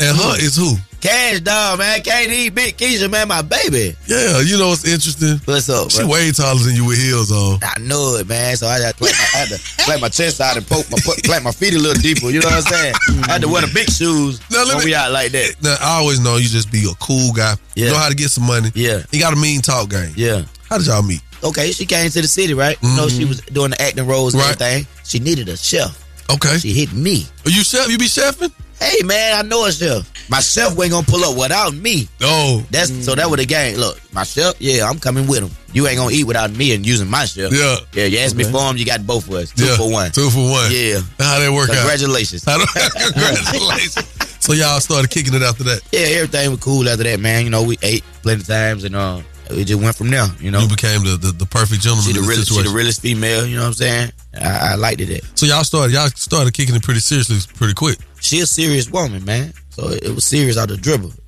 and 0.00 0.16
her 0.16 0.36
is 0.38 0.56
who? 0.56 0.74
Kash 1.00 1.40
Doll, 1.40 1.76
man. 1.78 2.00
KD, 2.00 2.54
Big 2.54 2.76
Keisha, 2.76 3.10
man, 3.10 3.28
my 3.28 3.42
baby. 3.42 3.96
Yeah, 4.06 4.40
you 4.40 4.58
know 4.58 4.68
what's 4.68 4.84
interesting? 4.84 5.40
What's 5.46 5.68
up, 5.68 5.90
She 5.90 6.00
bro? 6.00 6.08
way 6.08 6.30
taller 6.32 6.60
than 6.60 6.74
you 6.76 6.84
with 6.86 6.98
heels 7.00 7.32
on. 7.32 7.58
I 7.62 7.78
know 7.80 8.16
it, 8.16 8.28
man. 8.28 8.56
So 8.56 8.66
I 8.66 8.78
had 8.78 8.92
to 8.92 8.98
plant 8.98 9.16
my, 9.16 9.24
I 9.24 9.38
had 9.38 9.94
to 9.96 10.00
my 10.00 10.08
chest 10.08 10.40
out 10.40 10.56
and 10.56 10.66
poke 10.66 10.90
my 10.90 10.98
put, 11.04 11.22
plant 11.24 11.44
my 11.44 11.52
feet 11.52 11.74
a 11.74 11.78
little 11.78 12.00
deeper. 12.00 12.30
You 12.30 12.40
know 12.40 12.48
what 12.48 12.66
I'm 12.66 12.72
saying? 12.72 12.94
I 13.28 13.32
had 13.32 13.40
to 13.42 13.48
wear 13.48 13.62
the 13.62 13.70
big 13.72 13.90
shoes 13.90 14.40
Now, 14.50 14.66
when 14.66 14.78
me- 14.78 14.84
we 14.86 14.94
out 14.94 15.10
like 15.12 15.32
that. 15.32 15.56
Now, 15.62 15.76
I 15.80 15.98
always 16.00 16.20
know 16.20 16.36
you 16.36 16.48
just 16.48 16.70
be 16.70 16.84
a 16.90 16.94
cool 17.00 17.32
guy. 17.32 17.56
You 17.74 17.86
Yeah. 17.86 17.92
know 17.92 17.98
how 17.98 18.08
to 18.08 18.14
get 18.14 18.30
some 18.30 18.44
money. 18.46 18.70
Yeah. 18.74 19.02
You 19.10 19.20
got 19.20 19.32
a 19.32 19.36
mean 19.36 19.62
talk 19.62 19.88
game. 19.90 20.12
Yeah. 20.16 20.42
How 20.68 20.78
did 20.78 20.86
y'all 20.86 21.02
meet? 21.02 21.22
Okay, 21.42 21.72
she 21.72 21.86
came 21.86 22.10
to 22.10 22.20
the 22.20 22.28
city, 22.28 22.52
right? 22.52 22.76
You 22.82 22.94
know, 22.96 23.08
she 23.08 23.20
mm-hmm. 23.20 23.28
was 23.30 23.40
doing 23.40 23.70
the 23.70 23.80
acting 23.80 24.06
roles 24.06 24.34
and 24.34 24.42
Right. 24.42 24.60
everything. 24.60 24.86
She 25.04 25.18
needed 25.18 25.48
a 25.48 25.56
chef. 25.56 25.96
Okay. 26.30 26.58
She 26.58 26.72
hit 26.74 26.92
me. 26.92 27.26
Are 27.46 27.50
you 27.50 27.64
chef? 27.64 27.88
You 27.88 27.96
be 27.98 28.04
chefing? 28.06 28.52
Hey 28.80 29.02
man, 29.04 29.38
I 29.38 29.42
know 29.46 29.66
a 29.66 29.72
chef. 29.72 30.10
My 30.30 30.40
chef 30.40 30.78
ain't 30.80 30.90
gonna 30.90 31.06
pull 31.06 31.22
up 31.24 31.36
without 31.36 31.74
me. 31.74 32.08
Oh. 32.22 32.64
That's 32.70 33.04
so 33.04 33.14
that 33.14 33.28
was 33.28 33.40
a 33.40 33.44
game. 33.46 33.76
Look, 33.76 34.00
my 34.12 34.22
chef, 34.24 34.54
yeah, 34.60 34.88
I'm 34.88 34.98
coming 34.98 35.26
with 35.26 35.40
him. 35.42 35.50
You 35.72 35.86
ain't 35.86 35.98
gonna 35.98 36.14
eat 36.14 36.24
without 36.24 36.50
me 36.52 36.74
and 36.74 36.86
using 36.86 37.08
my 37.10 37.24
chef. 37.26 37.52
Yeah. 37.52 37.76
Yeah, 37.92 38.06
you 38.06 38.18
asked 38.18 38.36
me 38.36 38.44
for 38.44 38.60
him, 38.70 38.76
you 38.76 38.86
got 38.86 39.06
both 39.06 39.28
of 39.28 39.34
us. 39.34 39.50
Two 39.52 39.64
Yeah, 39.66 39.76
for 39.76 39.90
one. 39.90 40.10
Two 40.12 40.30
for 40.30 40.38
one. 40.50 40.70
Yeah. 40.72 41.00
How 41.18 41.40
that 41.40 41.52
work 41.52 41.68
out? 41.70 41.76
Congratulations. 41.76 42.44
How 42.44 42.58
do- 42.58 42.64
Congratulations. 43.12 44.36
so 44.40 44.52
y'all 44.54 44.80
started 44.80 45.10
kicking 45.10 45.34
it 45.34 45.42
after 45.42 45.64
that. 45.64 45.80
Yeah, 45.92 46.00
everything 46.22 46.50
was 46.50 46.60
cool 46.60 46.88
after 46.88 47.04
that, 47.04 47.20
man. 47.20 47.44
You 47.44 47.50
know, 47.50 47.62
we 47.62 47.76
ate 47.82 48.02
plenty 48.22 48.40
of 48.40 48.46
times 48.46 48.84
and 48.84 48.96
uh 48.96 49.20
it 49.50 49.64
just 49.64 49.82
went 49.82 49.96
from 49.96 50.10
there, 50.10 50.26
you 50.38 50.52
know. 50.52 50.60
You 50.60 50.68
became 50.68 51.02
the, 51.02 51.16
the, 51.20 51.32
the 51.32 51.46
perfect 51.46 51.82
gentleman 51.82 52.04
She 52.04 52.12
the 52.12 52.20
in 52.20 52.24
the 52.24 52.28
realest, 52.30 52.54
she 52.54 52.62
the 52.62 52.70
realest 52.70 53.02
female, 53.02 53.44
you 53.44 53.56
know 53.56 53.62
what 53.62 53.66
I'm 53.68 53.72
saying? 53.74 54.12
I, 54.40 54.72
I 54.72 54.74
liked 54.76 55.00
it. 55.00 55.06
That. 55.06 55.22
so 55.38 55.44
y'all 55.44 55.64
started 55.64 55.92
y'all 55.92 56.06
started 56.14 56.54
kicking 56.54 56.76
it 56.76 56.82
pretty 56.84 57.00
seriously 57.00 57.38
pretty 57.56 57.74
quick. 57.74 57.98
She 58.20 58.40
a 58.40 58.46
serious 58.46 58.90
woman, 58.90 59.24
man. 59.24 59.52
So 59.70 59.88
it, 59.88 60.04
it 60.04 60.14
was 60.14 60.24
serious 60.24 60.58
out 60.58 60.68
the 60.68 60.76
dribble. 60.76 61.08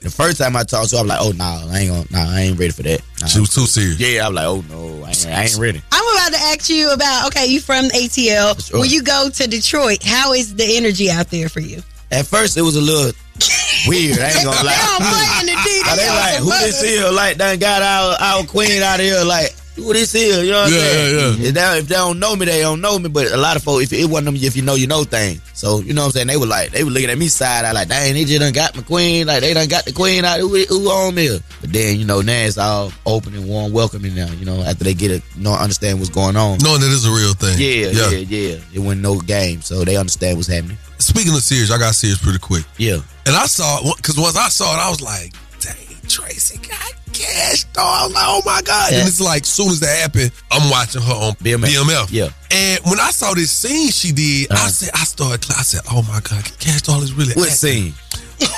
the 0.00 0.10
first 0.10 0.38
time 0.38 0.56
I 0.56 0.64
talked 0.64 0.90
to 0.90 0.96
her, 0.96 1.02
I'm 1.02 1.06
like, 1.08 1.20
oh 1.20 1.32
no, 1.32 1.44
I 1.44 1.78
ain't 1.78 1.90
gonna, 1.90 2.06
nah, 2.26 2.34
I 2.36 2.40
ain't 2.42 2.58
ready 2.58 2.72
for 2.72 2.82
that. 2.82 3.00
Nah. 3.20 3.26
She 3.28 3.40
was 3.40 3.54
too 3.54 3.66
serious. 3.66 3.98
Yeah, 3.98 4.26
I'm 4.26 4.34
like, 4.34 4.46
oh 4.46 4.64
no, 4.68 5.04
I 5.04 5.08
ain't, 5.08 5.26
I 5.26 5.42
ain't 5.44 5.56
ready. 5.58 5.80
I'm 5.92 6.16
about 6.16 6.32
to 6.32 6.44
ask 6.52 6.68
you 6.68 6.92
about 6.92 7.28
okay, 7.28 7.46
you 7.46 7.60
from 7.60 7.86
ATL. 7.86 8.68
Sure. 8.68 8.80
When 8.80 8.90
you 8.90 9.02
go 9.02 9.30
to 9.30 9.46
Detroit, 9.46 10.02
how 10.04 10.32
is 10.32 10.54
the 10.54 10.76
energy 10.76 11.10
out 11.10 11.30
there 11.30 11.48
for 11.48 11.60
you? 11.60 11.82
At 12.10 12.26
first, 12.26 12.56
it 12.56 12.62
was 12.62 12.76
a 12.76 12.80
little, 12.80 13.12
weird. 13.88 14.18
I 14.18 14.30
ain't 14.30 14.44
gonna 14.44 14.62
lie. 14.62 14.74
They 14.74 14.84
don't 14.84 15.02
play 15.10 15.28
in 15.40 15.46
the 15.46 15.56
DD 15.64 15.86
Now 15.86 15.96
they 15.96 16.08
like 16.10 16.36
who 16.42 16.52
other- 16.52 16.66
this 16.66 16.82
is? 16.82 17.14
Like 17.14 17.38
done 17.38 17.58
got 17.58 17.82
our 17.82 18.16
our 18.20 18.44
queen 18.44 18.82
out 18.82 19.00
of 19.00 19.06
here. 19.06 19.24
Like 19.24 19.54
who 19.74 19.92
this 19.92 20.14
is? 20.14 20.44
You 20.46 20.52
know 20.52 20.62
what 20.62 20.72
Yeah, 20.72 20.78
I'm 20.78 20.84
saying? 20.84 21.14
yeah, 21.14 21.20
yeah. 21.42 21.48
If 21.48 21.54
they, 21.54 21.78
if 21.80 21.88
they 21.88 21.94
don't 21.94 22.18
know 22.18 22.36
me, 22.36 22.46
they 22.46 22.60
don't 22.60 22.80
know 22.80 22.98
me. 22.98 23.08
But 23.08 23.32
a 23.32 23.36
lot 23.36 23.56
of 23.56 23.62
folks, 23.62 23.84
if 23.84 23.92
it 23.92 24.06
wasn't 24.06 24.26
them, 24.26 24.36
if 24.36 24.56
you 24.56 24.62
know, 24.62 24.74
you 24.74 24.86
know 24.86 25.04
thing. 25.04 25.40
So 25.52 25.80
you 25.80 25.94
know 25.94 26.02
what 26.02 26.06
I'm 26.06 26.12
saying? 26.12 26.26
They 26.28 26.36
were 26.36 26.46
like, 26.46 26.70
they 26.70 26.84
were 26.84 26.90
looking 26.90 27.10
at 27.10 27.18
me 27.18 27.28
side. 27.28 27.64
I 27.64 27.72
like, 27.72 27.88
dang, 27.88 28.14
they 28.14 28.24
just 28.24 28.40
done 28.40 28.52
got 28.52 28.76
my 28.76 28.82
queen. 28.82 29.26
Like 29.26 29.40
they 29.40 29.54
done 29.54 29.68
got 29.68 29.84
the 29.84 29.92
queen 29.92 30.24
out. 30.24 30.38
Who, 30.40 30.48
who 30.64 30.88
on 30.90 31.16
here? 31.16 31.38
But 31.60 31.72
then 31.72 31.98
you 31.98 32.04
know 32.06 32.20
now 32.20 32.44
it's 32.44 32.58
all 32.58 32.92
open 33.06 33.34
and 33.34 33.48
warm, 33.48 33.72
welcoming 33.72 34.14
now. 34.14 34.30
You 34.32 34.44
know 34.44 34.62
after 34.62 34.84
they 34.84 34.94
get 34.94 35.10
it, 35.10 35.22
you 35.36 35.42
know, 35.42 35.54
understand 35.54 35.98
what's 35.98 36.10
going 36.10 36.36
on. 36.36 36.58
Knowing 36.62 36.80
that 36.80 36.90
it's 36.92 37.04
a 37.06 37.10
real 37.10 37.34
thing. 37.34 37.58
Yeah, 37.58 37.90
yeah, 37.90 38.18
yeah, 38.18 38.60
It 38.72 38.78
wasn't 38.78 39.02
no 39.02 39.18
game, 39.20 39.60
so 39.62 39.84
they 39.84 39.96
understand 39.96 40.36
what's 40.36 40.48
happening. 40.48 40.76
Speaking 40.98 41.32
of 41.34 41.40
Sears, 41.42 41.70
I 41.70 41.78
got 41.78 41.94
Sears 41.94 42.18
pretty 42.18 42.38
quick. 42.38 42.64
Yeah. 42.78 42.98
And 43.26 43.34
I 43.34 43.46
saw 43.46 43.78
it 43.82 43.96
because 43.96 44.16
once 44.18 44.36
I 44.36 44.48
saw 44.48 44.74
it, 44.76 44.80
I 44.80 44.88
was 44.88 45.00
like, 45.02 45.32
dang, 45.60 45.74
Tracy 46.08 46.58
got 46.58 46.92
Kash 47.14 47.64
Doll. 47.72 48.10
Like, 48.10 48.26
oh 48.26 48.42
my 48.44 48.60
God. 48.64 48.92
Yeah. 48.92 48.98
And 48.98 49.08
it's 49.08 49.20
like, 49.20 49.44
soon 49.44 49.68
as 49.68 49.80
that 49.80 50.02
happened, 50.02 50.32
I'm 50.50 50.68
watching 50.70 51.00
her 51.00 51.12
on 51.14 51.32
BMF. 51.34 51.64
BMF. 51.64 52.08
Yeah. 52.10 52.28
And 52.50 52.80
when 52.84 53.00
I 53.00 53.10
saw 53.10 53.32
this 53.34 53.50
scene 53.50 53.90
she 53.90 54.12
did, 54.12 54.50
I 54.50 54.54
uh-huh. 54.54 54.68
said, 54.68 54.90
I 54.94 55.04
started, 55.04 55.50
I 55.50 55.62
said, 55.62 55.82
oh 55.90 56.02
my 56.02 56.20
God, 56.20 56.44
Kash 56.58 56.82
Doll 56.82 57.02
is 57.02 57.14
really 57.14 57.34
What 57.34 57.50
acting. 57.50 57.92
scene? 57.92 57.94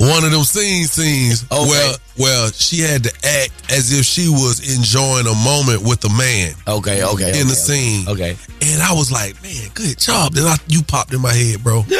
One 0.00 0.24
of 0.24 0.30
them 0.30 0.44
scene 0.44 0.84
scenes 0.84 1.44
Okay. 1.50 1.68
where 1.68 1.94
where 2.16 2.52
she 2.52 2.80
had 2.80 3.04
to 3.04 3.12
act 3.24 3.52
as 3.70 3.92
if 3.92 4.04
she 4.04 4.28
was 4.28 4.60
enjoying 4.76 5.26
a 5.26 5.34
moment 5.44 5.82
with 5.82 6.04
a 6.04 6.08
man. 6.08 6.54
Okay, 6.66 7.04
okay. 7.04 7.40
In 7.40 7.46
the 7.46 7.52
okay, 7.52 8.00
scene. 8.00 8.08
Okay. 8.08 8.36
And 8.62 8.82
I 8.82 8.92
was 8.92 9.12
like, 9.12 9.40
man, 9.42 9.68
good 9.74 9.98
job. 9.98 10.32
Then 10.32 10.46
I, 10.46 10.56
you 10.68 10.82
popped 10.82 11.12
in 11.12 11.20
my 11.20 11.32
head, 11.32 11.62
bro. 11.62 11.84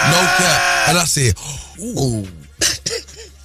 No 0.00 0.20
cap. 0.38 0.88
And 0.88 0.98
I 0.98 1.04
said, 1.04 1.34
ooh. 1.78 2.26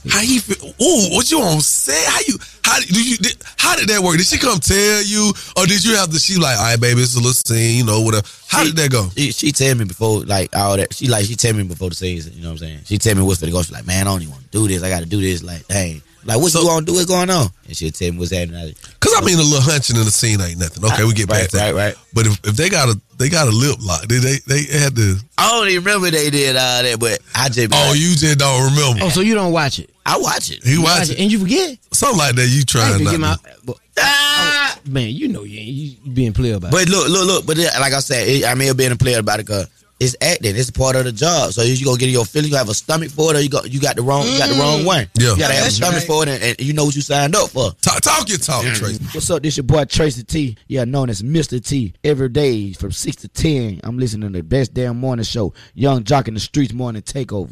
How 0.09 0.21
you 0.21 0.39
feel? 0.39 0.69
Ooh, 0.69 1.15
what 1.15 1.31
you 1.31 1.39
gonna 1.39 1.61
say? 1.61 2.03
How 2.07 2.19
you? 2.27 2.37
How 2.63 2.79
did 2.79 2.89
you? 2.89 3.17
Did, 3.17 3.37
how 3.57 3.75
did 3.75 3.89
that 3.89 4.01
work? 4.01 4.17
Did 4.17 4.27
she 4.27 4.37
come 4.37 4.59
tell 4.59 5.01
you, 5.03 5.33
or 5.57 5.65
did 5.65 5.83
you 5.83 5.95
have 5.95 6.11
to? 6.11 6.19
She 6.19 6.37
like, 6.37 6.57
all 6.57 6.63
right, 6.63 6.79
baby, 6.79 7.01
it's 7.01 7.15
a 7.15 7.17
little 7.17 7.33
scene, 7.33 7.77
you 7.77 7.85
know, 7.85 8.01
whatever. 8.01 8.27
How 8.47 8.63
did 8.63 8.75
that 8.77 8.91
go? 8.91 9.09
She, 9.15 9.31
she 9.31 9.51
tell 9.51 9.75
me 9.75 9.85
before 9.85 10.21
like 10.21 10.55
all 10.55 10.77
that. 10.77 10.93
She 10.93 11.07
like 11.07 11.25
she 11.25 11.35
tell 11.35 11.53
me 11.53 11.63
before 11.63 11.89
the 11.89 11.95
season. 11.95 12.33
You 12.33 12.43
know 12.43 12.49
what 12.49 12.61
I'm 12.61 12.67
saying? 12.67 12.79
She 12.85 12.97
tell 12.97 13.15
me 13.15 13.23
what's 13.23 13.39
for 13.39 13.45
the 13.45 13.51
go. 13.51 13.61
She's 13.61 13.71
like, 13.71 13.87
man, 13.87 14.07
I 14.07 14.11
don't 14.11 14.21
even 14.21 14.33
want 14.33 14.43
to 14.43 14.51
do 14.51 14.67
this. 14.67 14.83
I 14.83 14.89
got 14.89 15.01
to 15.01 15.05
do 15.05 15.21
this. 15.21 15.43
Like, 15.43 15.67
dang. 15.67 16.01
Like, 16.25 16.41
what 16.41 16.51
you 16.53 16.65
want 16.65 16.87
to 16.87 16.91
do? 16.91 16.95
What's 16.97 17.05
going 17.05 17.29
on? 17.29 17.47
And 17.67 17.77
she'll 17.77 17.91
tell 17.91 18.11
me 18.11 18.17
what's 18.17 18.31
happening. 18.31 18.73
Cause 18.99 19.13
I 19.15 19.21
mean, 19.23 19.37
a 19.37 19.43
little 19.43 19.61
hunching 19.61 19.95
in 19.95 20.05
the 20.05 20.11
scene 20.11 20.41
ain't 20.41 20.57
nothing. 20.59 20.83
Okay, 20.83 21.03
we 21.03 21.13
get 21.13 21.29
Right, 21.29 21.41
back 21.41 21.49
to 21.51 21.57
that. 21.57 21.73
right, 21.75 21.93
right. 21.93 21.95
But 22.13 22.25
if, 22.25 22.33
if 22.45 22.55
they 22.55 22.69
got 22.69 22.89
a 22.89 22.99
they 23.17 23.29
got 23.29 23.47
a 23.47 23.51
lip 23.51 23.77
lock, 23.79 24.01
they 24.07 24.17
they, 24.17 24.37
they 24.47 24.63
had 24.79 24.95
to. 24.95 25.17
I 25.37 25.51
don't 25.51 25.67
even 25.69 25.83
remember 25.85 26.09
they 26.09 26.31
did 26.31 26.55
all 26.55 26.81
that, 26.83 26.99
but 26.99 27.19
I 27.35 27.49
just. 27.49 27.69
Oh, 27.71 27.93
you 27.93 28.15
just 28.15 28.39
don't 28.39 28.73
remember? 28.73 29.05
Oh, 29.05 29.09
so 29.09 29.21
you 29.21 29.35
don't 29.35 29.51
watch 29.53 29.77
it? 29.79 29.89
I 30.05 30.17
watch 30.17 30.49
it. 30.51 30.63
He 30.63 30.73
You 30.73 30.83
watch 30.83 31.09
it. 31.11 31.19
and 31.19 31.31
you 31.31 31.39
forget? 31.39 31.77
Something 31.91 32.17
like 32.19 32.35
that. 32.35 32.47
You 32.47 32.61
I 32.61 32.63
trying 32.65 32.93
ain't 32.95 33.03
not? 33.03 33.11
to. 33.11 33.17
my, 33.19 33.35
but, 33.65 33.77
oh, 33.99 34.75
man, 34.87 35.09
you 35.09 35.27
know 35.27 35.43
you 35.43 35.59
ain't 35.59 35.69
you 35.69 36.11
being 36.11 36.33
clear 36.33 36.55
about 36.55 36.69
it. 36.69 36.71
But 36.71 36.89
look, 36.89 37.07
look, 37.09 37.25
look. 37.27 37.45
But 37.45 37.57
like 37.57 37.93
I 37.93 37.99
said, 37.99 38.27
it, 38.27 38.45
I 38.45 38.55
mean, 38.55 38.75
being 38.75 38.91
a 38.91 38.95
player 38.95 39.19
about 39.19 39.39
it 39.39 39.45
because 39.45 39.67
it's 39.99 40.15
acting. 40.21 40.55
It's 40.55 40.71
part 40.71 40.95
of 40.95 41.05
the 41.05 41.11
job. 41.11 41.53
So 41.53 41.61
you 41.61 41.83
gonna 41.85 41.97
get 41.97 42.09
your 42.09 42.25
feeling. 42.25 42.49
You 42.51 42.57
have 42.57 42.69
a 42.69 42.73
stomach 42.73 43.09
for 43.11 43.31
it, 43.31 43.37
or 43.37 43.41
you 43.41 43.49
got 43.49 43.71
you 43.71 43.79
got 43.79 43.95
the 43.95 44.01
wrong 44.01 44.25
you 44.27 44.37
got 44.37 44.49
the 44.49 44.59
wrong 44.59 44.85
one. 44.85 45.07
Yeah. 45.17 45.31
you 45.31 45.39
gotta 45.39 45.53
have 45.53 45.61
a 45.61 45.65
That's 45.65 45.75
stomach 45.75 45.95
right. 45.99 46.07
for 46.07 46.23
it, 46.23 46.29
and, 46.29 46.43
and 46.43 46.59
you 46.59 46.73
know 46.73 46.85
what 46.85 46.95
you 46.95 47.01
signed 47.01 47.35
up 47.35 47.49
for. 47.49 47.71
Talk, 47.81 48.01
talk 48.01 48.27
your 48.29 48.37
talk, 48.37 48.63
Tracy. 48.65 49.03
What's 49.13 49.29
up? 49.29 49.41
This 49.41 49.57
your 49.57 49.63
boy 49.63 49.85
Tracy 49.85 50.23
T. 50.23 50.57
Yeah, 50.67 50.83
known 50.83 51.09
as 51.09 51.21
Mr. 51.21 51.65
T. 51.65 51.93
Every 52.03 52.29
day 52.29 52.73
from 52.73 52.91
six 52.91 53.17
to 53.17 53.27
ten, 53.29 53.79
I'm 53.83 53.97
listening 53.97 54.33
to 54.33 54.39
the 54.39 54.43
best 54.43 54.73
damn 54.73 54.97
morning 54.97 55.23
show, 55.23 55.53
Yung 55.75 56.03
Joc 56.03 56.27
in 56.27 56.33
the 56.33 56.39
Streetz 56.41 56.73
Morning 56.73 57.01
Takeover. 57.01 57.51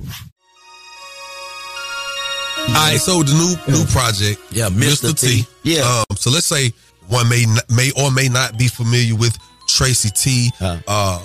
All 2.65 2.73
right, 2.75 2.97
so 2.97 3.23
the 3.23 3.33
new 3.33 3.73
new 3.73 3.85
project, 3.87 4.39
yeah, 4.51 4.69
Mr. 4.69 5.17
T. 5.19 5.45
Yeah. 5.63 5.81
Um, 5.81 6.15
so 6.15 6.29
let's 6.29 6.45
say 6.45 6.71
one 7.07 7.27
may 7.29 7.45
may 7.75 7.91
or 7.97 8.11
may 8.11 8.29
not 8.29 8.57
be 8.57 8.67
familiar 8.67 9.15
with 9.15 9.37
Tracy 9.67 10.09
T, 10.09 10.51
uh, 10.61 11.19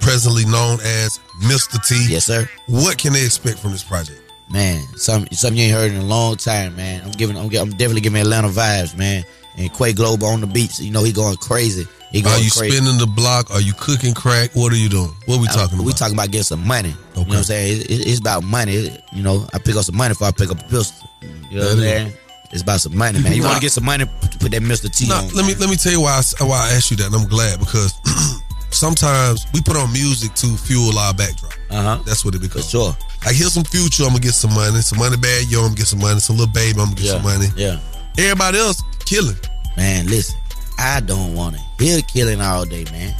presently 0.00 0.44
known 0.46 0.80
as 0.80 1.20
Mr. 1.42 1.84
T. 1.86 2.06
Yes, 2.12 2.24
sir. 2.26 2.48
What 2.66 2.98
can 2.98 3.12
they 3.12 3.24
expect 3.24 3.58
from 3.58 3.72
this 3.72 3.84
project? 3.84 4.20
Man, 4.50 4.82
something 4.96 5.30
something 5.32 5.58
you 5.58 5.64
ain't 5.64 5.74
heard 5.74 5.90
in 5.90 5.98
a 5.98 6.04
long 6.04 6.36
time, 6.36 6.74
man. 6.76 7.02
I'm 7.04 7.10
giving, 7.12 7.36
I'm, 7.36 7.44
I'm 7.54 7.70
definitely 7.70 8.00
giving 8.00 8.20
Atlanta 8.20 8.48
vibes, 8.48 8.96
man. 8.96 9.24
And 9.58 9.72
Quay 9.74 9.92
Global 9.92 10.26
on 10.28 10.40
the 10.40 10.46
beats, 10.46 10.80
you 10.80 10.90
know 10.90 11.02
he 11.04 11.12
going 11.12 11.36
crazy. 11.36 11.84
He 12.12 12.22
going 12.22 12.36
Are 12.36 12.38
you 12.40 12.50
crazy. 12.50 12.76
spinning 12.76 12.96
the 12.98 13.06
block? 13.06 13.50
Are 13.50 13.60
you 13.60 13.74
cooking 13.74 14.14
crack? 14.14 14.50
What 14.54 14.72
are 14.72 14.76
you 14.76 14.88
doing? 14.88 15.10
What 15.26 15.36
are 15.36 15.40
we 15.42 15.48
I- 15.48 15.52
talking 15.52 15.74
about? 15.74 15.86
We 15.86 15.92
talking 15.92 16.14
about 16.14 16.30
getting 16.30 16.44
some 16.44 16.66
money. 16.66 16.88
You 16.90 16.94
know 17.16 17.22
what 17.28 17.36
I'm 17.38 17.42
saying? 17.44 17.82
It- 17.82 17.90
it- 17.90 18.06
it's 18.08 18.20
about 18.20 18.44
money. 18.44 18.74
It- 18.76 19.04
you 19.12 19.22
know, 19.22 19.46
I 19.52 19.58
pick 19.58 19.76
up 19.76 19.84
some 19.84 19.96
money 19.96 20.12
before 20.14 20.28
I 20.28 20.30
pick 20.30 20.50
up 20.50 20.60
a 20.60 20.64
pistol. 20.68 21.10
You 21.50 21.58
know 21.58 21.64
what 21.64 21.72
I'm 21.72 21.78
saying? 21.80 22.12
It's 22.50 22.62
about 22.62 22.80
some 22.80 22.96
money, 22.96 23.18
man. 23.20 23.34
You 23.34 23.42
want 23.42 23.56
to 23.56 23.60
get 23.60 23.72
some 23.72 23.84
money? 23.84 24.06
Put 24.40 24.52
that 24.52 24.62
Mr. 24.62 24.88
T 24.90 25.06
Now, 25.08 25.18
on. 25.18 25.28
let 25.34 25.44
me 25.44 25.54
let 25.56 25.68
me 25.68 25.76
tell 25.76 25.92
you 25.92 26.00
why 26.00 26.22
I, 26.40 26.44
why 26.44 26.70
I 26.70 26.72
asked 26.76 26.90
you 26.90 26.96
that, 26.98 27.06
and 27.08 27.14
I'm 27.16 27.28
glad 27.28 27.58
because 27.58 27.92
sometimes 28.70 29.46
we 29.52 29.60
put 29.62 29.76
on 29.76 29.92
music 29.92 30.34
to 30.34 30.46
fuel 30.56 30.98
our 30.98 31.14
backdrop. 31.14 31.52
Uh 31.70 31.82
huh. 31.82 32.02
That's 32.06 32.24
what 32.24 32.34
it 32.34 32.40
becomes. 32.40 32.68
sure. 32.68 32.96
Like 33.26 33.34
here's 33.34 33.52
some 33.52 33.64
future, 33.64 34.04
I'm 34.04 34.10
gonna 34.10 34.20
get 34.20 34.34
some 34.34 34.54
money. 34.54 34.80
Some 34.80 34.98
money 34.98 35.16
bad, 35.16 35.46
yo, 35.50 35.60
I'm 35.60 35.66
gonna 35.66 35.76
get 35.76 35.86
some 35.86 36.00
money. 36.00 36.20
Some 36.20 36.36
little 36.36 36.52
baby, 36.52 36.78
I'm 36.80 36.86
gonna 36.86 36.96
get 36.96 37.04
Yeah. 37.06 37.12
some 37.12 37.22
money. 37.22 37.46
Yeah. 37.56 37.80
Everybody 38.18 38.58
else 38.58 38.82
killing. 39.04 39.36
Man, 39.76 40.06
listen, 40.06 40.36
I 40.78 41.00
don't 41.00 41.34
want 41.34 41.56
to 41.56 41.62
hear 41.84 42.00
killing 42.02 42.40
all 42.40 42.64
day, 42.64 42.84
man. 42.92 43.14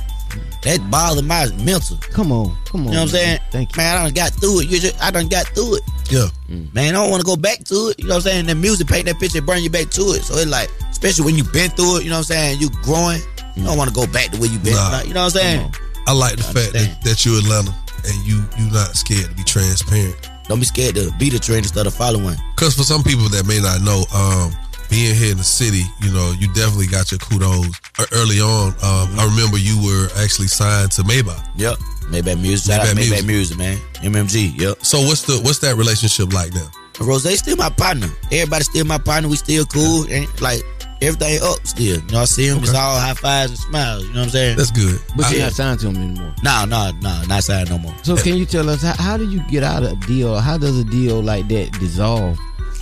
That 0.63 0.91
bothers 0.91 1.23
my 1.23 1.47
mental. 1.65 1.97
Come 2.13 2.33
on, 2.33 2.55
come 2.67 2.83
on. 2.83 2.89
You 2.89 2.93
know 2.95 2.97
what 3.03 3.03
I'm 3.03 3.09
saying? 3.09 3.39
Thank 3.51 3.75
you. 3.77 3.81
Man, 3.83 3.97
I 3.99 4.03
done 4.05 4.13
got 4.15 4.33
through 4.35 4.61
it. 4.61 4.69
You 4.69 4.79
just, 4.81 5.01
I 5.03 5.11
done 5.11 5.29
got 5.29 5.47
through 5.49 5.77
it. 5.77 5.83
Yeah. 6.11 6.27
Man, 6.49 6.95
I 6.95 6.99
don't 6.99 7.11
want 7.11 7.21
to 7.21 7.27
go 7.27 7.37
back 7.37 7.65
to 7.65 7.75
it. 7.89 7.99
You 7.99 8.09
know 8.09 8.17
what 8.17 8.27
I'm 8.27 8.31
saying? 8.33 8.47
The 8.47 8.55
music 8.55 8.89
paint 8.89 9.07
that 9.07 9.19
picture, 9.21 9.41
bring 9.41 9.63
you 9.63 9.71
back 9.71 9.89
to 9.91 10.03
it. 10.13 10.23
So 10.25 10.35
it's 10.37 10.51
like, 10.51 10.69
especially 10.91 11.25
when 11.27 11.37
you've 11.37 11.53
been 11.53 11.71
through 11.71 11.99
it, 11.99 12.05
you 12.05 12.11
know 12.11 12.17
what 12.17 12.31
I'm 12.31 12.57
saying? 12.57 12.61
You 12.61 12.71
growing. 12.83 13.21
You 13.59 13.65
don't 13.65 13.77
want 13.79 13.89
to 13.91 13.95
go 13.95 14.07
back 14.07 14.31
to 14.31 14.39
where 14.41 14.51
you 14.51 14.59
been. 14.59 14.75
Nah. 14.75 15.03
You 15.03 15.15
know 15.15 15.25
what 15.25 15.35
I'm 15.37 15.43
saying? 15.43 15.75
I 16.07 16.13
like 16.13 16.37
the 16.37 16.43
fact 16.43 16.73
that, 16.73 17.03
that 17.05 17.27
you're 17.27 17.39
Atlanta 17.39 17.75
and 18.07 18.17
you 18.27 18.41
you 18.57 18.71
not 18.73 18.97
scared 18.97 19.29
to 19.29 19.35
be 19.35 19.45
transparent. 19.45 20.17
Don't 20.49 20.61
be 20.61 20.65
scared 20.65 20.95
to 20.95 21.13
be 21.19 21.29
the 21.29 21.39
trend 21.39 21.67
instead 21.67 21.87
of 21.87 21.93
following. 21.93 22.37
Because 22.55 22.75
for 22.75 22.83
some 22.85 23.03
people 23.03 23.29
that 23.29 23.47
may 23.47 23.61
not 23.61 23.83
know, 23.85 24.05
um, 24.17 24.57
being 24.89 25.15
here 25.15 25.33
in 25.33 25.37
the 25.37 25.45
city, 25.45 25.83
you 26.01 26.11
know, 26.11 26.33
you 26.39 26.49
definitely 26.55 26.87
got 26.87 27.11
your 27.13 27.19
kudos 27.19 27.69
E- 28.01 28.09
early 28.13 28.41
on. 28.41 28.73
Um, 28.81 29.21
I 29.21 29.29
remember 29.29 29.59
you 29.59 29.77
were 29.85 30.09
actually 30.17 30.49
signed 30.49 30.93
to 30.93 31.03
Maybach. 31.03 31.45
Yep. 31.57 31.77
Maybach 32.09 32.41
Music. 32.41 32.73
Shout 32.73 32.89
out 32.89 32.97
Maybach 32.97 33.27
Music, 33.27 33.59
man. 33.59 33.77
MMG. 34.01 34.59
Yep. 34.59 34.85
So 34.85 35.01
what's 35.03 35.23
the 35.23 35.41
what's 35.45 35.59
that 35.59 35.77
relationship 35.77 36.33
like 36.33 36.55
now? 36.55 36.71
Ross 37.01 37.23
still 37.39 37.57
my 37.57 37.71
partner. 37.71 38.09
Everybody 38.33 38.65
still 38.65 38.85
my 38.85 38.99
partner. 38.99 39.29
We 39.29 39.37
still 39.37 39.65
cool. 39.67 40.07
And 40.11 40.27
like 40.41 40.63
everything 41.03 41.41
up 41.43 41.67
still. 41.67 42.01
You 42.01 42.13
know, 42.13 42.21
I 42.21 42.25
see 42.25 42.47
him. 42.49 42.59
It's 42.59 42.75
all 42.75 42.99
high 42.99 43.15
fives 43.15 43.51
and 43.53 43.59
smiles. 43.61 44.03
You 44.05 44.13
know 44.13 44.21
what 44.21 44.25
I'm 44.27 44.31
saying? 44.31 44.57
That's 44.57 44.71
good. 44.71 45.01
But 45.17 45.31
you're 45.31 45.39
Yeah. 45.41 45.45
not 45.47 45.53
signed 45.55 45.81
to 45.81 45.89
him 45.89 45.97
anymore. 45.97 46.35
No, 46.43 46.65
no, 46.65 46.91
no, 47.01 47.23
not 47.27 47.45
signed 47.45 47.71
no 47.71 47.79
more. 47.79 47.95
So 48.03 48.17
can 48.17 48.37
you 48.37 48.47
tell 48.47 48.69
us 48.69 48.83
how, 48.83 48.95
how 48.95 49.17
do 49.17 49.29
you 49.29 49.41
get 49.49 49.63
out 49.63 49.83
of 49.83 49.93
a 49.93 50.07
deal? 50.07 50.37
How 50.39 50.59
does 50.59 50.79
a 50.79 50.85
deal 50.85 51.23
like 51.23 51.49
that 51.49 51.73
dissolve 51.81 52.39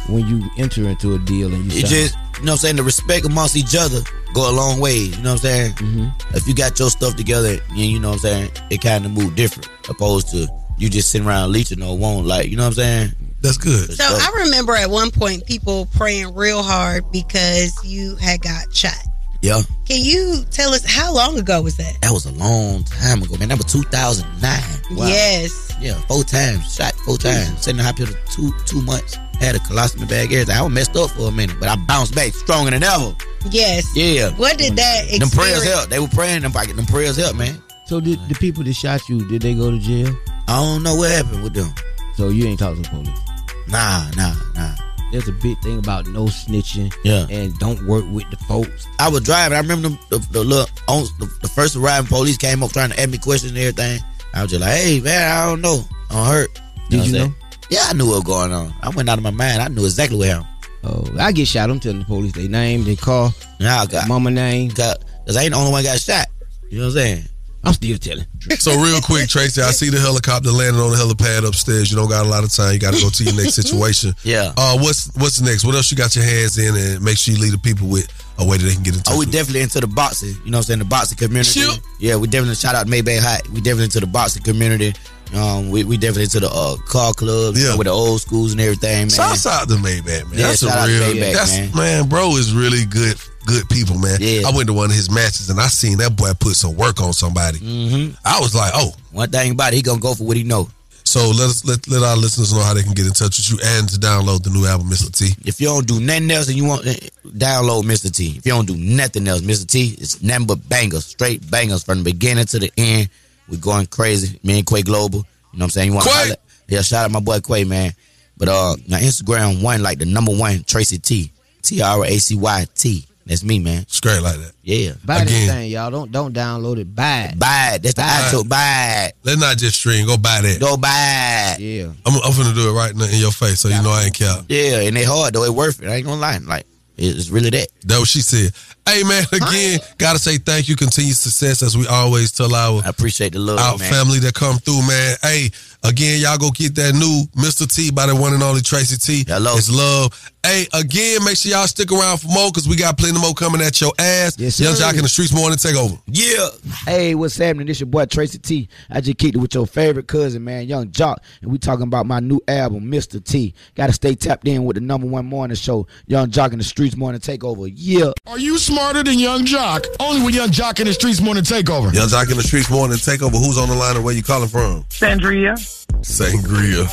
when 0.09 0.27
you 0.27 0.49
enter 0.59 0.89
into 0.89 1.15
a 1.15 1.19
deal 1.19 1.53
and 1.53 1.65
you 1.73 1.79
It 1.79 1.83
sign? 1.87 1.91
just, 1.91 2.15
you 2.39 2.45
know 2.45 2.53
what 2.53 2.53
I'm 2.53 2.59
saying, 2.59 2.77
the 2.77 2.83
respect 2.83 3.27
amongst 3.27 3.57
each 3.57 3.75
other 3.77 4.01
go 4.35 4.51
a 4.51 4.53
long 4.53 4.81
way. 4.81 4.97
You 4.99 5.11
know 5.23 5.33
what 5.33 5.45
I'm 5.45 5.49
saying? 5.51 5.73
Mm-hmm. 5.75 6.37
If 6.37 6.47
you 6.47 6.55
got 6.55 6.79
your 6.79 6.91
stuff 6.91 7.17
together, 7.17 7.59
you 7.75 7.85
you 7.85 7.99
know 8.01 8.09
what 8.11 8.15
I'm 8.17 8.21
saying, 8.21 8.51
it 8.71 8.83
kind 8.83 9.05
of 9.07 9.13
move 9.13 9.35
different 9.35 9.69
opposed 9.89 10.29
to 10.31 10.47
you 10.79 10.91
just 10.91 11.11
sitting 11.11 11.27
around 11.27 11.53
leeching 11.53 11.83
or 11.83 11.97
won't. 11.97 12.27
Like, 12.27 12.51
you 12.51 12.57
know 12.57 12.65
what 12.65 12.69
I'm 12.69 12.75
saying? 12.75 13.13
That's 13.47 13.59
good. 13.59 13.93
So 13.93 14.05
I 14.05 14.43
remember 14.45 14.75
at 14.75 14.91
one 14.91 15.13
point 15.13 15.47
people 15.47 15.87
praying 15.95 16.35
real 16.35 16.65
hard 16.65 17.05
because 17.13 17.73
you 17.85 18.17
had 18.17 18.43
got 18.43 18.75
shot. 18.75 18.99
Yeah. 19.41 19.63
Can 19.85 20.03
you 20.03 20.45
tell 20.51 20.75
us 20.75 20.85
how 20.85 21.15
long 21.15 21.39
ago 21.39 21.63
was 21.63 21.77
that? 21.77 22.01
That 22.01 22.11
was 22.11 22.27
a 22.27 22.33
long 22.33 22.83
time 22.83 23.23
ago, 23.23 23.37
man. 23.37 23.51
That 23.51 23.59
was 23.59 23.73
2009. 23.73 24.99
Wow. 24.99 25.07
Yes. 25.07 25.73
Yeah, 25.81 25.95
four 26.09 26.25
times. 26.25 26.75
Shot 26.75 26.93
four 27.05 27.19
times. 27.19 27.63
Sitting 27.63 27.73
in 27.73 27.77
the 27.77 27.83
hospital 27.85 28.17
two 28.33 28.53
two 28.67 28.83
months. 28.83 29.15
Had 29.39 29.55
a 29.55 29.59
colostomy 29.61 30.09
bag, 30.09 30.33
everything. 30.33 30.57
I 30.57 30.63
was 30.63 30.73
messed 30.73 30.97
up 30.97 31.11
for 31.11 31.29
a 31.29 31.31
minute, 31.31 31.57
but 31.61 31.69
I 31.69 31.77
bounced 31.77 32.17
back 32.17 32.33
stronger 32.33 32.73
than 32.73 32.83
ever. 32.83 33.15
Yes. 33.51 33.95
Yeah. 33.95 34.31
What 34.31 34.59
did 34.59 34.75
that 34.75 35.21
Them 35.21 35.31
prayers 35.31 35.63
help. 35.63 35.89
They 35.89 36.01
were 36.01 36.09
praying. 36.09 36.43
Them, 36.43 36.53
them 36.53 36.87
prayers 36.87 37.17
help, 37.17 37.37
man. 37.37 37.63
So 37.85 38.01
did 38.01 38.19
the 38.29 38.35
people 38.35 38.65
that 38.65 38.75
shot 38.75 39.09
you, 39.09 39.25
did 39.29 39.43
they 39.43 39.55
go 39.55 39.71
to 39.71 39.79
jail? 39.79 40.13
I 40.49 40.57
don't 40.57 40.83
know 40.83 40.97
what 40.97 41.13
happened 41.13 41.45
with 41.45 41.55
them. 41.55 41.73
So 42.17 42.31
you 42.31 42.47
ain't 42.47 42.59
talking 42.59 42.83
to 42.83 42.91
the 42.91 42.97
police? 42.97 43.26
Nah, 43.69 44.11
nah, 44.17 44.35
nah. 44.55 44.75
There's 45.13 45.29
a 45.29 45.33
big 45.33 45.59
thing 45.61 45.79
about 45.79 46.07
no 46.09 46.25
snitching. 46.25 46.93
Yeah. 47.05 47.27
And 47.31 47.57
don't 47.59 47.87
work 47.87 48.05
with 48.11 48.29
the 48.31 48.37
folks. 48.49 48.87
I 48.99 49.09
was 49.09 49.23
driving. 49.23 49.57
I 49.57 49.61
remember 49.61 49.89
them, 49.91 49.99
the, 50.11 50.19
the 50.33 50.43
look 50.45 50.69
on 50.89 51.05
the, 51.19 51.27
the 51.43 51.49
first 51.49 51.77
arriving 51.77 52.09
police 52.09 52.37
came 52.37 52.63
up 52.63 52.73
trying 52.73 52.91
to 52.91 53.01
ask 53.01 53.11
me 53.11 53.19
questions 53.19 53.53
and 53.53 53.59
everything. 53.61 54.01
I 54.35 54.43
was 54.43 54.51
just 54.51 54.61
like, 54.61 54.73
"Hey 54.77 55.01
man, 55.01 55.31
I 55.39 55.47
don't 55.47 55.61
know. 55.61 55.83
I'm 56.11 56.27
hurt." 56.27 56.61
Did 56.91 56.99
what 57.01 57.07
you 57.09 57.13
know? 57.19 57.35
Yeah, 57.71 57.85
I 57.85 57.93
knew 57.95 58.07
what 58.07 58.15
was 58.17 58.25
going 58.25 58.53
on. 58.53 58.75
I 58.83 58.91
went 58.91 59.09
out 59.09 59.19
of 59.19 59.25
my 59.25 59.31
mind. 59.31 59.63
I 59.63 59.69
knew 59.69 59.85
exactly 59.85 60.19
what 60.19 60.29
happened. 60.29 60.49
Oh, 60.85 61.05
I 61.19 61.33
get 61.33 61.49
shot. 61.49 61.71
I'm 61.71 61.81
telling 61.81 62.01
the 62.01 62.05
police 62.05 62.33
their 62.33 62.49
name, 62.49 62.85
their 62.85 62.95
car, 62.97 63.31
Yeah, 63.59 63.81
I 63.81 63.87
got 63.87 64.07
mama 64.09 64.31
name. 64.31 64.69
got 64.71 64.99
because 65.25 65.37
I 65.37 65.43
ain't 65.45 65.53
the 65.53 65.59
only 65.59 65.73
one 65.73 65.83
got 65.85 65.99
shot. 65.99 66.27
You 66.69 66.79
know 66.79 66.85
what 66.87 66.91
I'm 66.91 66.99
saying? 66.99 67.25
I'm 67.67 67.73
still 67.73 67.99
telling. 67.99 68.25
So 68.59 68.79
real 68.81 69.01
quick, 69.01 69.29
Tracy, 69.29 69.61
I 69.61 69.73
see 69.73 69.91
the 69.91 69.99
helicopter 69.99 70.51
landing 70.51 70.81
on 70.81 70.91
the 70.93 70.97
helipad 70.97 71.47
upstairs. 71.47 71.91
You 71.91 71.97
don't 71.97 72.09
got 72.09 72.25
a 72.25 72.29
lot 72.29 72.45
of 72.45 72.53
time. 72.53 72.73
You 72.73 72.79
got 72.79 72.95
to 72.95 73.01
go 73.01 73.11
to 73.11 73.25
your 73.25 73.35
next 73.35 73.55
situation. 73.61 74.15
Yeah. 74.23 74.55
Uh, 74.57 74.79
what's 74.79 75.11
what's 75.17 75.41
next? 75.41 75.65
What 75.65 75.75
else 75.75 75.91
you 75.91 75.97
got 75.97 76.15
your 76.15 76.25
hands 76.25 76.59
in, 76.59 76.77
and 76.77 77.03
make 77.03 77.19
sure 77.19 77.35
you 77.35 77.41
lead 77.41 77.53
the 77.53 77.59
people 77.59 77.89
with 77.89 78.07
a 78.39 78.47
way 78.47 78.57
that 78.57 78.65
they 78.65 78.75
can 78.75 78.83
get 78.83 78.95
in 78.95 79.03
touch. 79.03 79.15
Oh, 79.15 79.19
we 79.19 79.27
definitely 79.27 79.63
into 79.63 79.81
the 79.81 79.87
boxing. 79.87 80.37
You 80.45 80.51
know 80.51 80.59
what 80.59 80.71
I'm 80.71 80.79
saying? 80.79 80.79
The 80.81 80.85
boxing 80.85 81.19
community. 81.19 81.61
Sure. 81.61 81.75
Yeah, 81.99 82.17
we 82.17 82.29
definitely 82.29 82.55
shout 82.55 82.75
out 82.75 82.87
Maybach 82.87 83.21
Hot. 83.21 83.49
We 83.49 83.61
definitely 83.61 83.85
into 83.85 84.01
the 84.01 84.07
boxing 84.07 84.43
community. 84.43 84.95
Um, 85.35 85.71
we, 85.71 85.83
we 85.83 85.97
definitely 85.97 86.25
into 86.25 86.41
the 86.41 86.51
uh, 86.51 86.77
car 86.87 87.13
clubs, 87.13 87.61
you 87.61 87.69
know, 87.69 87.77
with 87.77 87.87
the 87.87 87.93
old 87.93 88.21
schools 88.21 88.53
and 88.53 88.61
everything, 88.61 88.99
man. 88.99 89.11
Shouts 89.11 89.47
out 89.47 89.69
to 89.69 89.75
Maybach, 89.75 90.07
man. 90.07 90.39
Yeah, 90.39 90.47
that's 90.49 90.63
a 90.63 90.69
shout 90.69 90.87
to 90.87 90.93
real. 90.93 91.15
Maybach, 91.15 91.33
that's 91.35 91.75
man. 91.75 92.09
bro 92.09 92.37
is 92.37 92.55
really 92.55 92.85
good. 92.85 93.19
Good 93.47 93.69
people, 93.69 93.99
man. 93.99 94.19
Yeah. 94.21 94.49
I 94.49 94.55
went 94.55 94.67
to 94.67 94.73
one 94.75 94.91
of 94.91 94.97
his 94.97 95.09
matches 95.11 95.49
and 95.51 95.61
I 95.61 95.69
seen 95.69 95.99
that 95.99 96.17
boy 96.17 96.33
put 96.39 96.57
some 96.57 96.77
work 96.77 97.01
on 97.01 97.13
somebody. 97.13 97.59
Mm-hmm. 97.59 98.15
I 98.25 98.41
was 98.41 98.55
like, 98.55 98.73
oh. 98.75 98.93
One 99.13 99.31
thing 99.31 99.53
about 99.53 99.73
it, 99.73 99.77
he 99.77 99.83
gonna 99.83 100.01
go 100.01 100.15
for 100.15 100.25
what 100.25 100.37
he 100.37 100.43
know. 100.43 100.69
So 101.05 101.31
let 101.31 101.49
us 101.49 101.65
let, 101.65 101.87
let 101.87 102.03
our 102.03 102.17
listeners 102.17 102.53
know 102.53 102.61
how 102.61 102.75
they 102.75 102.83
can 102.83 102.93
get 102.93 103.07
in 103.07 103.13
touch 103.13 103.39
with 103.39 103.49
you 103.49 103.59
and 103.65 103.89
to 103.91 103.97
download 104.01 104.43
the 104.43 104.51
new 104.51 104.67
album, 104.67 104.89
Mr. 104.89 105.17
T. 105.17 105.37
If 105.49 105.61
you 105.61 105.69
don't 105.69 105.87
do 105.87 106.01
nothing 106.01 106.29
else 106.33 106.49
and 106.49 106.57
you 106.57 106.65
want 106.65 106.85
eh, 106.85 106.97
download 107.25 107.85
Mr. 107.85 108.11
T. 108.15 108.35
If 108.37 108.45
you 108.45 108.51
don't 108.53 108.67
do 108.67 108.77
nothing 108.77 109.29
else, 109.29 109.41
Mr. 109.43 109.71
T, 109.71 109.95
it's 109.99 110.21
nothing 110.21 110.49
but 110.49 110.69
bangers, 110.69 111.07
straight 111.07 111.49
bangers 111.49 111.85
from 111.85 111.99
the 111.99 112.05
beginning 112.05 112.47
to 112.47 112.59
the 112.59 112.73
end. 112.77 113.09
We're 113.49 113.61
going 113.61 113.87
crazy. 113.87 114.41
Me 114.43 114.59
and 114.59 114.67
Quay 114.67 114.83
Global. 114.83 115.19
You 115.19 115.59
know 115.61 115.63
what 115.63 115.63
I'm 115.67 115.71
saying? 115.71 115.89
You 115.91 115.95
want 115.95 116.09
Quay? 116.09 116.31
to 116.31 116.39
Yeah, 116.67 116.83
shout 116.83 117.05
out 117.05 117.13
my 117.13 117.21
boy 117.21 117.39
Quay, 117.39 117.63
man. 117.63 117.93
But 118.37 118.49
uh 118.49 118.75
my 118.89 118.99
Instagram 118.99 119.63
one 119.63 119.85
like 119.85 119.99
the 119.99 120.07
number 120.07 120.33
one, 120.33 120.65
Tracy 120.65 120.99
T. 120.99 121.31
T 121.63 121.83
R 121.83 122.05
A 122.05 122.19
C 122.19 122.35
Y 122.35 122.67
T. 122.75 123.07
That's 123.27 123.43
me, 123.43 123.59
man. 123.59 123.85
Straight 123.89 124.23
like 124.23 124.37
that. 124.37 124.53
Yeah. 124.63 124.93
Buy 125.05 125.25
this 125.25 125.49
thing, 125.51 125.69
y'all. 125.71 125.91
Don't 125.91 126.13
don't 126.13 126.33
download 126.33 126.79
it. 126.79 126.95
Buy 126.95 127.31
it. 127.33 127.39
Buy 127.39 127.73
it. 127.75 127.83
That's 127.83 127.95
the 127.95 128.03
Buy 128.03 128.07
it. 128.07 128.23
actual 128.25 128.45
buy 128.45 129.07
it. 129.09 129.17
Let's 129.25 129.41
not 129.41 129.57
just 129.59 129.77
stream. 129.81 130.07
Go 130.07 130.17
buy 130.17 130.43
that. 130.43 130.61
Go 130.61 130.77
buy 130.77 131.57
it. 131.59 131.61
Yeah. 131.61 131.87
I'm, 132.07 132.15
I'm 132.25 132.33
finna 132.33 132.55
do 132.55 132.71
it 132.71 132.73
right 132.73 132.95
now 132.95 133.05
in 133.07 133.19
your 133.19 133.33
face 133.33 133.59
so 133.61 133.69
you 133.69 133.83
know 133.83 133.91
I 133.91 134.05
ain't 134.05 134.15
cap. 134.15 134.45
Yeah, 134.49 134.81
and 134.83 134.97
they 134.97 135.03
hard 135.03 135.35
though. 135.35 135.43
It 135.43 135.53
worth 135.53 135.83
it. 135.83 135.89
I 135.89 135.97
ain't 135.97 136.07
gonna 136.07 136.21
lie. 136.21 136.39
Like 136.39 136.67
it's 136.97 137.29
really 137.29 137.51
that. 137.51 137.67
That 137.87 137.99
what 137.99 138.09
she 138.09 138.21
said. 138.21 138.53
Hey 138.89 139.03
man, 139.03 139.25
again, 139.33 139.81
gotta 139.99 140.21
say 140.21 140.39
thank 140.39 140.69
you. 140.69 140.77
Continued 140.77 141.17
success 141.17 141.65
as 141.65 141.77
we 141.77 141.85
always 141.89 142.31
tell 142.31 142.55
our 142.55 142.81
I 142.85 142.91
appreciate 142.91 143.33
the 143.33 143.41
love, 143.41 143.59
our 143.59 143.77
man. 143.77 143.93
family 143.93 144.21
that 144.21 144.35
come 144.35 144.59
through, 144.59 144.87
man. 144.87 145.17
Hey, 145.21 145.51
again, 145.89 146.21
y'all 146.21 146.39
go 146.39 146.51
get 146.51 146.75
that 146.77 146.95
new 146.95 147.25
Mr. 147.41 147.67
T 147.73 147.91
by 147.91 148.07
the 148.07 148.15
one 148.15 148.33
and 148.35 148.43
only 148.43 148.61
Tracy 148.61 148.97
T. 148.97 149.25
Hello. 149.31 149.57
It's 149.57 149.71
love. 149.71 150.33
Hey, 150.45 150.67
again, 150.73 151.25
make 151.25 151.37
sure 151.37 151.51
y'all 151.51 151.67
stick 151.67 151.91
around 151.91 152.19
for 152.19 152.29
more 152.29 152.51
because 152.51 152.69
we 152.69 152.77
got 152.77 152.97
plenty 152.97 153.19
more 153.19 153.35
coming 153.35 153.61
at 153.61 153.81
your 153.81 153.93
ass. 153.99 154.39
Yes, 154.39 154.61
Yung. 154.61 154.75
Joc 154.75 154.93
in 154.93 154.99
the 154.99 155.09
Streetz 155.09 155.35
morning 155.35 155.59
take 155.59 155.75
over. 155.75 155.97
Yeah. 156.07 156.49
Hey, 156.85 157.17
what's 157.17 157.37
happening? 157.37 157.67
This 157.67 157.81
your 157.81 157.89
boy 157.89 158.05
Tracy 158.07 158.39
T. 158.39 158.69
I 158.89 159.01
just 159.01 159.19
kicked 159.19 159.35
it 159.35 159.39
with 159.39 159.55
your 159.55 159.67
favorite 159.67 160.07
cousin, 160.07 160.45
man, 160.45 160.69
Yung 160.69 160.91
Joc, 160.93 161.17
and 161.43 161.51
we 161.51 161.59
talking 161.59 161.83
about 161.83 162.07
my 162.07 162.21
new 162.21 162.41
album, 162.47 162.85
Mr. 162.85 163.23
T. 163.23 163.55
Got 163.75 163.89
to 163.89 163.93
stay 163.93 164.15
tapped 164.15 164.47
in 164.47 164.65
with 164.65 164.77
the 164.77 164.81
number 164.81 165.09
one 165.09 165.27
morning 165.27 165.57
show, 165.57 165.89
Yung 166.07 166.31
Joc 166.31 166.53
in 166.53 166.59
the 166.59 166.65
Streetz 166.65 166.97
Morning 166.97 167.21
Takeover. 167.21 167.69
Yeah. 167.75 168.13
Are 168.29 168.39
you 168.39 168.59
smarter 168.59 169.03
than 169.03 169.19
Yung 169.19 169.47
Joc? 169.47 169.85
Only 169.99 170.25
with 170.25 170.37
Yung 170.37 170.51
Joc 170.51 170.79
in 170.79 170.87
the 170.87 170.93
Streetz 170.93 171.21
Morning 171.21 171.43
Takeover. 171.43 171.93
Yung 171.93 172.09
Joc 172.09 172.31
in 172.31 172.37
the 172.37 172.43
Streetz 172.45 172.71
morning 172.71 172.99
take 172.99 173.23
over. 173.23 173.37
Who's 173.37 173.59
on 173.59 173.69
the 173.69 173.75
line 173.75 173.97
and 173.97 174.05
where 174.05 174.15
you 174.15 174.23
calling 174.23 174.49
from? 174.49 174.85
Sandria. 174.85 175.57
Sangria. 176.03 176.87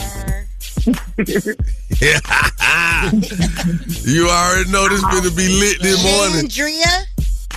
you 4.06 4.28
already 4.30 4.72
know 4.72 4.88
this 4.90 5.02
been 5.02 5.24
to 5.24 5.32
be 5.36 5.48
lit 5.50 5.82
this 5.82 6.04
morning. 6.04 6.48
Sangria? 6.48 7.06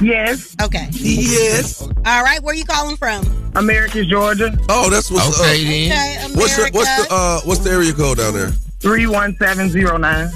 Yes. 0.01 0.55
Okay. 0.63 0.89
Yes. 0.93 1.83
All 1.83 2.23
right, 2.23 2.41
where 2.43 2.55
you 2.55 2.65
calling 2.65 2.97
from? 2.97 3.25
Americus, 3.57 4.07
Georgia. 4.07 4.57
Oh, 4.69 4.91
that's 4.91 5.11
what's 5.11 5.41
Okay, 5.41 5.87
up. 5.87 5.91
then. 5.91 6.33
What's 6.39 6.57
the 6.57 6.71
what's 6.73 7.09
the 7.09 7.11
uh 7.11 7.41
what's 7.45 7.61
the 7.61 7.71
area 7.71 7.93
code 7.95 8.19
down 8.19 8.35
there? 8.35 8.53
31709. 8.87 10.31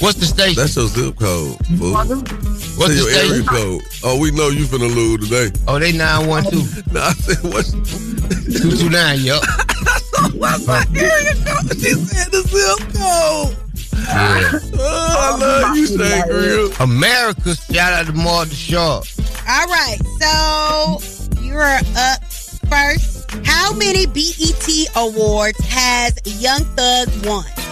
What's 0.00 0.18
the 0.18 0.26
station? 0.26 0.60
That's 0.60 0.76
your 0.76 0.88
zip 0.88 1.16
code. 1.18 1.56
Fool. 1.78 1.94
What's 1.94 2.10
the 2.10 3.00
your 3.00 3.08
area 3.08 3.42
code. 3.42 3.80
Oh, 4.04 4.20
we 4.20 4.30
know 4.30 4.48
you 4.48 4.66
finna 4.66 4.94
lose 4.94 5.26
today. 5.26 5.50
Oh, 5.66 5.78
they 5.78 5.90
912. 5.90 6.92
no, 6.92 7.00
I 7.00 7.12
said 7.14 7.42
what's 7.50 7.72
229, 7.72 9.20
yup. 9.20 9.42
what's 10.36 10.66
my 10.66 10.84
area 10.94 11.32
code? 11.48 11.80
She 11.80 11.94
said 12.04 12.30
the 12.30 12.44
zip 12.44 12.92
code. 12.92 13.56
Yeah. 14.04 14.60
Oh, 14.74 15.16
I 15.18 15.38
love 15.40 15.76
you, 15.78 15.86
Sangria. 15.86 16.80
Americus, 16.80 17.64
shout 17.72 17.94
out 17.94 18.04
to 18.04 18.12
Martha 18.12 18.54
Sharp. 18.54 19.06
All 19.48 19.66
right, 19.68 19.96
so 20.20 21.40
you're 21.40 21.62
up 21.62 22.22
first. 22.68 23.30
How 23.46 23.72
many 23.72 24.04
BET 24.04 24.68
awards 24.94 25.58
has 25.64 26.12
Young 26.38 26.64
Thug 26.76 27.08
won? 27.24 27.63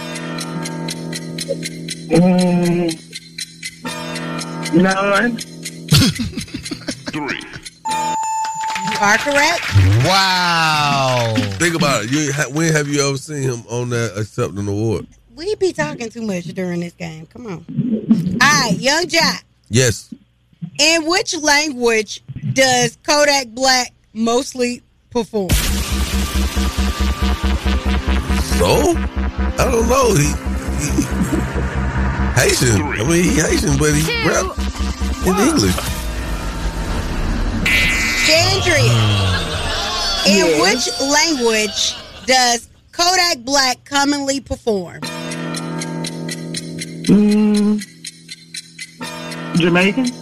Mm, 1.43 2.93
none. 4.73 5.37
Three. 7.11 7.41
You 8.89 8.97
are 9.01 9.17
correct. 9.17 9.61
Wow. 10.05 11.33
Think 11.57 11.75
about 11.75 12.05
it. 12.05 12.11
You 12.11 12.31
when 12.53 12.71
have 12.73 12.87
you 12.87 13.05
ever 13.07 13.17
seen 13.17 13.43
him 13.43 13.63
on 13.69 13.89
that 13.89 14.17
accepting 14.17 14.67
award? 14.67 15.05
We 15.35 15.55
be 15.55 15.73
talking 15.73 16.09
too 16.09 16.21
much 16.21 16.45
during 16.45 16.79
this 16.79 16.93
game. 16.93 17.25
Come 17.25 17.47
on. 17.47 17.65
All 18.41 18.69
right, 18.69 18.77
Young 18.77 19.07
Jack. 19.07 19.43
Yes. 19.69 20.13
In 20.79 21.05
which 21.05 21.35
language 21.37 22.23
does 22.53 22.97
Kodak 23.03 23.49
Black 23.49 23.91
mostly 24.13 24.81
perform? 25.09 25.49
So 28.59 28.95
I 29.57 29.69
don't 29.69 29.89
know. 29.89 30.13
He, 30.15 30.27
he 30.83 31.32
Haitian. 32.35 32.81
I 32.81 33.03
mean, 33.03 33.23
he 33.23 33.39
Haitian, 33.39 33.77
but 33.77 33.93
he 33.93 34.01
rap 34.27 34.57
in 35.25 35.35
English. 35.47 35.75
Chandria. 38.25 39.39
In 40.25 40.61
which 40.61 40.87
language 41.01 41.95
does 42.25 42.69
Kodak 42.93 43.39
Black 43.39 43.83
commonly 43.83 44.39
perform? 44.39 45.01
Mm, 47.09 47.83
Jamaican. 49.57 50.05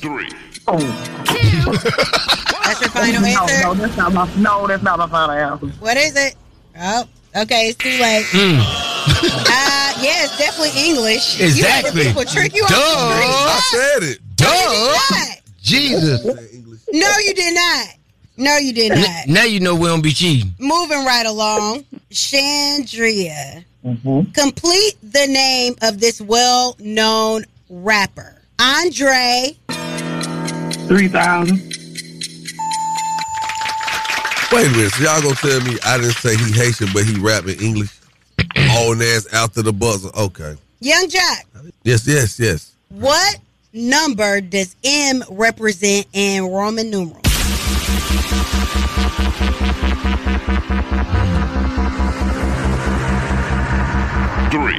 Three. 0.00 0.28
Oh. 0.68 0.76
That's 2.66 2.80
your 2.80 2.90
final 2.90 3.20
no, 3.22 3.28
answer? 3.28 3.62
No, 3.62 3.74
that's 3.74 3.96
not 3.96 4.12
my. 4.12 4.34
No, 4.36 4.66
that's 4.66 4.82
not 4.82 4.98
my 4.98 5.06
final 5.06 5.30
answer. 5.30 5.66
What 5.78 5.96
is 5.96 6.16
it? 6.16 6.34
Oh, 6.78 7.04
okay, 7.36 7.68
it's 7.68 7.78
too 7.78 7.88
late. 7.88 8.26
Hmm. 8.28 8.95
Uh, 9.08 9.92
yeah, 10.02 10.24
it's 10.24 10.36
definitely 10.38 10.72
English. 10.88 11.38
You 11.38 11.46
had 11.46 11.84
the 11.84 11.88
Exactly. 11.88 12.04
people 12.04 12.24
trick 12.24 12.54
you 12.54 12.62
off 12.64 12.70
Duh. 12.70 12.76
the 12.76 13.14
street. 13.14 13.32
I 13.32 13.60
said 13.70 14.02
it. 14.02 14.18
Duh. 14.36 15.40
Jesus. 15.62 16.24
No, 16.92 17.12
you 17.24 17.34
did 17.34 17.54
not. 17.54 17.86
No, 18.36 18.56
you 18.58 18.72
did 18.72 18.92
not. 18.92 19.26
Now 19.28 19.44
you 19.44 19.60
know 19.60 19.74
we 19.74 19.86
don't 19.88 20.02
be 20.02 20.12
cheating. 20.12 20.52
Moving 20.58 21.04
right 21.04 21.24
along, 21.26 21.84
Chandria. 22.10 23.64
Complete 24.34 24.96
the 25.02 25.26
name 25.28 25.74
of 25.82 26.00
this 26.00 26.20
well-known 26.20 27.44
rapper. 27.70 28.42
Andre. 28.58 29.56
Three 30.88 31.08
thousand. 31.08 31.58
Wait 34.52 34.66
a 34.66 34.70
minute. 34.70 34.92
So 34.92 35.04
y'all 35.04 35.20
gonna 35.22 35.34
tell 35.34 35.60
me 35.62 35.76
I 35.84 35.98
didn't 35.98 36.12
say 36.14 36.36
he 36.36 36.52
Haitian, 36.52 36.88
but 36.92 37.04
he 37.04 37.18
rap 37.20 37.44
in 37.46 37.58
English? 37.60 37.95
All 38.76 39.02
ass 39.02 39.26
after 39.32 39.62
the 39.62 39.72
buzzer. 39.72 40.10
Okay. 40.16 40.54
Young 40.80 41.08
Jack. 41.08 41.46
Yes, 41.84 42.06
yes, 42.06 42.38
yes. 42.38 42.72
What 42.90 43.38
number 43.72 44.40
does 44.40 44.76
M 44.84 45.22
represent 45.30 46.06
in 46.12 46.44
Roman 46.44 46.90
numerals? 46.90 47.22
Three. 54.50 54.78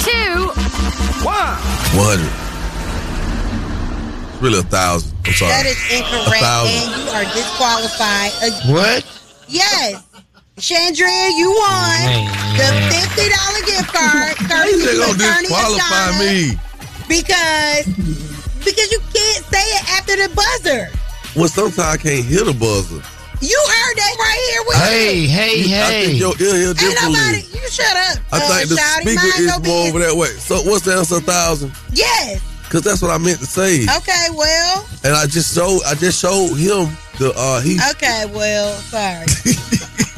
Two. 0.00 0.46
One. 1.26 1.58
One 1.98 2.18
hundred. 2.18 2.32
It's 4.32 4.42
really 4.42 4.58
a 4.60 4.62
thousand. 4.62 5.12
I'm 5.26 5.32
sorry. 5.32 5.50
That 5.52 5.66
is 5.66 5.76
A 5.90 5.98
incorrect, 5.98 6.42
thousand. 6.42 6.80
and 6.80 7.02
you 7.02 7.10
are 7.10 7.24
disqualified. 7.34 8.32
Ag- 8.42 8.70
What? 8.72 9.04
Yes. 9.48 10.02
Chandria, 10.60 11.30
you 11.36 11.48
won 11.50 12.28
the 12.56 12.68
fifty 12.92 13.26
dollar 13.32 13.62
gift 13.64 13.88
card. 13.96 14.36
How 14.44 14.64
you 14.64 14.76
gonna 14.84 15.16
disqualify 15.16 16.18
me? 16.20 16.52
Because 17.08 17.86
because 18.64 18.92
you 18.92 19.00
can't 19.12 19.44
say 19.48 19.64
it 19.64 19.84
after 19.96 20.16
the 20.16 20.28
buzzer. 20.36 20.88
Well, 21.34 21.48
sometimes 21.48 21.78
I 21.80 21.96
can't 21.96 22.24
hear 22.26 22.44
the 22.44 22.52
buzzer. 22.52 23.00
You 23.40 23.56
heard 23.68 23.96
that 23.96 24.14
right 24.18 24.40
here 24.50 24.62
with 24.66 24.76
Hey, 24.76 25.14
me. 25.22 25.26
hey, 25.28 25.80
I 25.80 25.92
hey. 25.92 26.06
think 26.06 26.20
your 26.20 26.34
ear 26.36 26.54
hear 26.60 26.68
Ain't 26.76 27.02
nobody. 27.02 27.40
You 27.56 27.68
shut 27.70 27.96
up. 27.96 28.18
I 28.30 28.36
uh, 28.36 28.48
think 28.58 28.68
the 28.68 28.74
Shawty. 28.76 29.00
speaker 29.00 29.40
is 29.40 29.46
your 29.46 29.60
more 29.60 29.88
over 29.88 29.98
that 30.00 30.14
way. 30.14 30.28
So 30.36 30.56
what's 30.68 30.84
the 30.84 30.92
answer? 30.92 31.16
A 31.16 31.20
thousand. 31.20 31.72
Yes. 31.94 32.42
Cause 32.68 32.82
that's 32.82 33.00
what 33.00 33.10
I 33.10 33.16
meant 33.18 33.38
to 33.38 33.46
say. 33.46 33.82
Okay, 33.96 34.26
well, 34.34 34.86
And 35.04 35.14
I 35.14 35.26
just 35.26 35.54
showed 35.54 35.80
I 35.86 35.94
just 35.94 36.20
showed 36.20 36.54
him 36.54 36.94
the 37.18 37.32
uh 37.34 37.60
he 37.62 37.80
okay, 37.92 38.26
well, 38.32 38.74
sorry. 38.76 39.24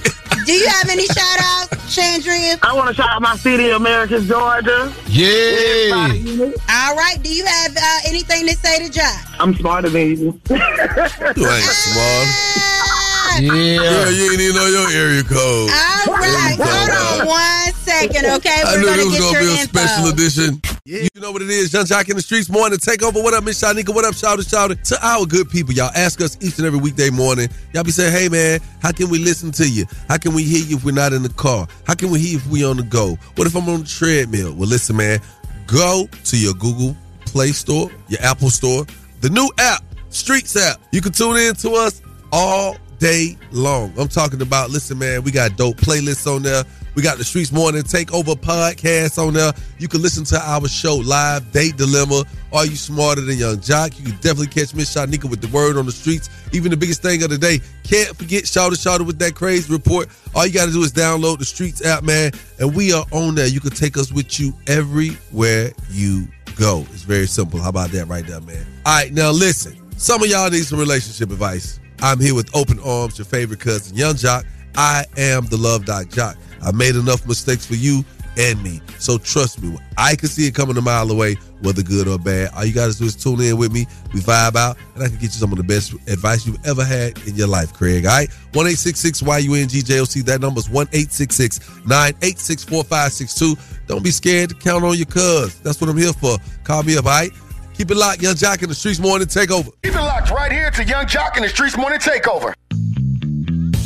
Do 0.44 0.52
you 0.52 0.66
have 0.66 0.88
any 0.88 1.06
shout 1.06 1.38
outs, 1.40 1.70
Chandria? 1.96 2.58
I 2.62 2.74
want 2.74 2.88
to 2.88 2.94
shout 2.94 3.10
out 3.10 3.22
my 3.22 3.36
city, 3.36 3.70
Americus, 3.70 4.26
Georgia. 4.26 4.92
Yeah. 5.06 5.94
All 5.94 6.96
right. 6.96 7.18
Do 7.22 7.32
you 7.32 7.44
have 7.44 7.76
uh, 7.76 7.98
anything 8.06 8.46
to 8.48 8.54
say 8.56 8.78
to 8.86 8.90
Joc? 8.92 9.36
I'm 9.38 9.54
smarter 9.54 9.88
than 9.88 10.08
you. 10.18 10.40
You 10.50 10.56
ain't 10.56 11.64
smart. 11.64 13.01
Yeah. 13.40 13.52
Yeah, 13.52 14.08
you 14.10 14.32
ain't 14.32 14.40
even 14.40 14.56
know 14.56 14.66
your 14.66 14.88
area 14.90 15.22
code. 15.22 15.70
All 15.70 16.14
right. 16.14 16.56
Hold 16.58 17.22
on 17.22 17.26
one 17.26 17.72
second, 17.74 18.26
okay? 18.26 18.62
I 18.66 18.74
We're 18.74 18.80
knew 18.80 18.86
going 18.86 18.96
this 18.98 19.04
to 19.04 19.10
was 19.10 19.20
gonna 19.20 19.38
be 19.40 19.46
a 19.46 19.60
info. 19.60 19.78
special 19.78 20.06
edition. 20.08 20.60
Yeah. 20.84 21.08
You 21.14 21.20
know 21.20 21.30
what 21.30 21.42
it 21.42 21.50
is, 21.50 21.72
Yung 21.72 21.84
Joc 21.84 22.08
in 22.10 22.16
the 22.16 22.22
Streetz 22.22 22.50
morning. 22.50 22.78
Take 22.78 23.02
over. 23.02 23.22
What 23.22 23.34
up, 23.34 23.44
Miss 23.44 23.62
Shanika? 23.62 23.94
What 23.94 24.04
up, 24.04 24.14
Shawty, 24.14 24.38
Shawty. 24.44 24.82
To 24.88 24.98
our 25.06 25.24
good 25.26 25.48
people, 25.48 25.72
y'all 25.72 25.92
ask 25.94 26.20
us 26.20 26.36
each 26.40 26.58
and 26.58 26.66
every 26.66 26.80
weekday 26.80 27.08
morning. 27.08 27.48
Y'all 27.72 27.84
be 27.84 27.92
saying, 27.92 28.12
hey 28.12 28.28
man, 28.28 28.60
how 28.80 28.90
can 28.92 29.08
we 29.08 29.18
listen 29.18 29.52
to 29.52 29.68
you? 29.68 29.86
How 30.08 30.18
can 30.18 30.34
we 30.34 30.42
hear 30.42 30.64
you 30.64 30.76
if 30.76 30.84
we're 30.84 30.92
not 30.92 31.12
in 31.12 31.22
the 31.22 31.28
car? 31.30 31.68
How 31.86 31.94
can 31.94 32.10
we 32.10 32.18
hear 32.18 32.32
you 32.32 32.38
if 32.38 32.46
we're 32.48 32.68
on 32.68 32.76
the 32.78 32.82
go? 32.82 33.16
What 33.36 33.46
if 33.46 33.54
I'm 33.54 33.68
on 33.68 33.80
the 33.82 33.86
treadmill? 33.86 34.54
Well, 34.54 34.68
listen, 34.68 34.96
man, 34.96 35.20
go 35.66 36.08
to 36.24 36.36
your 36.36 36.54
Google 36.54 36.96
Play 37.26 37.52
Store, 37.52 37.88
your 38.08 38.20
Apple 38.20 38.50
Store, 38.50 38.84
the 39.20 39.30
new 39.30 39.48
app, 39.58 39.84
Streetz 40.10 40.60
app. 40.60 40.80
You 40.90 41.00
can 41.00 41.12
tune 41.12 41.36
in 41.36 41.54
to 41.56 41.70
us 41.74 42.02
all 42.32 42.76
day 43.02 43.36
long. 43.50 43.92
I'm 43.98 44.06
talking 44.06 44.40
about, 44.42 44.70
listen, 44.70 44.96
man, 44.96 45.24
we 45.24 45.32
got 45.32 45.56
dope 45.56 45.76
playlists 45.76 46.32
on 46.32 46.42
there. 46.42 46.62
We 46.94 47.02
got 47.02 47.18
the 47.18 47.24
Streetz 47.24 47.52
Morning 47.52 47.82
Takeover 47.82 48.36
podcast 48.36 49.18
on 49.18 49.34
there. 49.34 49.52
You 49.78 49.88
can 49.88 50.00
listen 50.00 50.22
to 50.26 50.40
our 50.40 50.68
show 50.68 50.94
live, 50.98 51.50
Date 51.50 51.76
Dilemma. 51.76 52.22
Are 52.52 52.64
you 52.64 52.76
smarter 52.76 53.22
than 53.22 53.38
Yung 53.38 53.56
Joc? 53.56 53.98
You 53.98 54.04
can 54.04 54.14
definitely 54.20 54.46
catch 54.46 54.72
Miss 54.72 54.94
Shanika 54.94 55.28
with 55.28 55.40
the 55.40 55.48
word 55.48 55.76
on 55.76 55.86
the 55.86 55.90
streets. 55.90 56.30
Even 56.52 56.70
the 56.70 56.76
biggest 56.76 57.02
thing 57.02 57.24
of 57.24 57.30
the 57.30 57.38
day. 57.38 57.58
Can't 57.82 58.16
forget 58.16 58.44
Shawty 58.44 58.74
Shawty 58.74 59.04
with 59.04 59.18
that 59.18 59.34
crazy 59.34 59.72
report. 59.72 60.08
All 60.32 60.46
you 60.46 60.52
got 60.52 60.66
to 60.66 60.72
do 60.72 60.82
is 60.82 60.92
download 60.92 61.38
the 61.38 61.44
Streetz 61.44 61.84
app, 61.84 62.04
man. 62.04 62.30
And 62.60 62.72
we 62.72 62.92
are 62.92 63.04
on 63.10 63.34
there. 63.34 63.48
You 63.48 63.58
can 63.58 63.70
take 63.70 63.96
us 63.96 64.12
with 64.12 64.38
you 64.38 64.54
everywhere 64.68 65.72
you 65.90 66.28
go. 66.54 66.86
It's 66.92 67.02
very 67.02 67.26
simple. 67.26 67.60
How 67.60 67.70
about 67.70 67.90
that 67.90 68.06
right 68.06 68.24
there, 68.24 68.40
man? 68.40 68.64
All 68.86 68.94
right, 68.94 69.12
now 69.12 69.32
listen. 69.32 69.76
Some 69.96 70.22
of 70.22 70.28
y'all 70.28 70.50
need 70.50 70.64
some 70.64 70.78
relationship 70.78 71.32
advice. 71.32 71.80
I'm 72.02 72.18
here 72.18 72.34
with 72.34 72.50
Open 72.52 72.80
Arms, 72.80 73.16
your 73.16 73.26
favorite 73.26 73.60
cousin, 73.60 73.96
Yung 73.96 74.14
Joc. 74.14 74.44
I 74.74 75.04
am 75.16 75.46
the 75.46 75.56
Love 75.56 75.84
Doc 75.84 76.06
Joc. 76.06 76.36
I 76.60 76.72
made 76.72 76.96
enough 76.96 77.24
mistakes 77.28 77.64
for 77.64 77.76
you 77.76 78.04
and 78.36 78.60
me. 78.60 78.80
So 78.98 79.18
trust 79.18 79.62
me, 79.62 79.78
I 79.96 80.16
can 80.16 80.28
see 80.28 80.48
it 80.48 80.54
coming 80.54 80.76
a 80.76 80.80
mile 80.80 81.08
away, 81.12 81.36
whether 81.60 81.80
good 81.82 82.08
or 82.08 82.18
bad. 82.18 82.50
All 82.54 82.64
you 82.64 82.72
gotta 82.72 82.96
do 82.98 83.04
is 83.04 83.14
tune 83.14 83.40
in 83.40 83.56
with 83.56 83.72
me. 83.72 83.86
We 84.12 84.20
vibe 84.20 84.56
out, 84.56 84.78
and 84.94 85.04
I 85.04 85.08
can 85.08 85.16
get 85.16 85.22
you 85.22 85.30
some 85.30 85.52
of 85.52 85.58
the 85.58 85.64
best 85.64 85.92
advice 86.08 86.44
you've 86.44 86.64
ever 86.66 86.84
had 86.84 87.18
in 87.26 87.36
your 87.36 87.46
life, 87.46 87.72
Craig. 87.72 88.04
All 88.04 88.12
right? 88.12 88.28
1 88.52 88.66
YUNGJOC. 88.66 90.24
That 90.24 90.40
number's 90.40 90.68
1 90.68 90.88
986 90.92 92.64
4562. 92.64 93.56
Don't 93.86 94.02
be 94.02 94.10
scared 94.10 94.50
to 94.50 94.56
count 94.56 94.84
on 94.84 94.96
your 94.96 95.06
cuz. 95.06 95.60
That's 95.60 95.80
what 95.80 95.88
I'm 95.88 95.96
here 95.96 96.12
for. 96.12 96.36
Call 96.64 96.82
me 96.82 96.96
up, 96.96 97.06
all 97.06 97.12
right? 97.12 97.30
Keep 97.74 97.90
it 97.90 97.96
locked, 97.96 98.22
Yung 98.22 98.34
Joc 98.34 98.62
in 98.62 98.68
the 98.68 98.74
Streetz 98.74 99.00
morning 99.00 99.26
takeover. 99.26 99.70
Keep 99.82 99.94
it 99.94 100.00
locked 100.00 100.30
right 100.30 100.52
here 100.52 100.70
to 100.70 100.84
Yung 100.84 101.06
Joc 101.06 101.36
in 101.36 101.42
the 101.42 101.48
Streetz 101.48 101.76
Morning 101.76 101.98
Takeover. 101.98 102.54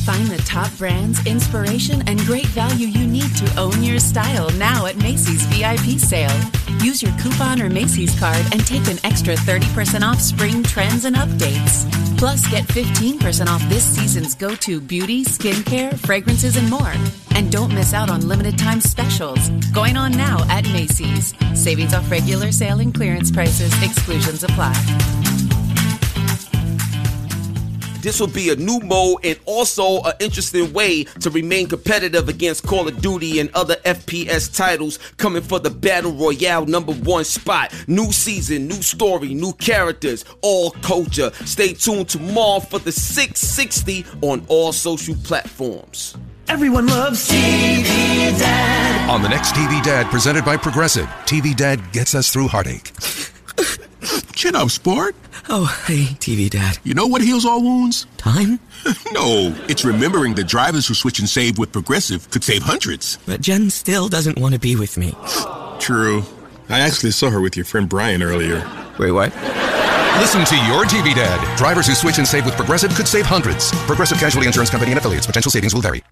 Find 0.07 0.29
the 0.29 0.41
top 0.47 0.71
brands, 0.79 1.27
inspiration, 1.27 2.01
and 2.07 2.21
great 2.21 2.47
value 2.47 2.87
you 2.87 3.09
need 3.09 3.35
to 3.39 3.59
own 3.59 3.83
your 3.83 3.99
style 3.99 4.49
now 4.51 4.87
at 4.87 4.97
Macy's 4.99 5.45
VIP 5.47 5.99
sale. 5.99 6.31
Use 6.81 7.03
your 7.03 7.11
coupon 7.19 7.61
or 7.61 7.69
Macy's 7.69 8.17
card 8.17 8.39
and 8.53 8.65
take 8.65 8.87
an 8.87 9.05
extra 9.05 9.35
30% 9.35 10.03
off 10.09 10.21
spring 10.21 10.63
trends 10.63 11.07
and 11.07 11.17
updates. 11.17 11.91
Plus, 12.19 12.47
get 12.53 12.63
15% 12.69 13.49
off 13.49 13.69
this 13.69 13.83
season's 13.83 14.37
go 14.37 14.55
to 14.55 14.81
beauty, 14.81 15.25
skincare, 15.25 15.99
fragrances, 15.99 16.57
and 16.57 16.71
more. 16.71 16.93
And 17.35 17.51
don't 17.51 17.75
miss 17.75 17.93
out 17.93 18.09
on 18.09 18.29
limited 18.29 18.57
time 18.57 18.81
specials 18.81 19.49
going 19.75 19.97
on 19.97 20.13
now 20.13 20.39
at 20.49 20.63
Macy's. 20.67 21.35
Savings 21.61 21.95
off 21.95 22.09
regular 22.09 22.53
sale 22.53 22.79
and 22.79 22.95
clearance 22.95 23.33
prices, 23.33 23.73
exclusions 23.83 24.45
apply. 24.45 25.66
This 28.03 28.21
will 28.21 28.29
be 28.29 28.51
a 28.51 28.57
new 28.57 28.81
mode 28.81 29.25
and 29.25 29.39
also 29.45 30.03
an 30.03 30.15
interesting 30.21 30.73
way 30.73 31.05
to 31.05 31.31
remain 31.31 31.69
competitive 31.69 32.29
against 32.29 32.67
Call 32.67 32.89
of 32.89 33.01
Duty 33.01 33.41
and 33.41 33.51
other 33.55 33.77
FPS 33.85 34.55
titles 34.55 34.99
coming 35.17 35.43
for 35.43 35.59
the 35.59 35.71
Battle 35.71 36.13
Royale 36.13 36.67
number 36.67 36.93
one 36.93 37.25
spot. 37.25 37.73
New 37.87 38.13
season, 38.13 38.69
new 38.69 38.83
story, 38.83 39.35
new 39.35 39.53
characters, 39.55 40.25
all 40.43 40.71
culture. 40.83 41.31
Stay 41.45 41.73
tuned 41.73 42.09
tomorrow 42.09 42.61
for 42.61 42.79
the 42.79 42.93
660 42.93 44.05
on 44.23 44.45
all 44.49 44.73
social 44.73 45.15
platforms. 45.25 46.17
Everyone 46.49 46.87
loves 46.87 47.29
TV 47.29 48.39
Dad. 48.39 49.11
On 49.11 49.21
the 49.21 49.29
next 49.29 49.53
TV 49.53 49.83
Dad 49.83 50.07
presented 50.11 50.45
by 50.45 50.57
Progressive, 50.57 51.07
TV 51.25 51.57
Dad 51.57 51.93
gets 51.93 52.15
us 52.15 52.33
through 52.33 52.49
heartache. 52.49 52.93
Chin 54.35 54.57
up, 54.57 54.71
sport. 54.71 55.17
Oh, 55.49 55.67
hey, 55.87 56.05
TV 56.19 56.49
Dad. 56.49 56.79
You 56.85 56.95
know 56.95 57.07
what 57.07 57.23
heals 57.23 57.45
all 57.45 57.63
wounds? 57.63 58.07
Time? 58.17 58.61
no, 59.13 59.55
it's 59.69 59.85
remembering 59.85 60.35
that 60.35 60.47
drivers 60.47 60.87
who 60.87 60.95
switch 60.95 61.19
and 61.19 61.29
save 61.29 61.59
with 61.59 61.73
Progressive 61.73 62.31
could 62.31 62.45
save 62.45 62.63
hundreds. 62.63 63.19
But 63.27 63.41
Jen 63.41 63.71
still 63.71 64.09
doesn't 64.09 64.39
want 64.39 64.55
to 64.55 64.61
be 64.61 64.77
with 64.77 64.97
me. 64.97 65.15
True. 65.79 66.23
I 66.69 66.81
actually 66.81 67.13
saw 67.13 67.31
her 67.31 67.41
with 67.41 67.57
your 67.57 67.65
friend 67.65 67.89
Brian 67.89 68.23
earlier. 68.23 68.59
Wait, 68.99 69.13
what? 69.13 69.35
Listen 70.19 70.45
to 70.45 70.57
your 70.67 70.85
TV 70.85 71.15
Dad. 71.15 71.57
Drivers 71.57 71.87
who 71.87 71.95
switch 71.95 72.19
and 72.19 72.27
save 72.27 72.45
with 72.45 72.57
Progressive 72.57 72.95
could 72.95 73.07
save 73.07 73.27
hundreds. 73.27 73.71
Progressive 73.87 74.19
Casualty 74.19 74.47
Insurance 74.47 74.71
Company 74.71 74.93
and 74.93 74.99
affiliates. 74.99 75.27
Potential 75.27 75.51
savings 75.51 75.75
will 75.75 75.83
vary. 75.83 76.03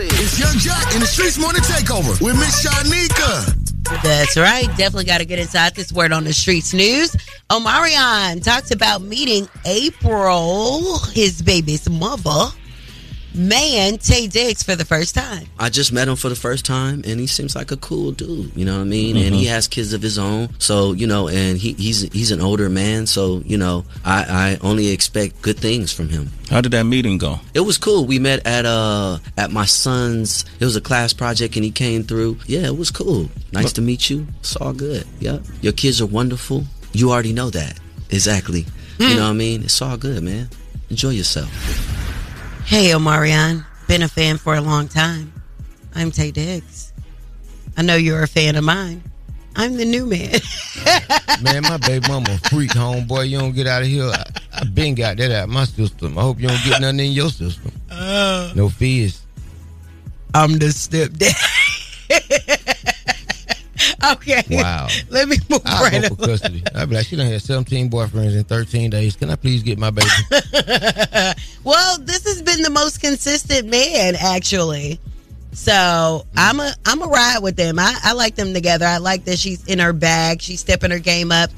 It's 0.00 0.38
Yung 0.38 0.54
Joc 0.58 0.94
in 0.94 1.00
the 1.00 1.06
Streetz 1.06 1.40
Morning 1.40 1.60
Takeover 1.62 2.20
with 2.22 2.36
Miss 2.36 2.64
Shanika. 2.64 4.02
That's 4.04 4.36
right. 4.36 4.66
Definitely 4.76 5.06
got 5.06 5.18
to 5.18 5.24
get 5.24 5.40
inside 5.40 5.74
this 5.74 5.92
word 5.92 6.12
on 6.12 6.22
the 6.22 6.32
streets 6.32 6.72
news. 6.72 7.16
Omarion 7.50 8.40
talks 8.44 8.70
about 8.70 9.02
meeting 9.02 9.48
April, 9.64 10.98
his 11.12 11.42
baby's 11.42 11.90
mother, 11.90 12.46
man, 13.38 13.94
Taye 13.98 14.30
Diggs 14.30 14.62
for 14.62 14.74
the 14.74 14.84
first 14.84 15.14
time. 15.14 15.46
I 15.58 15.70
just 15.70 15.92
met 15.92 16.08
him 16.08 16.16
for 16.16 16.28
the 16.28 16.34
first 16.36 16.64
time, 16.64 17.02
and 17.06 17.20
he 17.20 17.26
seems 17.26 17.54
like 17.54 17.70
a 17.70 17.76
cool 17.76 18.12
dude. 18.12 18.54
You 18.56 18.64
know 18.64 18.76
what 18.76 18.82
I 18.82 18.84
mean? 18.84 19.16
And 19.16 19.34
he 19.34 19.46
has 19.46 19.68
kids 19.68 19.92
of 19.92 20.02
his 20.02 20.18
own, 20.18 20.48
so 20.58 20.92
you 20.92 21.06
know, 21.06 21.28
and 21.28 21.56
he, 21.56 21.72
he's 21.74 22.02
he's 22.12 22.30
an 22.30 22.40
older 22.40 22.68
man, 22.68 23.06
so 23.06 23.42
you 23.46 23.56
know, 23.56 23.84
I, 24.04 24.58
I 24.62 24.66
only 24.66 24.88
expect 24.88 25.40
good 25.40 25.58
things 25.58 25.92
from 25.92 26.08
him. 26.08 26.30
How 26.50 26.60
did 26.60 26.72
that 26.72 26.84
meeting 26.84 27.18
go? 27.18 27.40
It 27.54 27.60
was 27.60 27.78
cool. 27.78 28.04
We 28.04 28.18
met 28.18 28.46
at 28.46 28.66
uh 28.66 29.18
at 29.36 29.50
my 29.50 29.64
son's. 29.64 30.44
It 30.60 30.64
was 30.64 30.76
a 30.76 30.80
class 30.80 31.12
project, 31.12 31.56
and 31.56 31.64
he 31.64 31.70
came 31.70 32.02
through. 32.02 32.38
Yeah, 32.46 32.66
it 32.66 32.76
was 32.76 32.90
cool. 32.90 33.28
Nice 33.52 33.72
to 33.74 33.80
meet 33.80 34.10
you. 34.10 34.26
It's 34.40 34.56
all 34.56 34.72
good. 34.72 35.06
Yep. 35.20 35.44
Your 35.62 35.72
kids 35.72 36.00
are 36.00 36.06
wonderful. 36.06 36.64
You 36.92 37.12
already 37.12 37.32
know 37.32 37.50
that. 37.50 37.78
Exactly. 38.10 38.66
You 38.98 39.14
know 39.14 39.22
what 39.22 39.30
I 39.30 39.32
mean? 39.34 39.62
It's 39.62 39.80
all 39.80 39.96
good, 39.96 40.22
man. 40.24 40.48
Enjoy 40.90 41.10
yourself. 41.10 41.48
Hey, 42.68 42.90
Omarion. 42.90 43.64
Been 43.86 44.02
a 44.02 44.08
fan 44.08 44.36
for 44.36 44.54
a 44.54 44.60
long 44.60 44.88
time. 44.88 45.32
I'm 45.94 46.10
Taye 46.10 46.30
Diggs. 46.30 46.92
I 47.78 47.82
know 47.82 47.96
you're 47.96 48.22
a 48.22 48.28
fan 48.28 48.56
of 48.56 48.64
mine. 48.64 49.02
I'm 49.56 49.78
the 49.78 49.86
new 49.86 50.04
man. 50.04 50.38
Man, 51.42 51.62
my 51.62 51.78
baby 51.78 52.06
mama 52.06 52.26
a 52.30 52.48
freak, 52.50 52.70
homeboy. 52.72 53.28
You 53.30 53.38
don't 53.38 53.54
get 53.54 53.66
out 53.66 53.80
of 53.82 53.88
here. 53.88 54.04
I, 54.04 54.24
I 54.52 54.64
been 54.64 54.94
got 54.94 55.16
that 55.16 55.30
out 55.32 55.44
of 55.44 55.48
my 55.48 55.64
system. 55.64 56.18
I 56.18 56.22
hope 56.22 56.40
you 56.40 56.48
don't 56.48 56.62
get 56.62 56.80
nothing 56.80 57.00
in 57.00 57.12
your 57.12 57.30
system. 57.30 57.72
Uh, 57.90 58.52
No 58.54 58.68
fears. 58.68 59.22
I'm 60.34 60.58
the 60.58 60.66
stepdad. 60.66 61.34
okay. 64.12 64.42
Wow. 64.50 64.88
Let 65.10 65.28
me 65.28 65.36
move 65.48 65.60
I'll 65.64 65.82
right 65.84 66.02
go 66.02 66.08
for 66.08 66.14
along. 66.14 66.28
custody. 66.38 66.62
I'd 66.74 66.88
be 66.88 66.94
like, 66.96 67.06
she 67.06 67.16
done 67.16 67.26
had 67.30 67.42
17 67.42 67.90
boyfriends 67.90 68.36
in 68.36 68.44
13 68.44 68.90
days. 68.90 69.16
Can 69.16 69.30
I 69.30 69.36
please 69.36 69.62
get 69.62 69.78
my 69.78 69.90
baby? 69.90 70.08
well, 71.64 71.98
this 71.98 72.24
has 72.26 72.42
been 72.42 72.62
the 72.62 72.70
most 72.70 73.00
consistent 73.00 73.68
man, 73.68 74.14
actually. 74.16 75.00
So 75.52 76.24
I'm 76.36 76.60
a 76.60 76.72
I'm 76.86 77.02
a 77.02 77.06
ride 77.06 77.38
with 77.42 77.56
them. 77.56 77.78
I, 77.78 77.96
I 78.04 78.12
like 78.12 78.36
them 78.36 78.54
together. 78.54 78.86
I 78.86 78.98
like 78.98 79.24
that 79.24 79.38
she's 79.38 79.64
in 79.66 79.78
her 79.80 79.92
bag. 79.92 80.40
She's 80.42 80.60
stepping 80.60 80.90
her 80.90 80.98
game 81.00 81.32
up 81.32 81.50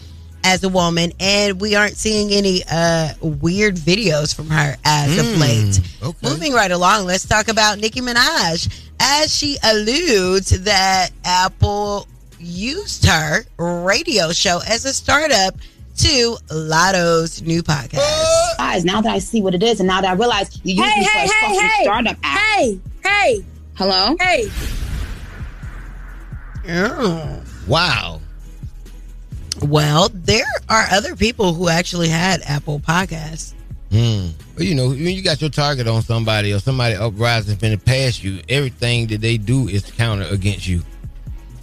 as 0.42 0.64
a 0.64 0.70
woman, 0.70 1.12
and 1.20 1.60
we 1.60 1.74
aren't 1.74 1.96
seeing 1.96 2.30
any 2.30 2.62
uh, 2.70 3.10
weird 3.20 3.76
videos 3.76 4.34
from 4.34 4.48
her 4.48 4.76
as 4.86 5.18
of 5.18 5.26
Mm, 5.26 5.38
late. 5.40 5.80
okay. 6.02 6.28
Moving 6.28 6.54
right 6.54 6.70
along, 6.70 7.04
let's 7.04 7.26
talk 7.26 7.48
about 7.48 7.78
Nicki 7.78 8.00
Minaj 8.00 8.86
as 8.98 9.34
she 9.36 9.58
alludes 9.62 10.62
that 10.64 11.10
Apple 11.24 12.08
used 12.40 13.04
her 13.06 13.44
radio 13.58 14.32
show 14.32 14.60
as 14.68 14.84
a 14.84 14.92
startup 14.92 15.54
to 15.98 16.36
Latto's 16.50 17.42
new 17.42 17.62
podcast. 17.62 18.56
Guys, 18.56 18.84
now 18.84 19.00
that 19.02 19.12
I 19.12 19.18
see 19.18 19.42
what 19.42 19.54
it 19.54 19.62
is, 19.62 19.80
and 19.80 19.86
now 19.86 20.00
that 20.00 20.10
I 20.10 20.14
realize 20.14 20.58
you 20.64 20.74
use 20.76 20.86
Hey, 20.92 21.00
me 21.00 21.06
for 21.06 21.10
hey, 21.12 21.24
a 21.24 21.28
hey, 21.28 21.68
hey. 21.68 21.82
startup 21.84 22.16
app. 22.22 22.38
Hey, 22.38 22.80
hey. 23.04 23.44
Hello? 23.74 24.16
Hey. 24.18 24.48
Wow. 27.66 28.20
Well, 29.62 30.08
there 30.12 30.44
are 30.68 30.86
other 30.90 31.16
people 31.16 31.52
who 31.54 31.68
actually 31.68 32.08
had 32.08 32.40
Apple 32.42 32.80
Podcasts. 32.80 33.54
Hmm. 33.90 34.28
Well, 34.56 34.64
you 34.64 34.74
know, 34.74 34.88
when 34.90 34.98
you 34.98 35.22
got 35.22 35.40
your 35.40 35.50
target 35.50 35.86
on 35.88 36.02
somebody 36.02 36.52
or 36.52 36.60
somebody 36.60 36.94
uprising 36.94 37.56
finna 37.56 37.82
pass 37.84 38.22
you, 38.22 38.40
everything 38.48 39.08
that 39.08 39.20
they 39.20 39.36
do 39.36 39.68
is 39.68 39.82
counter 39.90 40.24
against 40.30 40.66
you. 40.68 40.82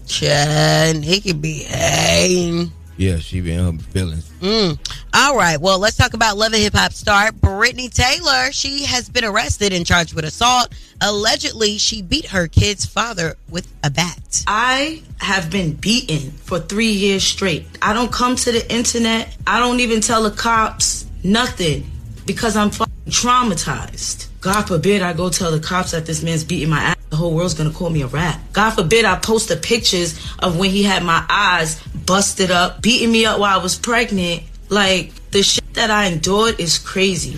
Chad, 0.07 1.03
he 1.03 1.21
could 1.21 1.41
be 1.41 1.63
hang. 1.63 2.71
Yeah, 2.97 3.19
she 3.19 3.41
be 3.41 3.51
in 3.51 3.63
her 3.63 3.83
feelings. 3.91 4.27
Mm. 4.41 4.79
All 5.13 5.35
right. 5.35 5.61
Well, 5.61 5.77
let's 5.77 5.95
talk 5.95 6.13
about 6.13 6.35
Love 6.35 6.53
and 6.53 6.61
Hip 6.61 6.73
Hop 6.73 6.93
star 6.93 7.31
Brittany 7.31 7.89
Taylor. 7.89 8.51
She 8.51 8.85
has 8.85 9.07
been 9.07 9.23
arrested 9.23 9.71
and 9.71 9.85
charged 9.85 10.15
with 10.15 10.25
assault. 10.25 10.69
Allegedly, 10.99 11.77
she 11.77 12.01
beat 12.01 12.25
her 12.27 12.47
kid's 12.47 12.85
father 12.85 13.35
with 13.49 13.71
a 13.83 13.91
bat. 13.91 14.43
I 14.47 15.03
have 15.19 15.51
been 15.51 15.73
beaten 15.73 16.31
for 16.31 16.59
three 16.59 16.91
years 16.91 17.23
straight. 17.23 17.67
I 17.83 17.93
don't 17.93 18.11
come 18.11 18.35
to 18.37 18.51
the 18.51 18.73
internet. 18.73 19.35
I 19.45 19.59
don't 19.59 19.79
even 19.79 20.01
tell 20.01 20.23
the 20.23 20.31
cops 20.31 21.05
nothing 21.23 21.89
because 22.25 22.57
I'm 22.57 22.71
fucking 22.71 22.93
traumatized. 23.09 24.27
God 24.41 24.63
forbid 24.63 25.03
I 25.03 25.13
go 25.13 25.29
tell 25.29 25.51
the 25.51 25.59
cops 25.59 25.91
that 25.91 26.07
this 26.07 26.23
man's 26.23 26.43
beating 26.43 26.69
my 26.69 26.79
ass. 26.79 26.96
The 27.09 27.15
whole 27.15 27.33
world's 27.33 27.53
gonna 27.53 27.71
call 27.71 27.89
me 27.89 28.01
a 28.01 28.07
rat. 28.07 28.39
God 28.53 28.71
forbid 28.71 29.05
I 29.05 29.15
post 29.15 29.47
the 29.47 29.55
pictures 29.55 30.19
of 30.39 30.57
when 30.57 30.69
he 30.69 30.83
had 30.83 31.03
my 31.03 31.25
eyes 31.29 31.81
busted 32.05 32.51
up, 32.51 32.81
beating 32.81 33.11
me 33.11 33.25
up 33.25 33.39
while 33.39 33.59
I 33.59 33.63
was 33.63 33.77
pregnant. 33.77 34.43
Like, 34.69 35.13
the 35.31 35.43
shit 35.43 35.73
that 35.75 35.89
I 35.89 36.05
endured 36.05 36.59
is 36.59 36.77
crazy. 36.77 37.37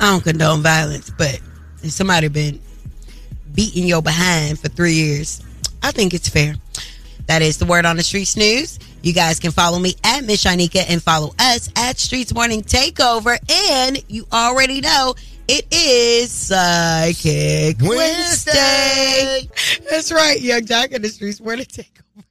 I 0.00 0.10
don't 0.10 0.24
condone 0.24 0.62
violence, 0.62 1.10
but 1.10 1.40
if 1.82 1.90
somebody 1.90 2.28
been 2.28 2.60
beating 3.54 3.86
your 3.86 4.02
behind 4.02 4.58
for 4.58 4.68
three 4.68 4.94
years, 4.94 5.42
I 5.82 5.90
think 5.90 6.14
it's 6.14 6.28
fair. 6.28 6.54
That 7.26 7.42
is 7.42 7.58
the 7.58 7.64
word 7.64 7.86
on 7.86 7.96
the 7.96 8.02
streets 8.02 8.36
news. 8.36 8.78
You 9.02 9.12
guys 9.12 9.38
can 9.38 9.52
follow 9.52 9.78
me 9.78 9.94
at 10.04 10.24
Miss 10.24 10.44
Shanika 10.44 10.84
and 10.88 11.02
follow 11.02 11.34
us 11.38 11.68
at 11.76 11.96
Streetz 11.96 12.34
Morning 12.34 12.62
Takeover. 12.62 13.38
And 13.72 14.02
you 14.08 14.26
already 14.32 14.80
know 14.80 15.14
it 15.48 15.66
is 15.72 16.30
Psychic 16.30 17.76
Wednesday. 17.80 19.48
That's 19.90 20.12
right, 20.12 20.40
Yung 20.40 20.62
Joc 20.62 20.94
and 20.94 21.04
the 21.04 21.08
Streetz 21.08 21.38
take 21.68 21.86
over. 22.16 22.26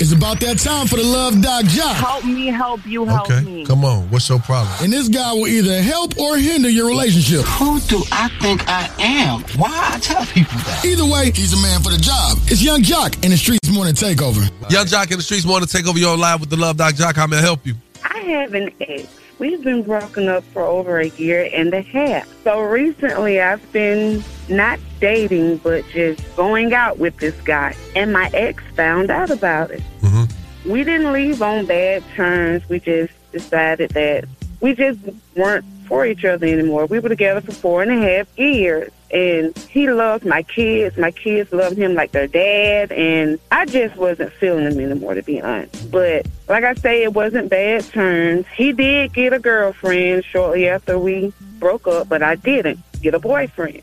It's 0.00 0.12
about 0.12 0.38
that 0.40 0.58
time 0.58 0.86
for 0.86 0.96
the 0.96 1.02
Love 1.02 1.42
Doc 1.42 1.64
Joc. 1.64 1.94
Help 1.94 2.24
me, 2.24 2.46
help 2.46 2.86
you, 2.86 3.04
help 3.04 3.30
Okay, 3.30 3.40
me. 3.44 3.66
Come 3.66 3.84
on, 3.84 4.08
what's 4.10 4.28
your 4.28 4.38
problem? 4.38 4.72
And 4.82 4.92
this 4.92 5.08
guy 5.08 5.32
will 5.32 5.48
either 5.48 5.82
help 5.82 6.18
or 6.18 6.36
hinder 6.36 6.68
your 6.68 6.86
relationship. 6.86 7.40
Who 7.58 7.80
do 7.80 8.02
I 8.12 8.28
think 8.40 8.68
I 8.68 8.88
am? 8.98 9.40
Why 9.58 9.90
I 9.94 9.98
tell 9.98 10.24
people 10.26 10.58
that? 10.58 10.84
Either 10.84 11.04
way, 11.06 11.32
he's 11.32 11.52
a 11.52 11.62
man 11.62 11.82
for 11.82 11.90
the 11.90 11.98
job. 11.98 12.38
It's 12.46 12.62
Yung 12.62 12.82
Joc 12.82 13.24
in 13.24 13.30
the 13.30 13.36
Streetz 13.36 13.72
Morning 13.72 13.94
Takeover. 13.94 14.48
Yung 14.70 14.86
Joc 14.86 15.10
in 15.10 15.18
the 15.18 15.24
Streetz 15.24 15.44
want 15.46 15.68
to 15.68 15.70
take 15.70 15.88
over 15.88 15.98
your 15.98 16.16
live 16.16 16.40
with 16.40 16.50
the 16.50 16.56
Love 16.56 16.76
Doc 16.76 16.94
Joc. 16.94 17.16
How 17.16 17.26
may 17.26 17.38
I 17.38 17.40
help 17.40 17.66
you? 17.66 17.74
I 18.04 18.18
have 18.20 18.54
an 18.54 18.70
ex. 18.80 19.08
We've 19.38 19.62
been 19.62 19.82
broken 19.84 20.28
up 20.28 20.42
for 20.44 20.62
over 20.62 20.98
a 20.98 21.08
year 21.10 21.48
and 21.52 21.72
a 21.72 21.80
half. 21.80 22.28
So 22.42 22.60
recently 22.60 23.40
I've 23.40 23.72
been 23.72 24.24
not 24.48 24.80
dating, 25.00 25.58
but 25.58 25.84
just 25.90 26.20
going 26.36 26.74
out 26.74 26.98
with 26.98 27.16
this 27.18 27.40
guy. 27.42 27.76
And 27.94 28.12
my 28.12 28.30
ex 28.34 28.62
found 28.74 29.10
out 29.10 29.30
about 29.30 29.70
it. 29.70 29.82
Mm-hmm. 30.00 30.70
We 30.70 30.82
didn't 30.82 31.12
leave 31.12 31.40
on 31.40 31.66
bad 31.66 32.02
terms. 32.14 32.68
We 32.68 32.80
just 32.80 33.12
decided 33.30 33.90
that 33.90 34.24
we 34.60 34.74
just 34.74 34.98
weren't 35.36 35.64
for 35.88 36.06
each 36.06 36.24
other 36.24 36.46
anymore. 36.46 36.86
We 36.86 36.98
were 37.00 37.08
together 37.08 37.40
for 37.40 37.52
four 37.52 37.82
and 37.82 37.90
a 37.90 37.96
half 37.96 38.38
years. 38.38 38.92
And 39.10 39.56
he 39.56 39.90
loved 39.90 40.26
my 40.26 40.42
kids. 40.42 40.98
My 40.98 41.10
kids 41.10 41.50
loved 41.50 41.78
him 41.78 41.94
like 41.94 42.12
their 42.12 42.26
dad. 42.26 42.92
And 42.92 43.38
I 43.50 43.64
just 43.64 43.96
wasn't 43.96 44.32
feeling 44.34 44.70
him 44.70 44.78
anymore, 44.78 45.14
to 45.14 45.22
be 45.22 45.40
honest. 45.40 45.90
But 45.90 46.26
like 46.46 46.62
I 46.62 46.74
say, 46.74 47.02
it 47.02 47.14
wasn't 47.14 47.48
bad 47.48 47.84
terms. 47.84 48.46
He 48.54 48.72
did 48.72 49.14
get 49.14 49.32
a 49.32 49.38
girlfriend 49.38 50.24
shortly 50.26 50.68
after 50.68 50.98
we 50.98 51.32
broke 51.58 51.88
up, 51.88 52.08
but 52.10 52.22
I 52.22 52.34
didn't 52.34 52.80
get 53.00 53.14
a 53.14 53.18
boyfriend 53.18 53.82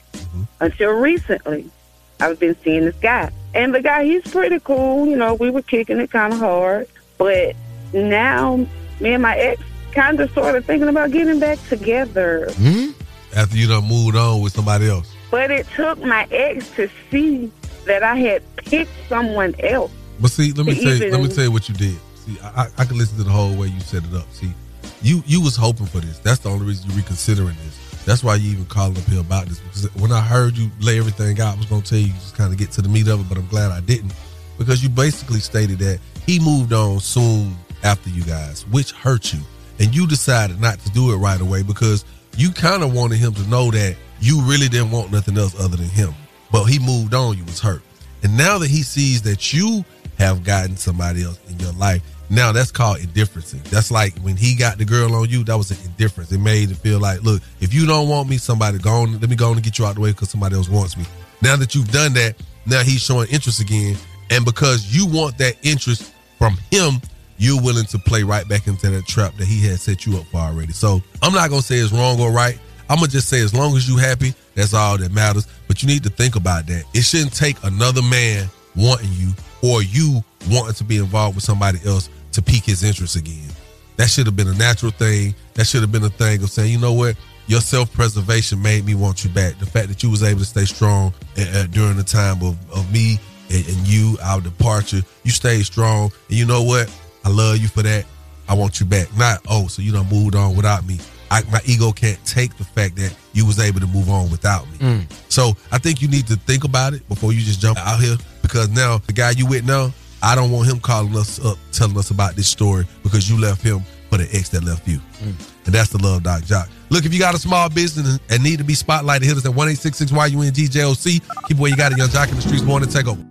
until 0.61 0.91
recently. 0.91 1.71
I've 2.19 2.39
been 2.39 2.55
seeing 2.63 2.85
this 2.85 2.95
guy. 2.95 3.31
And 3.55 3.73
the 3.73 3.81
guy, 3.81 4.03
he's 4.03 4.23
pretty 4.23 4.59
cool. 4.59 5.07
You 5.07 5.15
know, 5.15 5.33
we 5.33 5.49
were 5.49 5.63
kicking 5.63 5.99
it 5.99 6.11
kind 6.11 6.33
of 6.33 6.39
hard. 6.39 6.87
But 7.17 7.55
now, 7.93 8.57
me 8.99 9.13
and 9.13 9.23
my 9.23 9.35
ex 9.37 9.61
kind 9.95 10.19
of 10.19 10.31
sort 10.33 10.55
of 10.55 10.65
thinking 10.65 10.89
about 10.89 11.11
getting 11.11 11.39
back 11.39 11.57
together. 11.67 12.49
Hmm? 12.53 12.91
After 13.35 13.57
you 13.57 13.67
done 13.67 13.85
moved 13.87 14.15
on 14.15 14.41
with 14.41 14.53
somebody 14.53 14.87
else. 14.89 15.11
But 15.31 15.51
it 15.51 15.65
took 15.75 15.99
my 15.99 16.27
ex 16.31 16.69
to 16.75 16.89
see 17.09 17.51
that 17.85 18.03
I 18.03 18.15
had 18.15 18.43
picked 18.57 18.91
someone 19.09 19.55
else. 19.59 19.91
But 20.19 20.31
see, 20.31 20.51
let 20.53 20.65
me 20.65 20.75
tell 20.75 20.83
you, 20.83 20.95
even- 21.05 21.11
let 21.11 21.21
me 21.21 21.33
tell 21.35 21.43
you 21.45 21.51
what 21.51 21.67
you 21.67 21.75
did. 21.75 21.97
See, 22.25 22.37
I, 22.41 22.63
I, 22.63 22.67
I 22.79 22.85
can 22.85 22.97
listen 22.97 23.17
to 23.17 23.23
the 23.23 23.29
whole 23.31 23.55
way 23.55 23.67
you 23.67 23.79
set 23.81 24.03
it 24.03 24.13
up. 24.13 24.31
See, 24.31 24.53
you 25.01 25.21
you 25.25 25.41
was 25.41 25.55
hoping 25.55 25.85
for 25.87 25.99
this. 25.99 26.19
That's 26.19 26.39
the 26.39 26.49
only 26.49 26.65
reason 26.65 26.87
you're 26.89 26.97
reconsidering 26.97 27.55
this. 27.65 28.03
That's 28.05 28.23
why 28.23 28.35
you 28.35 28.51
even 28.51 28.65
calling 28.65 28.97
up 28.97 29.03
here 29.03 29.19
about 29.19 29.47
this. 29.47 29.59
Because 29.59 29.93
when 29.95 30.11
I 30.11 30.21
heard 30.21 30.55
you 30.57 30.69
lay 30.79 30.97
everything 30.99 31.39
out, 31.41 31.55
I 31.55 31.57
was 31.57 31.65
gonna 31.65 31.81
tell 31.81 31.99
you 31.99 32.13
just 32.13 32.35
kind 32.35 32.53
of 32.53 32.57
get 32.59 32.71
to 32.73 32.81
the 32.81 32.89
meat 32.89 33.07
of 33.07 33.19
it, 33.19 33.27
but 33.29 33.37
I'm 33.37 33.47
glad 33.47 33.71
I 33.71 33.81
didn't. 33.81 34.13
Because 34.57 34.81
you 34.81 34.89
basically 34.89 35.39
stated 35.39 35.79
that 35.79 35.99
he 36.25 36.39
moved 36.39 36.71
on 36.71 36.99
soon 37.01 37.55
after 37.83 38.09
you 38.09 38.23
guys, 38.23 38.65
which 38.67 38.91
hurt 38.93 39.33
you. 39.33 39.39
And 39.79 39.93
you 39.93 40.07
decided 40.07 40.59
not 40.61 40.79
to 40.79 40.89
do 40.91 41.13
it 41.13 41.17
right 41.17 41.39
away 41.39 41.63
because 41.63 42.05
you 42.37 42.51
kind 42.51 42.83
of 42.83 42.93
wanted 42.93 43.17
him 43.17 43.33
to 43.33 43.47
know 43.49 43.71
that 43.71 43.95
you 44.19 44.41
really 44.41 44.69
didn't 44.69 44.91
want 44.91 45.11
nothing 45.11 45.37
else 45.37 45.59
other 45.59 45.77
than 45.77 45.87
him. 45.87 46.13
But 46.51 46.65
he 46.65 46.79
moved 46.79 47.13
on, 47.13 47.37
you 47.37 47.43
was 47.45 47.59
hurt. 47.59 47.81
And 48.23 48.37
now 48.37 48.57
that 48.57 48.69
he 48.69 48.83
sees 48.83 49.21
that 49.23 49.53
you 49.53 49.83
have 50.17 50.43
gotten 50.43 50.77
somebody 50.77 51.23
else 51.23 51.39
in 51.49 51.59
your 51.59 51.73
life. 51.73 52.01
Now 52.29 52.51
that's 52.51 52.71
called 52.71 52.99
indifference. 52.99 53.51
That's 53.69 53.91
like 53.91 54.17
when 54.19 54.35
he 54.35 54.55
got 54.55 54.77
the 54.77 54.85
girl 54.85 55.13
on 55.15 55.29
you, 55.29 55.43
that 55.43 55.57
was 55.57 55.71
an 55.71 55.77
indifference. 55.85 56.31
It 56.31 56.39
made 56.39 56.71
it 56.71 56.77
feel 56.77 56.99
like, 56.99 57.21
look, 57.21 57.41
if 57.59 57.73
you 57.73 57.85
don't 57.85 58.09
want 58.09 58.29
me, 58.29 58.37
somebody 58.37 58.79
go 58.79 58.91
on, 59.01 59.19
let 59.19 59.29
me 59.29 59.35
go 59.35 59.49
on 59.49 59.53
and 59.55 59.63
get 59.63 59.77
you 59.77 59.85
out 59.85 59.95
the 59.95 60.01
way 60.01 60.11
because 60.11 60.29
somebody 60.29 60.55
else 60.55 60.69
wants 60.69 60.97
me. 60.97 61.05
Now 61.41 61.55
that 61.57 61.75
you've 61.75 61.91
done 61.91 62.13
that, 62.13 62.35
now 62.65 62.81
he's 62.81 63.01
showing 63.01 63.29
interest 63.29 63.59
again. 63.59 63.95
And 64.31 64.43
because 64.43 64.95
you 64.95 65.05
want 65.05 65.37
that 65.37 65.55
interest 65.61 66.13
from 66.39 66.57
him, 66.71 67.01
you're 67.37 67.61
willing 67.61 67.85
to 67.85 67.99
play 67.99 68.23
right 68.23 68.47
back 68.47 68.67
into 68.67 68.89
that 68.89 69.05
trap 69.05 69.35
that 69.37 69.45
he 69.45 69.65
had 69.65 69.79
set 69.79 70.05
you 70.05 70.17
up 70.17 70.25
for 70.27 70.37
already. 70.37 70.73
So 70.73 71.01
I'm 71.21 71.33
not 71.33 71.49
gonna 71.49 71.61
say 71.61 71.75
it's 71.75 71.91
wrong 71.91 72.19
or 72.19 72.31
right. 72.31 72.57
I'm 72.89 72.97
gonna 72.97 73.07
just 73.07 73.29
say 73.29 73.41
as 73.41 73.53
long 73.53 73.75
as 73.75 73.87
you 73.87 73.97
happy, 73.97 74.33
that's 74.53 74.73
all 74.73 74.97
that 74.97 75.11
matters. 75.11 75.47
But 75.67 75.81
you 75.81 75.87
need 75.87 76.03
to 76.03 76.09
think 76.09 76.35
about 76.35 76.67
that. 76.67 76.85
It 76.93 77.03
shouldn't 77.03 77.35
take 77.35 77.57
another 77.63 78.01
man 78.01 78.47
wanting 78.75 79.11
you 79.13 79.31
or 79.61 79.81
you 79.81 80.23
wanting 80.49 80.75
to 80.75 80.83
be 80.83 80.97
involved 80.97 81.35
with 81.35 81.43
somebody 81.43 81.79
else 81.85 82.09
to 82.33 82.41
pique 82.41 82.65
his 82.65 82.83
interest 82.83 83.15
again. 83.15 83.49
That 83.97 84.09
should 84.09 84.25
have 84.25 84.35
been 84.35 84.47
a 84.47 84.53
natural 84.53 84.91
thing. 84.91 85.33
That 85.53 85.65
should 85.65 85.81
have 85.81 85.91
been 85.91 86.03
a 86.03 86.09
thing 86.09 86.43
of 86.43 86.49
saying, 86.49 86.71
you 86.71 86.79
know 86.79 86.93
what, 86.93 87.15
your 87.47 87.61
self 87.61 87.91
preservation 87.93 88.61
made 88.61 88.85
me 88.85 88.95
want 88.95 89.23
you 89.23 89.29
back. 89.29 89.57
The 89.59 89.65
fact 89.65 89.87
that 89.87 90.03
you 90.03 90.09
was 90.09 90.23
able 90.23 90.39
to 90.39 90.45
stay 90.45 90.65
strong 90.65 91.13
uh, 91.37 91.45
uh, 91.53 91.67
during 91.67 91.95
the 91.95 92.03
time 92.03 92.41
of, 92.43 92.57
of 92.71 92.91
me 92.91 93.19
and, 93.49 93.65
and 93.67 93.87
you, 93.87 94.17
our 94.23 94.41
departure, 94.41 95.01
you 95.23 95.31
stayed 95.31 95.65
strong. 95.65 96.11
And 96.29 96.37
you 96.37 96.45
know 96.45 96.63
what, 96.63 96.93
I 97.25 97.29
love 97.29 97.57
you 97.57 97.67
for 97.67 97.81
that. 97.81 98.05
I 98.47 98.53
want 98.53 98.79
you 98.79 98.85
back. 98.85 99.07
Not 99.17 99.39
oh, 99.49 99.67
so 99.67 99.81
you 99.81 99.91
done 99.91 100.07
moved 100.09 100.35
on 100.35 100.55
without 100.55 100.85
me. 100.85 100.99
I, 101.31 101.41
my 101.51 101.59
ego 101.65 101.91
can't 101.91 102.23
take 102.25 102.55
the 102.57 102.63
fact 102.63 102.95
that 102.97 103.13
you 103.33 103.45
was 103.45 103.59
able 103.59 103.79
to 103.79 103.87
move 103.87 104.09
on 104.09 104.29
without 104.29 104.69
me. 104.71 104.77
Mm. 104.77 105.13
So 105.29 105.53
I 105.71 105.79
think 105.79 106.01
you 106.01 106.07
need 106.07 106.27
to 106.27 106.35
think 106.35 106.63
about 106.63 106.93
it 106.93 107.07
before 107.09 107.33
you 107.33 107.41
just 107.41 107.59
jump 107.59 107.79
out 107.79 107.99
here 107.99 108.15
because 108.43 108.69
now 108.69 108.99
the 108.99 109.13
guy 109.13 109.31
you 109.31 109.47
with 109.47 109.65
now, 109.65 109.91
I 110.21 110.35
don't 110.35 110.51
want 110.51 110.69
him 110.69 110.79
calling 110.79 111.15
us 111.17 111.43
up 111.43 111.57
telling 111.71 111.97
us 111.97 112.11
about 112.11 112.35
this 112.35 112.47
story 112.47 112.85
because 113.03 113.29
you 113.29 113.39
left 113.39 113.63
him 113.63 113.81
for 114.09 114.17
the 114.17 114.29
ex 114.33 114.49
that 114.49 114.63
left 114.63 114.87
you. 114.87 114.99
And 115.21 115.73
that's 115.73 115.89
the 115.89 115.97
love 115.97 116.23
doc 116.23 116.43
Joc. 116.43 116.69
Look, 116.89 117.05
if 117.05 117.13
you 117.13 117.19
got 117.19 117.33
a 117.33 117.39
small 117.39 117.69
business 117.69 118.19
and- 118.29 118.43
need 118.43 118.59
to 118.59 118.63
be 118.63 118.73
spotlighted, 118.75 119.23
hit 119.23 119.37
us 119.37 119.45
at 119.45 119.53
1 119.55 119.67
YUNGJOC. 119.69 121.21
Keep 121.47 121.57
where 121.57 121.71
you 121.71 121.75
got 121.75 121.91
it, 121.91 121.97
Yung 121.97 122.09
Joc 122.09 122.29
in 122.29 122.35
the 122.35 122.41
Streetz 122.41 122.63
morning 122.63 122.87
take 122.87 123.07
over. 123.07 123.25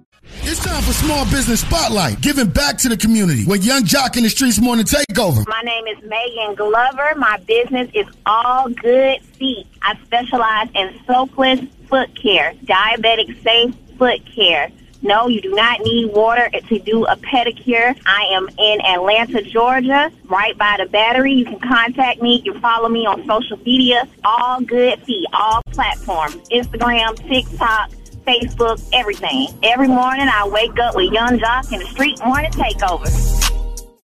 It's 0.46 0.60
time 0.62 0.82
for 0.82 0.92
Small 0.92 1.24
Business 1.30 1.62
Spotlight, 1.62 2.20
giving 2.20 2.48
back 2.48 2.76
to 2.78 2.90
the 2.90 2.96
community 2.98 3.46
with 3.46 3.64
Yung 3.64 3.82
Joc 3.84 4.16
in 4.18 4.24
the 4.24 4.28
Streetz 4.28 4.60
Morning 4.60 4.84
Takeover. 4.84 5.46
My 5.48 5.62
name 5.62 5.86
is 5.86 6.02
Megan 6.04 6.54
Glover. 6.54 7.14
My 7.16 7.38
business 7.46 7.90
is 7.94 8.06
All 8.26 8.68
Good 8.68 9.22
Feet. 9.22 9.66
I 9.80 9.96
specialize 10.04 10.68
in 10.74 11.00
soapless 11.06 11.60
foot 11.88 12.14
care, 12.20 12.52
diabetic 12.64 13.42
safe 13.42 13.74
foot 13.96 14.20
care. 14.34 14.70
No, 15.00 15.28
you 15.28 15.40
do 15.40 15.54
not 15.54 15.80
need 15.80 16.12
water 16.12 16.50
to 16.50 16.78
do 16.78 17.04
a 17.06 17.16
pedicure. 17.16 17.98
I 18.06 18.24
am 18.32 18.48
in 18.58 18.80
Atlanta, 18.82 19.42
Georgia, 19.42 20.10
right 20.24 20.56
by 20.56 20.76
the 20.78 20.86
battery. 20.90 21.32
You 21.32 21.44
can 21.46 21.60
contact 21.60 22.20
me. 22.22 22.42
You 22.44 22.52
can 22.52 22.60
follow 22.60 22.88
me 22.88 23.06
on 23.06 23.26
social 23.26 23.56
media. 23.64 24.06
All 24.24 24.60
Good 24.60 25.00
Feet, 25.02 25.26
all 25.32 25.62
platforms 25.72 26.36
Instagram, 26.50 27.16
TikTok, 27.28 27.90
Facebook, 28.26 28.82
everything. 28.92 29.48
Every 29.62 29.88
morning 29.88 30.28
I 30.28 30.48
wake 30.48 30.78
up 30.78 30.96
with 30.96 31.12
Yung 31.12 31.38
Joc 31.38 31.72
in 31.72 31.78
the 31.80 31.86
Street 31.86 32.18
Morning 32.24 32.50
Takeover. 32.50 33.53